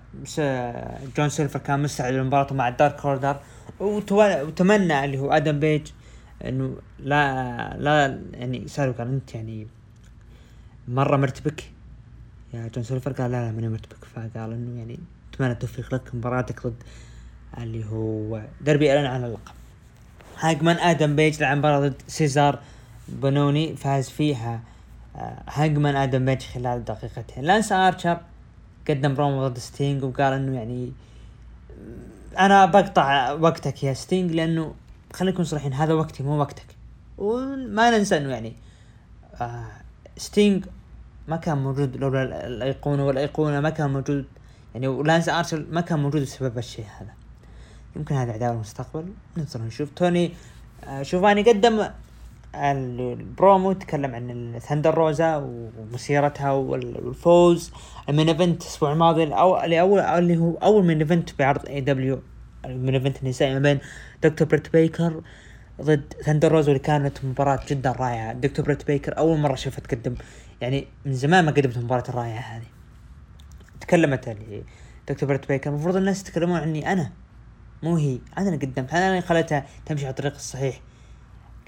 جون 1.16 1.28
سيلفر 1.28 1.58
كان 1.58 1.82
مستعد 1.82 2.12
للمباراة 2.12 2.52
مع 2.52 2.68
ال 2.68 2.76
Dark 2.76 3.04
Order 3.04 3.40
وتمنى 3.80 5.04
اللي 5.04 5.18
هو 5.18 5.30
آدم 5.30 5.60
بيج 5.60 5.86
إنه 6.44 6.76
لا 6.98 7.76
لا 7.78 8.20
يعني 8.32 8.68
سالوا 8.68 8.94
قال 8.94 9.08
أنت 9.08 9.34
يعني 9.34 9.66
مرة 10.88 11.16
مرتبك. 11.16 11.73
جون 12.74 12.84
سيلفر 12.84 13.12
قال 13.12 13.30
لا 13.30 13.46
لا 13.46 13.52
ماني 13.52 13.68
مرتبك. 13.68 14.04
فقال 14.04 14.52
إنه 14.52 14.78
يعني 14.78 14.98
أتمنى 15.34 15.54
توفيق 15.54 15.94
لك 15.94 16.14
مباراتك 16.14 16.66
ضد 16.66 16.82
اللي 17.58 17.84
هو 17.84 18.42
داربي 18.60 18.92
ألين 18.92 19.06
عن 19.06 19.24
اللقب. 19.24 19.54
هانجمان 20.38 20.76
آدم 20.76 21.16
بيج 21.16 21.40
لعب 21.40 21.56
مباراة 21.56 21.80
ضد 21.88 22.02
سيزار 22.08 22.58
بونوني 23.08 23.76
فاز 23.76 24.08
فيها 24.08 24.60
آه، 25.16 25.42
هانجمان 25.48 25.96
آدم 25.96 26.24
بيج 26.24 26.42
خلال 26.42 26.84
دقيقتين. 26.84 27.44
لانس 27.44 27.72
آرشر 27.72 28.20
قدم 28.88 29.14
برومو 29.14 29.48
ضد 29.48 29.58
ستينج 29.58 30.04
وقال 30.04 30.32
إنه 30.32 30.56
يعني 30.56 30.92
أنا 32.38 32.66
بقطع 32.66 33.32
وقتك 33.32 33.84
يا 33.84 33.94
ستينج 33.94 34.32
لأنه 34.32 34.74
خلينا 35.12 35.32
نكون 35.32 35.44
صريحين 35.44 35.72
هذا 35.72 35.92
وقتي 35.94 36.22
مو 36.22 36.40
وقتك. 36.40 36.66
وما 37.18 37.98
ننسى 37.98 38.16
إنه 38.16 38.30
يعني 38.30 38.52
آه 39.40 39.66
ستينج 40.16 40.64
ما 41.28 41.36
كان 41.36 41.58
موجود 41.58 41.96
لولا 41.96 42.46
الأيقونة 42.46 43.06
والأيقونة 43.06 43.60
ما 43.60 43.70
كان 43.70 43.90
موجود. 43.90 44.24
يعني 44.74 44.88
ولانس 44.88 45.28
ارشر 45.28 45.66
ما 45.70 45.80
كان 45.80 45.98
موجود 45.98 46.22
بسبب 46.22 46.58
الشيء 46.58 46.84
هذا. 47.00 47.10
يمكن 47.96 48.14
هذا 48.14 48.32
عداوه 48.32 48.54
المستقبل. 48.54 49.04
ننتظر 49.36 49.62
نشوف. 49.62 49.90
توني 49.96 50.32
آه 50.84 51.02
شوفاني 51.02 51.42
قدم 51.42 51.88
البرومو 52.54 53.72
تكلم 53.72 54.14
عن 54.14 54.30
الثندر 54.30 54.94
روزا 54.94 55.36
ومسيرتها 55.36 56.50
والفوز. 56.52 57.72
ال 58.08 58.12
main 58.12 58.28
event 58.28 58.62
الأسبوع 58.62 58.92
الماضي 58.92 59.34
أو 59.34 59.64
اللي 59.64 59.80
هو 60.36 60.50
أول 60.50 60.84
main 60.84 60.98
event 60.98 61.38
بعرض 61.38 61.66
AEW 61.66 62.20
main 62.66 62.94
event 62.94 63.22
النسائي 63.22 63.54
ما 63.54 63.58
بين 63.58 63.78
دكتور 64.22 64.48
بريت 64.48 64.72
بيكر 64.72 65.22
ضد 65.82 66.12
ثندر 66.24 66.52
روزا 66.52 66.68
اللي 66.68 66.78
كانت 66.78 67.24
مباراة 67.24 67.60
جدا 67.68 67.92
رائعة. 67.92 68.32
دكتور 68.32 68.64
بريت 68.64 68.86
بيكر 68.86 69.18
أول 69.18 69.38
مرة 69.38 69.52
اشوفها 69.52 69.80
تقدم 69.80 70.14
يعني 70.60 70.86
من 71.04 71.12
زمان 71.12 71.44
ما 71.44 71.50
قدمت 71.50 71.76
المباراة 71.76 72.04
الرائعة 72.08 72.40
هذه. 72.40 72.66
تكلمت 73.80 74.28
اللي 74.28 74.64
دكتور 75.08 75.28
بريت 75.28 75.48
بيكر. 75.48 75.70
المفروض 75.70 75.96
الناس 75.96 76.20
يتكلمون 76.20 76.60
عني 76.60 76.92
أنا 76.92 77.12
مو 77.82 77.96
هي. 77.96 78.18
أنا 78.38 78.48
اللي 78.48 78.66
قدمت. 78.66 78.94
أنا 78.94 79.08
اللي 79.08 79.20
خليتها 79.20 79.66
تمشي 79.86 80.04
على 80.04 80.10
الطريق 80.10 80.34
الصحيح. 80.34 80.80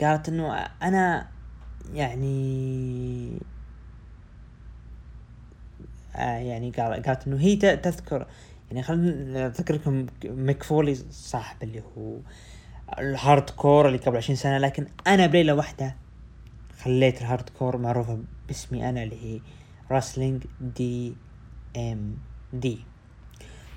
قالت 0.00 0.28
إنه 0.28 0.52
أنا 0.82 1.28
يعني 1.92 3.38
آه 6.16 6.38
يعني 6.38 6.70
قالت 6.70 7.26
إنه 7.26 7.36
هي 7.40 7.56
تذكر. 7.56 8.26
يعني 8.70 8.82
خلينا 8.82 9.46
اذكر 9.46 9.74
لكم 9.74 10.06
ميك 10.24 10.62
فولي 10.62 10.94
صاحب 11.10 11.62
اللي 11.62 11.82
هو 11.98 12.16
الهارد 12.98 13.50
كور 13.50 13.86
اللي 13.86 13.98
قبل 13.98 14.16
عشرين 14.16 14.36
سنة 14.36 14.58
لكن 14.58 14.86
أنا 15.06 15.26
بليلة 15.26 15.54
واحدة 15.54 15.96
خليت 16.86 17.20
الهارد 17.20 17.50
كور 17.58 17.76
معروفة 17.76 18.18
باسمي 18.48 18.88
أنا 18.88 19.02
اللي 19.02 19.16
هي 19.24 19.40
راسلينج 19.90 20.44
دي 20.60 21.14
إم 21.76 22.16
دي. 22.52 22.78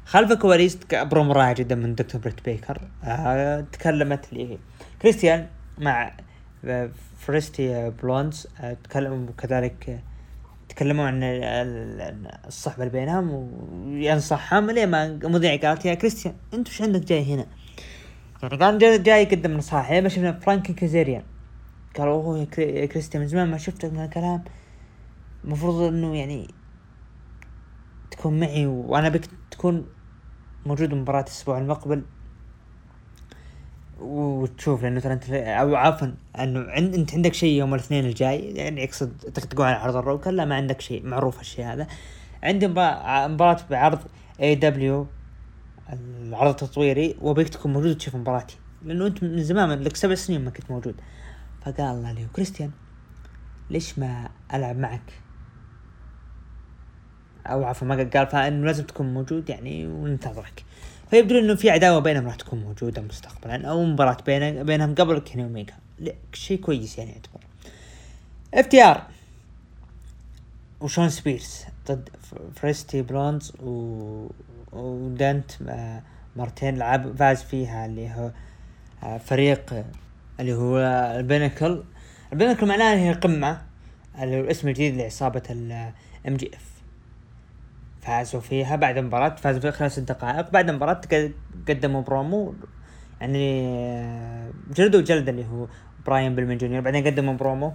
خلف 0.05 0.31
الكواليس 0.31 0.77
برومو 0.93 1.33
رائع 1.33 1.51
جدا 1.51 1.75
من 1.75 1.95
دكتور 1.95 2.21
بريت 2.21 2.45
بيكر. 2.45 2.81
آه 3.03 3.61
تكلمت 3.71 4.33
لي 4.33 4.57
كريستيان 5.01 5.47
مع 5.77 6.13
فريستي 7.17 7.89
بلونز. 7.89 8.47
تكلموا 8.83 9.27
كذلك 9.37 10.03
تكلموا 10.69 11.05
عن 11.05 11.19
الصحبة 12.47 12.83
اللي 12.83 12.99
بينهم 12.99 13.29
وينصحهم 13.29 14.71
ليه 14.71 14.85
ما 14.85 15.19
مذيع 15.23 15.55
قالت 15.55 15.85
يا 15.85 15.93
كريستيان 15.93 16.35
أنت 16.53 16.67
وش 16.67 16.81
عندك 16.81 17.01
جاي 17.01 17.33
هنا؟ 17.33 17.45
يعني 18.43 18.57
كان 18.57 19.03
جاي 19.03 19.23
يقدم 19.23 19.57
نصائح 19.57 19.91
ما 19.91 20.09
شفنا 20.09 20.39
فرانك 20.39 20.71
كازيريان. 20.71 21.23
قال 21.97 22.07
اوه 22.07 22.47
يا 22.57 22.89
من 23.15 23.27
زمان 23.27 23.51
ما 23.51 23.57
شفتك 23.57 23.93
من 23.93 24.03
الكلام 24.03 24.43
المفروض 25.43 25.81
إنه 25.81 26.15
يعني 26.15 26.47
تكون 28.11 28.39
معي 28.39 28.65
وأنا 28.65 29.09
بك 29.09 29.25
تكون 29.51 29.85
موجود 30.65 30.93
مباراة 30.93 31.21
الأسبوع 31.21 31.57
المقبل. 31.57 32.03
وتشوف 34.01 34.83
لأنه 34.83 34.99
ترى 34.99 35.13
أنت 35.13 35.29
أو 35.29 35.75
عفوا 35.75 36.07
إنه 36.39 36.59
عند 36.59 36.95
أنت 36.95 37.13
عندك 37.13 37.33
شيء 37.33 37.59
يوم 37.59 37.73
الاثنين 37.73 38.05
الجاي 38.05 38.53
يعني 38.55 38.83
يقصد 38.83 39.17
تقول 39.17 39.67
على 39.67 39.75
عرض 39.75 39.95
ال 39.95 40.02
Raw 40.02 40.21
لا 40.25 40.45
ما 40.45 40.55
عندك 40.55 40.81
شيء 40.81 41.05
معروف 41.05 41.41
الشيء 41.41 41.65
هذا. 41.65 41.87
عندي 42.43 42.67
مباراة 42.67 43.59
بعرض 43.69 43.99
AEW 44.41 45.07
العرض 45.93 46.49
التطويري 46.49 47.15
وبيك 47.21 47.49
تكون 47.49 47.73
موجود 47.73 47.97
تشوف 47.97 48.15
مباراتي. 48.15 48.57
لأنه 48.85 49.07
أنت 49.07 49.23
من 49.23 49.43
زمان 49.43 49.79
لك 49.79 49.95
سبع 49.95 50.15
سنين 50.15 50.45
ما 50.45 50.51
كنت 50.51 50.71
موجود. 50.71 50.95
فقال 51.61 51.95
الله 51.95 52.11
لي 52.11 52.27
كريستيان 52.33 52.71
ليش 53.69 53.99
ما 53.99 54.29
ألعب 54.53 54.77
معك؟ 54.77 55.13
أو 57.47 57.63
عفوا 57.63 57.87
ما 57.87 58.09
قال 58.13 58.27
فانه 58.27 58.65
لازم 58.65 58.83
تكون 58.83 59.13
موجود 59.13 59.49
يعني 59.49 59.87
وننتظرك. 59.87 60.65
فيبدو 61.09 61.39
إنه 61.39 61.55
في 61.55 61.69
عداوة 61.69 61.99
بينهم 61.99 62.25
راح 62.25 62.35
تكون 62.35 62.59
موجودة 62.59 63.01
مستقبلا 63.01 63.67
أو 63.67 63.83
مباراة 63.83 64.17
بين 64.25 64.63
بينهم 64.63 64.95
قبل 64.95 65.19
كيني 65.19 65.43
اوميجا 65.43 65.73
شيء 66.33 66.59
كويس 66.59 66.97
يعني 66.97 67.11
يعتبر. 67.11 67.39
FTR 68.53 69.07
وشون 70.81 71.09
سبيرز 71.09 71.65
ضد 71.87 72.09
Varsity 72.55 73.01
Blonds 73.01 73.53
و... 73.59 74.27
ودانتي 74.71 75.51
مارتن 76.35 76.77
لعب 76.77 77.15
فاز 77.17 77.43
فيها 77.43 77.85
اللي 77.85 78.09
هو 78.09 78.31
آه، 79.03 79.17
فريق 79.17 79.85
اللي 80.39 80.53
هو 80.53 80.77
ال 81.19 81.27
Pinnacle 81.27 81.83
ال 82.33 82.37
Pinnacle 82.37 82.67
معناه 82.67 82.95
هي 82.95 83.13
قمة 83.13 83.61
اللي 84.21 84.37
هو 84.37 84.41
الاسم 84.41 84.67
الجديد 84.67 84.95
لعصابة 84.95 85.43
ال 85.49 86.37
MJF 86.37 86.69
فازوا 88.01 88.41
فيها 88.41 88.75
بعد 88.75 88.97
المباراة 88.97 89.35
فازوا 89.35 89.61
فيها 89.61 89.71
خلال 89.71 89.91
ست 89.91 89.99
دقائق. 89.99 90.49
بعد 90.49 90.69
المباراة 90.69 91.01
قدموا 91.69 92.01
برومو 92.01 92.53
يعني 93.21 94.51
جلدوا 94.73 95.01
جلد 95.01 95.29
اللي 95.29 95.45
هو 95.45 95.67
براين 96.05 96.35
بيلمن 96.35 96.57
جونيور. 96.57 96.81
بعدين 96.81 97.07
قدموا 97.07 97.33
برومو. 97.33 97.73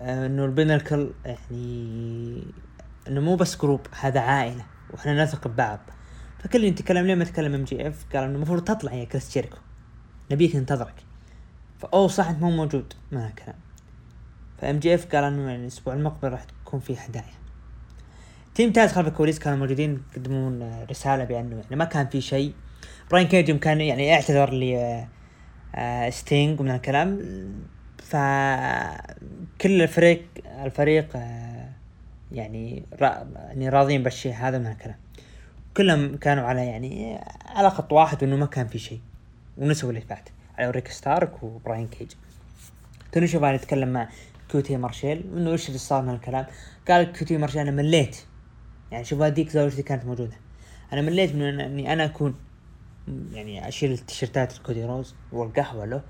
آه، 0.00 0.26
إنه 0.26 0.44
ال 0.44 0.51
Pinnacle 0.51 1.10
يعني 1.24 2.42
إنه 3.08 3.20
مو 3.20 3.36
بس 3.36 3.60
group 3.60 3.80
هذا 4.00 4.20
عائلة 4.20 4.64
وإحنا 4.90 5.24
نثق 5.24 5.48
ببعض. 5.48 5.80
فكل 6.38 6.64
يتكلم 6.64 7.06
ليه 7.06 7.14
ما 7.14 7.24
تكلم 7.24 7.54
MJF 7.54 8.04
قال 8.12 8.24
إنه 8.24 8.36
المفروض 8.36 8.64
تطلع 8.64 8.92
يا 8.92 9.04
كريس 9.04 9.34
جيريكو 9.34 9.56
نبيك 10.30 10.56
ننتظرك 10.56 11.07
فاو 11.78 12.08
صح 12.08 12.28
انت 12.28 12.42
مو 12.42 12.50
موجود. 12.50 12.92
ما 13.12 13.30
كلام. 13.30 13.56
ف 14.60 14.78
MJF 14.78 15.14
قال 15.14 15.24
إنه 15.24 15.50
يعني 15.50 15.62
الأسبوع 15.62 15.94
المقبل 15.94 16.28
راح 16.28 16.44
تكون 16.44 16.80
في 16.80 16.96
هدايا 16.98 17.38
Team 18.54 18.72
Taz 18.72 18.92
خلف 18.92 19.08
الكواليس 19.08 19.38
كانوا 19.38 19.58
موجودين 19.58 20.02
يقدمون 20.12 20.84
رسالة 20.90 21.24
بأنه 21.24 21.56
يعني 21.56 21.76
ما 21.76 21.84
كان 21.84 22.06
في 22.06 22.20
شيء. 22.20 22.52
براين 23.10 23.28
كيج 23.28 23.50
كان 23.58 23.80
يعني 23.80 24.14
اعتذر 24.14 24.52
ل 24.52 25.04
آه، 25.74 26.10
ستينج 26.10 26.60
ومن 26.60 26.70
الكلام 26.70 27.18
فكل 27.98 29.82
الفريق 29.82 30.22
الفريق 30.64 31.08
آه، 31.16 31.68
يعني 32.32 32.82
يعني 33.00 33.68
راضيين 33.68 34.02
بالشيء 34.02 34.34
هذا 34.34 34.58
من 34.58 34.66
الكلام 34.66 34.96
كلهم 35.76 36.16
كانوا 36.16 36.44
على 36.44 36.66
يعني 36.66 37.20
على 37.46 37.70
خط 37.70 37.92
واحد 37.92 38.22
وإنه 38.22 38.36
ما 38.36 38.46
كان 38.46 38.66
في 38.66 38.78
شيء. 38.78 39.00
ونسوا 39.58 39.88
اللي 39.90 40.02
بعد. 40.10 40.28
على 40.58 40.70
ريكي 40.70 40.88
ستاركس 40.88 41.42
وبراين 41.42 41.86
كيج. 41.88 42.12
توني 43.12 43.26
شيفاني 43.26 43.54
تكلم 43.54 43.92
مع 43.92 44.08
QT 44.50 44.76
مارشال 44.76 45.30
انه 45.36 45.52
إيش 45.52 45.68
اللي 45.68 45.78
صار 45.78 46.02
من 46.02 46.14
الكلام؟ 46.14 46.46
قال 46.88 47.12
QT 47.12 47.36
مارشال 47.36 47.60
أنا 47.60 47.70
مليت. 47.70 48.16
يعني 48.90 49.04
شوف 49.04 49.20
هذيك 49.20 49.48
زوجتي 49.48 49.82
كانت 49.82 50.04
موجودة. 50.04 50.36
أنا 50.92 51.00
مليت 51.00 51.34
من 51.34 51.60
إني 51.60 51.92
أنا 51.92 52.04
أكون 52.04 52.34
يعني 53.32 53.68
أشيل 53.68 53.92
التيشيرتات 53.92 54.56
الكودي 54.56 54.84
روز 54.84 55.14
والقهوة 55.32 55.84
له 55.84 56.02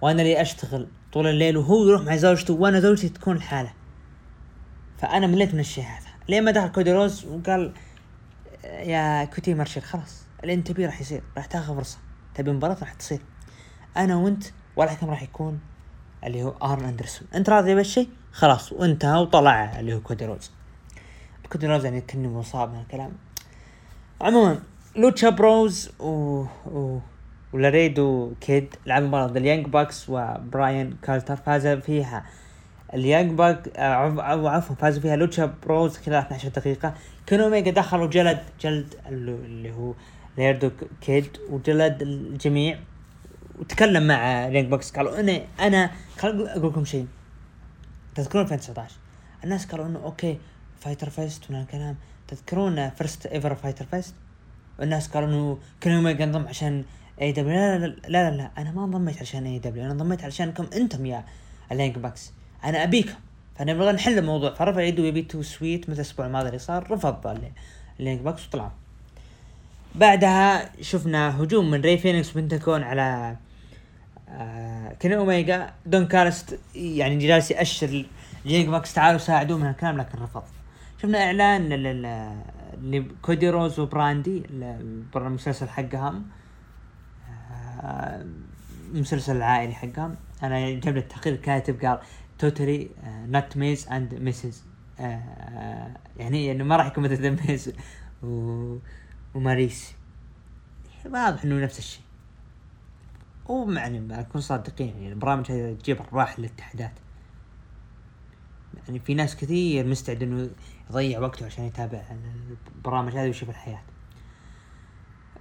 وأنا 0.00 0.22
اللي 0.22 0.42
أشتغل 0.42 0.88
طول 1.12 1.26
الليل 1.26 1.56
وهو 1.56 1.88
يروح 1.88 2.02
مع 2.02 2.16
زوجته 2.16 2.54
وأنا 2.54 2.80
زوجتي 2.80 3.08
تكون 3.08 3.36
الحاله 3.36 3.72
فأنا 4.98 5.26
مليت 5.26 5.54
من 5.54 5.60
الشيء 5.60 5.84
هذا. 5.84 6.08
لين 6.28 6.44
ما 6.44 6.50
دخل 6.50 6.68
كودي 6.68 6.92
روز 6.92 7.24
وقال 7.24 7.72
يا 8.64 9.24
كيو 9.24 9.42
تي 9.42 9.54
مارشل 9.54 9.80
خلاص 9.80 10.22
اللي 10.42 10.54
أنت 10.54 10.68
تبيه 10.68 10.86
راح 10.86 11.00
يصير 11.00 11.22
راح 11.36 11.46
تاخذ 11.46 11.74
فرصة. 11.76 11.98
تبي 12.34 12.52
مباراة 12.52 12.76
راح 12.80 12.92
تصير. 12.92 13.20
أنا 13.96 14.16
وأنت 14.16 14.44
والحكم 14.76 15.10
راح 15.10 15.22
يكون 15.22 15.60
اللي 16.24 16.42
هو 16.42 16.54
آرن 16.62 16.84
أندرسون. 16.84 17.28
أنت 17.34 17.50
راضي 17.50 17.74
بالشيء 17.74 18.08
خلاص 18.32 18.72
وانتهى 18.72 19.20
وطلع 19.20 19.80
اللي 19.80 19.94
هو 19.94 20.00
كودي 20.00 20.26
روز. 20.26 20.50
كودي 21.52 21.66
روز 21.66 21.84
يعني 21.84 22.00
كني 22.00 22.28
مصاب 22.28 22.72
من 22.72 22.80
الكلام. 22.80 23.12
عموما 24.20 24.58
لوتشا 24.96 25.30
بروز 25.30 25.90
و, 26.00 26.44
و... 26.66 26.98
ولاريدو 27.52 28.32
كيد 28.40 28.74
لعبوا 28.86 29.08
مباراة 29.08 29.26
ضد 29.26 29.36
اليانج 29.36 29.66
باكس 29.66 30.08
وبراين 30.08 30.96
كارتر 31.02 31.36
فاز 31.36 31.66
فيها. 31.66 32.24
اليانج 32.94 33.38
باك 33.38 33.68
آه 33.76 34.22
عفوا 34.48 34.76
فازوا 34.76 35.02
فيها 35.02 35.16
لوتشا 35.16 35.54
بروز 35.66 35.96
خلال 35.96 36.16
12 36.16 36.48
دقيقة. 36.48 36.94
كيني 37.26 37.40
اوميجا 37.40 37.70
دخل 37.70 38.00
وجلد 38.00 38.40
جلد 38.60 38.94
اللي 39.08 39.72
هو 39.72 39.94
ليردو 40.38 40.70
كيد 41.00 41.36
وجلد 41.50 42.02
الجميع. 42.02 42.78
وتكلم 43.58 44.06
مع 44.06 44.46
اليانج 44.46 44.70
باكس 44.70 44.90
قالوا 44.90 45.20
أنا 45.20 45.40
أنا 45.60 45.90
خل 46.18 46.46
أقول 46.46 46.70
لكم 46.70 46.84
شيء. 46.84 47.06
تذكرون 48.14 48.44
2019 48.44 48.94
الناس 49.44 49.66
قالوا 49.66 49.86
إنه 49.86 49.98
أوكي 50.04 50.38
فايتر 50.80 51.10
فيست 51.10 51.50
من 51.50 51.60
الكلام. 51.60 51.96
تذكرون 52.28 52.90
first 52.90 53.26
ever 53.26 53.54
فايتر 53.54 53.84
فيست؟ 53.84 54.14
والناس 54.78 55.08
قالوا 55.08 55.28
إنه 55.28 55.58
كيني 55.80 55.94
اوميجا 55.94 56.24
انضم 56.24 56.46
عشان 56.48 56.84
اي 57.20 57.32
دبليو 57.32 57.54
لا 57.54 57.78
لا, 57.78 57.86
لا 57.86 58.30
لا 58.30 58.36
لا 58.36 58.50
أنا 58.58 58.70
ما 58.70 58.84
انضميت 58.84 59.20
عشان 59.20 59.46
اي 59.46 59.58
دبليو 59.58 59.84
أنا 59.84 59.92
انضميت 59.92 60.24
عشانكم 60.24 60.66
أنتم 60.76 61.06
يا 61.06 61.24
اليانج 61.72 61.98
باكس 61.98 62.32
أنا 62.64 62.82
أبيكم. 62.82 63.14
فنبغى 63.56 63.92
نحل 63.92 64.18
الموضوع. 64.18 64.54
فرفع 64.54 64.80
يده 64.80 65.02
يبي 65.02 65.22
too 65.22 65.42
sweet 65.42 65.90
مثل 65.90 66.00
الأسبوع 66.00 66.26
الماضي 66.26 66.48
اللي 66.48 66.58
صار؟ 66.58 66.90
رفض 66.90 67.26
اليانج 68.00 68.20
باكس 68.20 68.46
وطلع. 68.46 68.72
بعدها 69.94 70.70
شفنا 70.82 71.42
هجوم 71.42 71.70
من 71.70 71.80
ري 71.80 71.98
فينيكس 71.98 72.30
بنتاجون 72.30 72.82
على 72.82 73.36
آه 74.28 74.92
كيني 74.92 75.16
اوميجا 75.16 75.72
دون 75.86 76.06
كاليس 76.06 76.58
يعني 76.74 77.26
جالس 77.26 77.50
يأشر 77.50 78.06
لليانج 78.44 78.68
باكس 78.68 78.94
تعالوا 78.94 79.18
ساعدوه 79.18 79.58
من 79.58 79.66
الكلام 79.66 79.96
لكن 79.96 80.18
رفض. 80.18 80.42
شفنا 81.02 81.24
إعلان 81.24 81.68
لكودي 82.82 83.50
روز 83.50 83.80
وبراندي 83.80 84.42
المسلسل 85.16 85.68
حقهم. 85.68 86.24
آه 87.82 88.24
المسلسل 88.94 89.36
العائلي 89.36 89.74
حقهم. 89.74 90.14
أنا 90.42 90.70
جاب 90.70 90.96
التقرير 90.96 91.36
كاتب 91.36 91.84
قال 91.84 91.98
totally 92.38 92.88
not 93.06 93.56
Miz 93.56 93.88
and 93.88 94.14
Mrs 94.14 94.64
يعني 96.16 96.52
إنه 96.52 96.64
ما 96.64 96.76
راح 96.76 96.86
يكون 96.86 97.04
مثل 97.04 97.30
ميز 97.48 97.72
و... 98.22 98.76
وماريس. 99.34 99.94
واضح 101.06 101.44
إنه 101.44 101.64
نفس 101.64 101.78
الشيء. 101.78 102.02
ومعني 103.48 104.00
نكون 104.00 104.40
صادقين 104.40 104.88
يعني 104.88 105.08
البرامج 105.08 105.52
هذه 105.52 105.76
تجيب 105.82 106.00
ارباح 106.00 106.38
للاتحادات. 106.38 106.92
يعني 108.86 108.98
في 108.98 109.14
ناس 109.14 109.36
كثير 109.36 109.86
مستعد 109.86 110.22
إنه 110.22 110.50
يضيع 110.90 111.20
وقته 111.20 111.46
عشان 111.46 111.64
يتابع 111.64 112.02
البرامج 112.76 113.12
هذه 113.12 113.26
ويشوف 113.26 113.50
الحياة. 113.50 113.82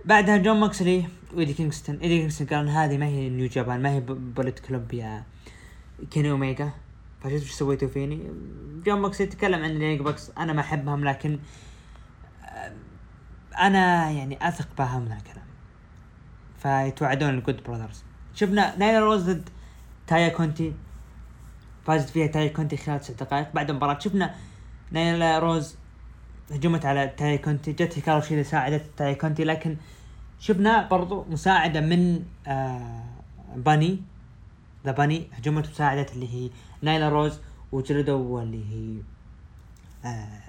بعدها 0.06 0.38
جون 0.38 0.60
موكسلي 0.60 1.06
وإيدي 1.34 1.54
كينغستون. 1.54 1.96
إيدي 1.96 2.18
كينغستون 2.18 2.48
قال 2.48 2.70
هذه 2.70 2.98
ما 2.98 3.06
هي 3.06 3.30
نيو 3.30 3.48
جابان 3.48 3.82
ما 3.82 3.92
هي 3.92 4.00
بوليت 4.00 4.60
كلوب 4.60 4.94
يا 4.94 5.24
كيني 6.12 6.32
اوميجا 6.32 6.72
فشفت 7.22 7.42
إيش 7.42 7.52
سويتوا 7.52 7.88
فيني. 7.88 8.32
جون 8.86 9.02
موكس 9.02 9.22
يتكلم 9.22 9.64
عن 9.64 9.70
اليانج 9.70 10.02
باكس 10.02 10.32
أنا 10.38 10.54
ما 10.54 10.62
أحبهم 10.62 11.06
لكن 11.06 11.40
أنا 13.60 14.12
يعني 14.12 14.48
أثق 14.48 14.68
بهم 14.78 15.02
من 15.02 15.12
الكلام 15.12 15.46
فيتوعدون 16.58 17.30
الجود 17.30 17.64
براذرز 17.64 18.04
شفنا 18.36 18.76
نايلا 18.78 19.00
روز 19.00 19.30
ضد 19.30 19.50
تايا 20.08 20.30
كونتي. 20.30 20.74
فازت 21.86 22.10
فيها 22.10 22.28
تايا 22.28 22.48
كونتي 22.48 22.78
خلال 22.78 23.00
تسع 23.00 23.14
دقائق. 23.14 23.54
بعد 23.54 23.70
المباراة 23.70 24.00
شفنا 24.00 24.36
نايلا 24.92 25.40
روز 25.40 25.76
هجمت 26.52 26.86
على 26.86 27.08
تايا 27.18 27.36
كونتي. 27.36 27.72
جت 27.72 27.98
هيكارو 27.98 28.22
شيدا 28.22 28.44
ساعدت 28.44 28.86
تايا 28.98 29.14
كونتي 29.14 29.44
لكن 29.44 29.78
شفنا 30.40 30.88
برضو 30.88 31.26
مساعدة 31.30 31.82
من 31.82 32.24
آه 32.48 33.04
باني. 33.56 34.02
ذا 34.86 34.92
باني 34.92 35.28
هجمت 35.34 35.70
وساعدت 35.70 36.14
اللي 36.14 36.34
هي 36.34 36.50
نايلا 36.82 37.10
روز 37.10 37.40
وجلدوا 37.72 38.42
اللي 38.42 38.64
هي 38.72 39.02
آه 40.06 40.42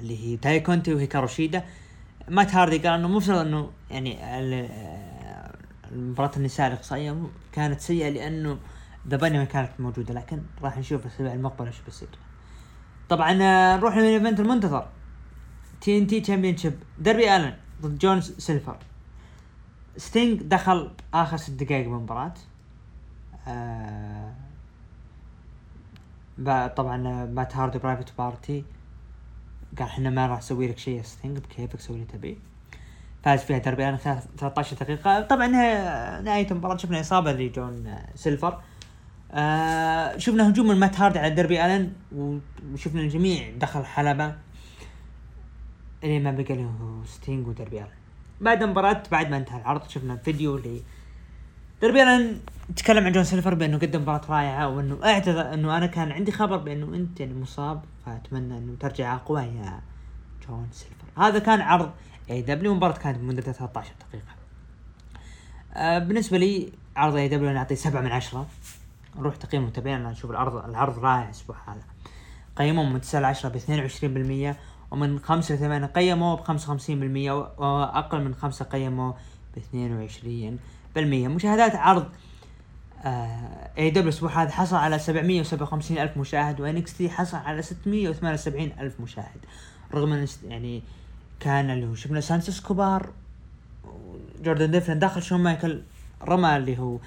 اللي 0.00 0.24
هي 0.24 0.36
تاي 0.36 0.60
كونتي 0.60 0.94
وهيكارو 0.94 1.26
شيدا 1.26 1.64
مات 2.28 2.54
هاردي 2.54 2.78
قال 2.78 2.98
إنه 2.98 3.08
مفترض 3.08 3.38
إنه 3.38 3.70
يعني 3.90 4.24
آه، 4.24 5.54
مباراة 5.92 6.30
النساء 6.36 6.66
الاقصائية 6.68 7.26
كانت 7.52 7.80
سيئة 7.80 8.08
لأنه 8.08 8.58
ذا 9.08 9.16
باني 9.16 9.38
ما 9.38 9.44
كانت 9.44 9.70
موجودة 9.78 10.14
لكن 10.14 10.42
راح 10.62 10.78
نشوف 10.78 11.06
الأسبوع 11.06 11.32
المقبل 11.32 11.66
إيش 11.66 11.80
بيصير. 11.80 12.08
طبعا 13.08 13.42
آه، 13.42 13.76
نروح 13.76 13.96
لل 13.96 14.09
event 14.09 14.40
المنتظر. 14.40 14.88
TNT 15.80 16.20
championship 16.20 16.74
ديربي 16.98 17.36
الن 17.36 17.54
ضد 17.82 17.98
جون 17.98 18.32
سيلفر 18.38 18.76
ستينج 19.96 20.42
دخل 20.42 20.90
آخر 21.14 21.36
ست 21.36 21.50
دقائق 21.50 21.88
من 21.88 21.94
المباراة 21.94 22.34
آه 23.48 24.34
طبعا 26.66 26.96
مات 27.26 27.56
هاردي 27.56 27.76
برايفت 27.76 28.12
بارتي. 28.18 28.64
قال 29.78 29.88
إحنا 29.88 30.10
ما 30.10 30.26
راح 30.26 30.38
نسوي 30.38 30.68
لك 30.68 30.78
شيء 30.78 31.02
ستينج 31.02 31.38
بكيفك 31.38 31.80
سوي 31.80 31.96
اللي 31.96 32.06
تبيه. 32.06 32.36
فاز 33.24 33.40
فيها 33.40 33.58
دربي 33.58 33.88
آلن 33.88 33.96
13 34.38 34.76
دقيقة. 34.76 35.20
طبعا 35.20 35.46
نهاية 36.20 36.50
المباراة 36.50 36.76
شفنا 36.76 37.00
إصابة 37.00 37.32
لجون 37.32 37.94
سيلفر. 38.14 38.60
آه 39.32 40.18
شفنا 40.18 40.48
هجوم 40.48 40.68
من 40.68 40.76
مات 40.76 41.00
هاردي 41.00 41.16
على 41.16 41.30
دربي 41.30 41.66
آلن 41.66 41.92
وشفنا 42.72 43.00
الجميع 43.00 43.50
دخل 43.58 43.84
حلبة. 43.84 44.34
الين 46.04 46.22
ما 46.22 46.30
بقى 46.30 46.54
له 46.54 47.02
ستينج 47.06 47.46
ودربي 47.46 47.78
آلن. 47.78 47.88
بعد 48.40 48.62
المباراة 48.62 49.02
بعد 49.10 49.30
ما 49.30 49.36
انتهى 49.36 49.60
العرض 49.60 49.88
شفنا 49.88 50.16
فيديو 50.16 50.60
دربي 51.82 52.04
نتكلم 52.70 53.04
عن 53.04 53.12
جون 53.12 53.24
سيلفر 53.24 53.54
بأنه 53.54 53.78
قدم 53.78 54.02
مباراة 54.02 54.20
رائعة 54.28 54.68
وأنه 54.68 54.98
أعتذر 55.04 55.54
أنه 55.54 55.76
أنا 55.76 55.86
كان 55.86 56.12
عندي 56.12 56.32
خبر 56.32 56.56
بأنه 56.56 56.86
أنت 56.96 57.20
يعني 57.20 57.34
مصاب 57.34 57.82
فأتمنى 58.06 58.58
أنه 58.58 58.76
ترجع 58.80 59.14
أقوى 59.14 59.42
يا 59.42 59.80
جون 60.48 60.68
سيلفر. 60.72 61.22
هذا 61.22 61.38
كان 61.38 61.60
عرض 61.60 61.90
اي 62.30 62.42
دبليو 62.42 62.74
مباراة 62.74 62.98
كانت 62.98 63.18
مدتها 63.18 63.52
13 63.52 63.92
دقيقة. 64.08 64.34
آه 65.74 65.98
بالنسبة 65.98 66.38
لي 66.38 66.72
عرض 66.96 67.16
اي 67.16 67.28
دبليو 67.28 67.50
أنا 67.50 67.58
أعطيه 67.58 67.74
سبعة 67.74 68.00
من 68.00 68.12
عشرة. 68.12 68.46
نروح 69.16 69.36
تقييم 69.36 69.62
المتابعين 69.62 70.00
أنا 70.00 70.10
أشوف 70.10 70.30
العرض 70.30 70.64
العرض 70.64 70.98
رائع 70.98 71.24
الأسبوع 71.24 71.56
هذا. 71.66 71.84
قيموا 72.56 72.84
من 72.84 73.00
9 73.00 73.20
ل 73.20 73.24
10 73.24 73.48
ب 73.48 73.58
22% 74.54 74.56
ومن 74.90 75.18
5 75.18 75.54
ل 75.54 75.58
8 75.58 75.86
قيموا 75.86 76.36
ب 76.36 76.40
55% 76.40 77.60
وأقل 77.60 78.24
من 78.24 78.34
5 78.34 78.64
قيموا 78.64 79.12
ب 79.56 79.58
22% 79.58 80.58
مشاهدات 81.04 81.74
عرض 81.74 82.08
اي 83.78 83.90
دبليو 83.90 84.02
الأسبوع 84.02 84.42
هذا 84.42 84.50
حصل 84.50 84.76
على 84.76 84.98
757 84.98 85.98
ألف 85.98 86.16
مشاهد 86.16 86.60
وان 86.60 86.78
اكس 86.78 86.96
تي 86.96 87.10
حصل 87.10 87.36
على 87.36 87.62
678 87.62 88.72
ألف 88.80 89.00
مشاهد. 89.00 89.40
رغم 89.94 90.12
إن 90.12 90.26
يعني 90.44 90.82
كان 91.40 91.70
اللي 91.70 91.86
هو 91.86 91.94
شفنا 91.94 92.20
سانتوس 92.20 92.60
اسكوبار 92.60 93.10
جوردن 94.42 94.70
ديفلن 94.70 94.98
دخل 94.98 95.22
شون 95.22 95.40
مايكل 95.40 95.82
رمى 96.24 96.56
اللي 96.56 96.78
هو 96.78 96.98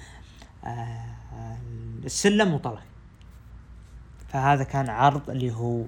آه 0.64 1.56
السلم 2.04 2.54
وطلع. 2.54 2.82
فهذا 4.28 4.64
كان 4.64 4.90
عرض 4.90 5.30
اللي 5.30 5.52
هو 5.52 5.84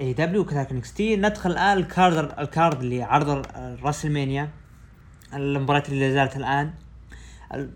اي 0.00 0.12
دبليو 0.12 0.40
وكذلك 0.40 0.70
ان 0.70 0.78
اكس 0.78 0.94
تي. 0.94 1.16
ندخل 1.16 1.50
الآن 1.50 1.78
ال 1.78 1.90
card 1.90 2.38
ال 2.38 2.46
card 2.46 2.80
اللي 2.80 3.02
عرض 3.02 3.46
راسلمانيا 3.82 4.50
المباريات 5.34 5.88
اللي 5.88 6.12
زالت 6.12 6.36
الآن. 6.36 6.70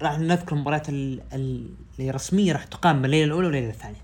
راح 0.03 0.19
نذكر 0.19 0.57
المباريات 0.57 0.89
اللي 0.89 1.71
رسميا 2.01 2.53
راح 2.53 2.65
تقام 2.65 2.99
من 2.99 3.05
الليلة 3.05 3.25
الأولى 3.25 3.47
والليلة 3.47 3.71
الثانية. 3.71 4.01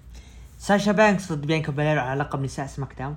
ساشا 0.59 0.93
بانكس 0.93 1.33
ضد 1.33 1.47
بيانكا 1.47 1.73
بلير 1.73 2.01
على 2.01 2.21
لقب 2.21 2.43
نساء 2.43 2.67
سماك 2.67 2.95
داون. 2.99 3.17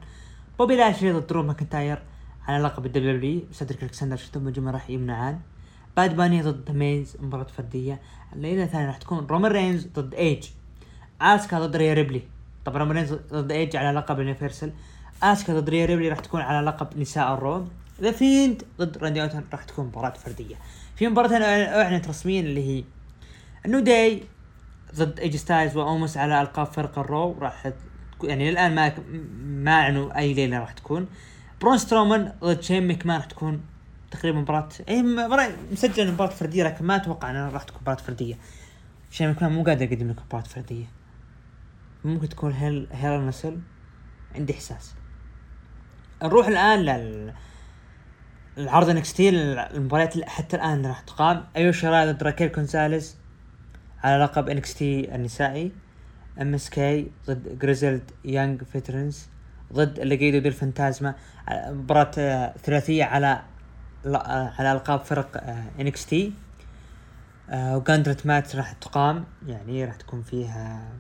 بوبي 0.60 0.76
لاشلي 0.76 1.12
ضد 1.12 1.28
درو 1.28 1.44
ماكنتاير 1.44 2.00
على 2.48 2.64
لقب 2.64 2.86
الدبليو 2.86 3.16
دبليو 3.16 3.42
سيدريك 3.52 3.84
ألكسندر 3.84 4.16
شفتم 4.16 4.50
جميع 4.50 4.72
راح 4.72 4.90
يمنعان. 4.90 5.40
باد 5.98 6.16
باني 6.16 6.42
ضد 6.42 6.72
ميز 6.72 7.18
مباراة 7.20 7.48
فردية. 7.58 8.00
الليلة 8.34 8.64
الثانية 8.64 8.88
راح 8.88 8.98
تكون 8.98 9.28
رومان 9.30 9.52
رينز 9.52 9.88
ضد 9.88 10.14
ايج 10.14 10.50
آسكا 11.22 11.60
ضد 11.60 11.76
ريا 11.76 11.94
ريبلي. 11.94 12.22
طبعا 12.66 12.78
رومان 12.78 12.96
رينز 12.98 13.14
ضد 13.14 13.52
ايج 13.52 13.76
على 13.76 14.00
لقب 14.00 14.20
ال 14.20 14.25
Universal 14.25 14.72
آسكا 15.24 15.60
ضد 15.60 15.70
ريا 15.70 15.86
ريبلي 15.86 16.10
راح 16.10 16.20
تكون 16.20 16.42
على 16.42 16.66
لقب 16.66 17.00
نساء 17.00 17.34
الرو. 17.34 17.68
ذا 18.02 18.12
فيند 18.12 18.64
ضد 18.80 18.98
راندي 18.98 19.22
أوتن 19.22 19.44
راح 19.52 19.64
تكون 19.64 19.86
مباراة 19.86 20.14
فردية. 20.14 20.56
في 20.96 21.08
مباراة 21.08 21.38
اعلنت 21.84 22.08
رسميا 22.08 22.42
اللي 22.42 22.68
هي 22.68 22.84
النو 23.66 23.80
داي 23.80 24.24
ضد 24.96 25.20
اي 25.20 25.25
جي 25.25 25.36
ستايلز 25.36 25.78
واومس 25.78 26.18
على 26.18 26.42
ألقاب 26.42 26.68
فرق 26.68 27.00
الرو 27.00 27.38
راح 27.40 27.72
يعني 28.24 28.52
للآن 28.52 28.76
ما 28.76 28.94
ما 29.44 29.72
أعلنوا 29.72 30.18
أي 30.18 30.34
ليلة 30.34 30.60
راح 30.60 30.72
تكون. 30.72 31.08
برون 31.62 31.78
سترومان 31.78 32.34
ضد 32.44 32.62
شين 32.62 32.88
ماكمان 32.88 33.18
راح 33.18 33.26
تكون 33.26 33.62
تقريبا 34.12 34.40
مباراة 34.40 34.70
أي 34.90 35.02
مباراة 35.02 35.52
مسجل 35.72 36.12
مباراة 36.12 36.30
فردية 36.30 36.64
لكن 36.64 36.86
ما 36.86 36.96
أتوقع 36.96 37.30
إنها 37.30 37.50
راح 37.50 37.64
تكون 37.64 37.82
مباراة 37.82 37.98
فردية. 37.98 38.36
شين 39.12 39.28
مكمان 39.28 39.52
مو 39.52 39.64
قادر 39.64 39.92
يقدم 39.92 40.10
لك 40.10 40.20
مباراة 40.26 40.44
فردية. 40.44 40.86
ممكن 42.06 42.30
تكون 42.30 42.52
Hell 42.52 42.88
Hell 42.92 43.28
in 43.28 43.36
a 43.36 43.40
Cell. 43.40 43.60
عندي 44.36 44.54
إحساس. 44.54 44.94
نروح 46.24 46.48
الآن 46.48 46.80
لل 46.80 47.34
العرض 48.58 48.90
NXT 48.90 49.30
المباريات 49.30 50.30
حتى 50.30 50.56
الآن 50.56 50.86
راح 50.86 51.00
تقام. 51.00 51.46
ايو 51.56 51.72
شراي 51.72 52.12
ضد 52.12 52.24
راكيل 52.24 52.48
كونساليز 52.48 53.18
على 54.04 54.24
لقب 54.24 54.50
NXT 54.50 55.16
النسائي. 55.16 55.72
MSK 56.42 57.12
ضد 57.28 57.60
Grizzled 57.60 58.12
Young 58.26 58.64
Veterans 58.64 59.28
ضد 59.74 60.00
Legado 60.00 60.40
del 60.40 60.48
Fantasma 60.48 61.16
مباراة 61.52 62.54
ثلاثية 62.58 63.04
على 63.04 63.44
على 64.60 64.72
ألقاب 64.72 65.00
فرق 65.00 65.44
NXT 65.80 66.06
و 66.06 66.34
gauntlet 67.54 68.26
match 68.26 68.56
راح 68.56 68.72
تقام. 68.72 69.26
يعني 69.48 69.86
راح 69.86 69.96
تكون 69.96 70.22
فيها 70.22 70.92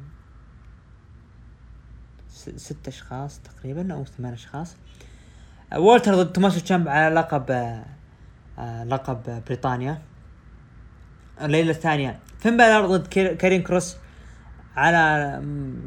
ست 2.55 2.87
أشخاص 2.87 3.39
تقريبا 3.39 3.93
أو 3.93 4.05
ثمان 4.05 4.33
أشخاص. 4.33 4.75
وولتر 5.75 6.15
ضد 6.15 6.33
توماسو 6.33 6.59
تشامب 6.59 6.87
على 6.87 7.15
لقب 7.15 7.51
آه، 7.51 7.85
آه، 8.59 8.83
لقب 8.83 9.43
بريطانيا. 9.47 10.01
الليلة 11.41 11.71
الثانية 11.71 12.19
فين 12.39 12.57
بالر 12.57 12.85
ضد 12.85 13.07
كارين 13.13 13.63
كروس 13.63 13.97
على 14.75 15.41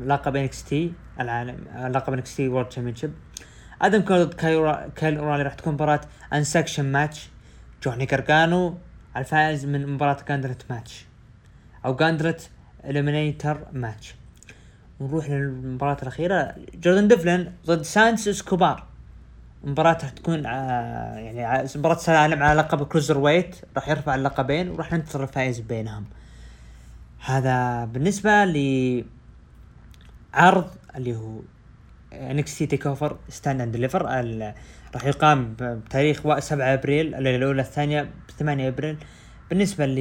لقب 0.04 0.36
NXT 0.36 0.92
العالم 1.20 1.58
لقب 1.92 2.12
NXT 2.12 2.48
world 2.48 2.68
championship 2.68 3.12
آدم 3.82 4.00
كول 4.00 4.24
ضد 4.24 4.34
كايل 4.96 5.18
أورايلي 5.18 5.42
راح 5.42 5.54
تكون 5.54 5.72
مباراة 5.72 6.00
unsanctioned 6.32 6.92
match 6.92 7.28
جوني 7.82 8.06
كارجانو 8.06 8.78
الفائز 9.16 9.66
من 9.66 9.86
مباراة 9.86 10.16
gauntlet 10.28 10.70
match 10.70 11.04
أو 11.84 11.96
gauntlet 11.96 12.50
eliminator 12.84 13.58
match 13.72 14.14
ونروح 15.00 15.30
للمباراة 15.30 15.96
الأخيرة. 16.02 16.54
جوردن 16.74 17.08
ديفلن 17.08 17.52
ضد 17.66 17.82
سانتوس 17.82 18.28
اسكوبار 18.28 18.85
مباراة 19.66 19.98
راح 20.02 20.10
تكون 20.10 20.46
آه 20.46 21.16
يعني 21.18 21.68
مباراة 21.76 21.96
سلالم 21.96 22.42
على 22.42 22.60
لقب 22.60 22.86
cruiserweight 22.86 23.56
راح 23.76 23.88
يرفع 23.88 24.14
اللقبين 24.14 24.68
وراح 24.70 24.92
ننتظر 24.92 25.22
الفائز 25.22 25.60
بينهم. 25.60 26.04
هذا 27.24 27.84
بالنسبة 27.84 28.44
ل 28.44 29.04
عرض 30.34 30.70
اللي 30.96 31.16
هو 31.16 31.40
NXT 32.12 32.66
TakeOver 32.66 33.16
Stand 33.28 33.60
and 33.60 33.72
Deliver 33.72 34.02
راح 34.94 35.04
يقام 35.04 35.54
بتاريخ 35.60 36.38
7 36.38 36.74
أبريل 36.74 37.14
الليلة 37.14 37.36
الأولى 37.36 37.62
الثانية 37.62 38.02
ب 38.02 38.30
8 38.38 38.68
أبريل. 38.68 38.96
بالنسبة 39.50 39.86
ل 39.86 39.98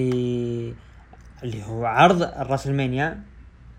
اللي 1.43 1.63
هو 1.63 1.85
عرض 1.85 2.21
ال 2.21 2.29
WrestleMania 2.29 3.19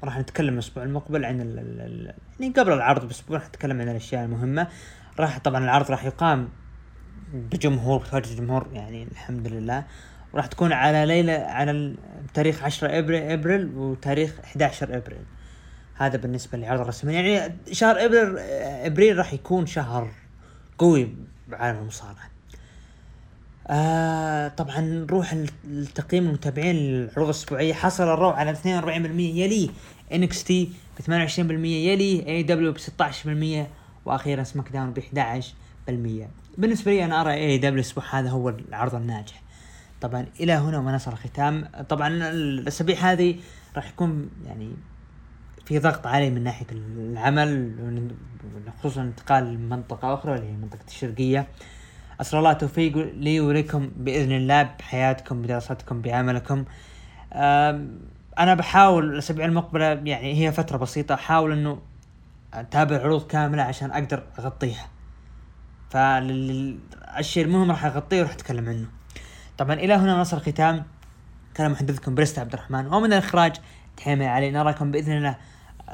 راح 0.04 0.18
نتكلم 0.18 0.54
الأسبوع 0.54 0.82
المقبل 0.82 1.24
عن 1.24 1.40
ال 1.40 2.14
يعني 2.40 2.52
قبل 2.52 2.72
العرض 2.72 3.06
بأسبوع 3.08 3.36
راح 3.38 3.48
نتكلم 3.48 3.80
عن 3.80 3.88
الأشياء 3.88 4.24
المهمة. 4.24 4.68
راح 5.18 5.38
طبعا 5.38 5.64
العرض 5.64 5.90
راح 5.90 6.04
يقام 6.04 6.48
بجمهور 7.34 7.98
بتواجد 7.98 8.26
الجمهور 8.26 8.66
يعني 8.72 9.02
الحمد 9.12 9.48
لله. 9.48 9.84
وراح 10.32 10.46
تكون 10.46 10.72
على 10.72 11.06
ليلة 11.06 11.32
على 11.32 11.94
تاريخ 12.34 12.62
10 12.62 12.98
ابريل 12.98 13.22
إبريل 13.22 13.76
وتاريخ 13.76 14.34
11 14.44 14.96
إبريل. 14.96 15.24
هذا 15.94 16.16
بالنسبة 16.16 16.58
لعرض 16.58 16.80
الرسمي. 16.80 17.14
يعني 17.14 17.56
شهر 17.72 18.04
إبريل 18.04 18.38
إبريل 18.86 19.18
راح 19.18 19.32
يكون 19.32 19.66
شهر 19.66 20.10
قوي 20.78 21.14
بعالم 21.48 21.78
المصارعة. 21.78 22.30
آه 23.68 24.48
طبعا 24.48 24.80
نروح 24.80 25.36
لتقييم 25.64 26.26
المتابعين 26.26 26.76
العروض 26.76 27.24
الأسبوعية. 27.24 27.74
حصل 27.74 28.04
ال 28.04 28.11
Raw 28.11 28.30
على 28.30 28.54
42% 28.54 28.66
يليه 29.20 29.68
NXT 30.12 30.72
ب 30.98 31.02
28% 31.02 31.40
يليه 31.64 32.26
AEW 32.26 32.72
ب 32.72 32.78
16% 32.78 33.66
وأخيرا 34.06 34.42
SmackDown 34.42 34.92
ب 34.92 35.00
11% 35.00 35.90
بالنسبة 36.58 36.92
لي 36.92 37.04
أنا 37.04 37.20
أرى 37.20 37.34
AEW 37.34 37.74
الأسبوع 37.74 38.04
هذا 38.10 38.30
هو 38.30 38.48
العرض 38.48 38.94
الناجح. 38.94 39.42
طبعا 40.00 40.26
إلى 40.40 40.52
هنا 40.52 40.78
وما 40.78 40.94
نصل 40.94 41.12
الختام. 41.12 41.68
طبعا 41.88 42.08
الأسابيع 42.08 42.96
هذه 42.96 43.36
راح 43.76 43.88
يكون 43.88 44.30
يعني 44.46 44.70
في 45.64 45.78
ضغط 45.78 46.06
علي 46.06 46.30
من 46.30 46.44
ناحية 46.44 46.66
العمل 46.72 47.74
خصوصا 48.80 49.02
انتقال 49.02 49.54
لمنطقة 49.54 50.14
أخرى 50.14 50.34
اللي 50.34 50.46
هي 50.46 50.52
منطقة 50.52 50.84
الشرقية. 50.88 51.46
اسال 52.20 52.38
الله 52.38 52.50
التوفيق 52.50 52.96
لي 52.96 53.40
ولكم 53.40 53.90
بإذن 53.96 54.32
الله 54.32 54.62
بحياتكم 54.62 55.42
بدراستكم 55.42 56.02
بعملكم. 56.02 56.64
أنا 58.38 58.54
بحاول 58.54 59.12
الأسابيع 59.12 59.44
المقبلة 59.44 59.84
يعني 59.86 60.46
هي 60.46 60.52
فترة 60.52 60.76
بسيطة 60.76 61.14
أحاول 61.14 61.52
إنه 61.52 61.78
أتابع 62.54 62.96
عروض 62.96 63.26
كاملة 63.26 63.62
عشان 63.62 63.90
أقدر 63.90 64.22
أغطيها. 64.38 64.88
فالشيء 65.90 67.44
المهم 67.44 67.70
راح 67.70 67.84
أغطيه 67.84 68.20
وراح 68.20 68.32
أتكلم 68.32 68.68
عنه. 68.68 68.86
طبعا 69.58 69.74
إلى 69.74 69.94
هنا 69.94 70.20
نصل 70.20 70.36
الختام 70.36 70.84
كان 71.54 71.70
محدثكم 71.70 72.14
بريست 72.14 72.38
عبد 72.38 72.52
الرحمن. 72.52 72.94
ومن 72.94 73.12
الإخراج 73.12 73.56
تحية 73.96 74.28
علي. 74.28 74.50
نراكم 74.50 74.90
بإذن 74.90 75.16
الله 75.16 75.36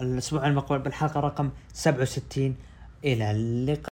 الأسبوع 0.01 0.47
المقبل 0.47 0.79
بالحلقة 0.79 1.21
رقم 1.21 1.51
67 1.73 2.57
إلى 3.05 3.31
اللقاء. 3.31 3.92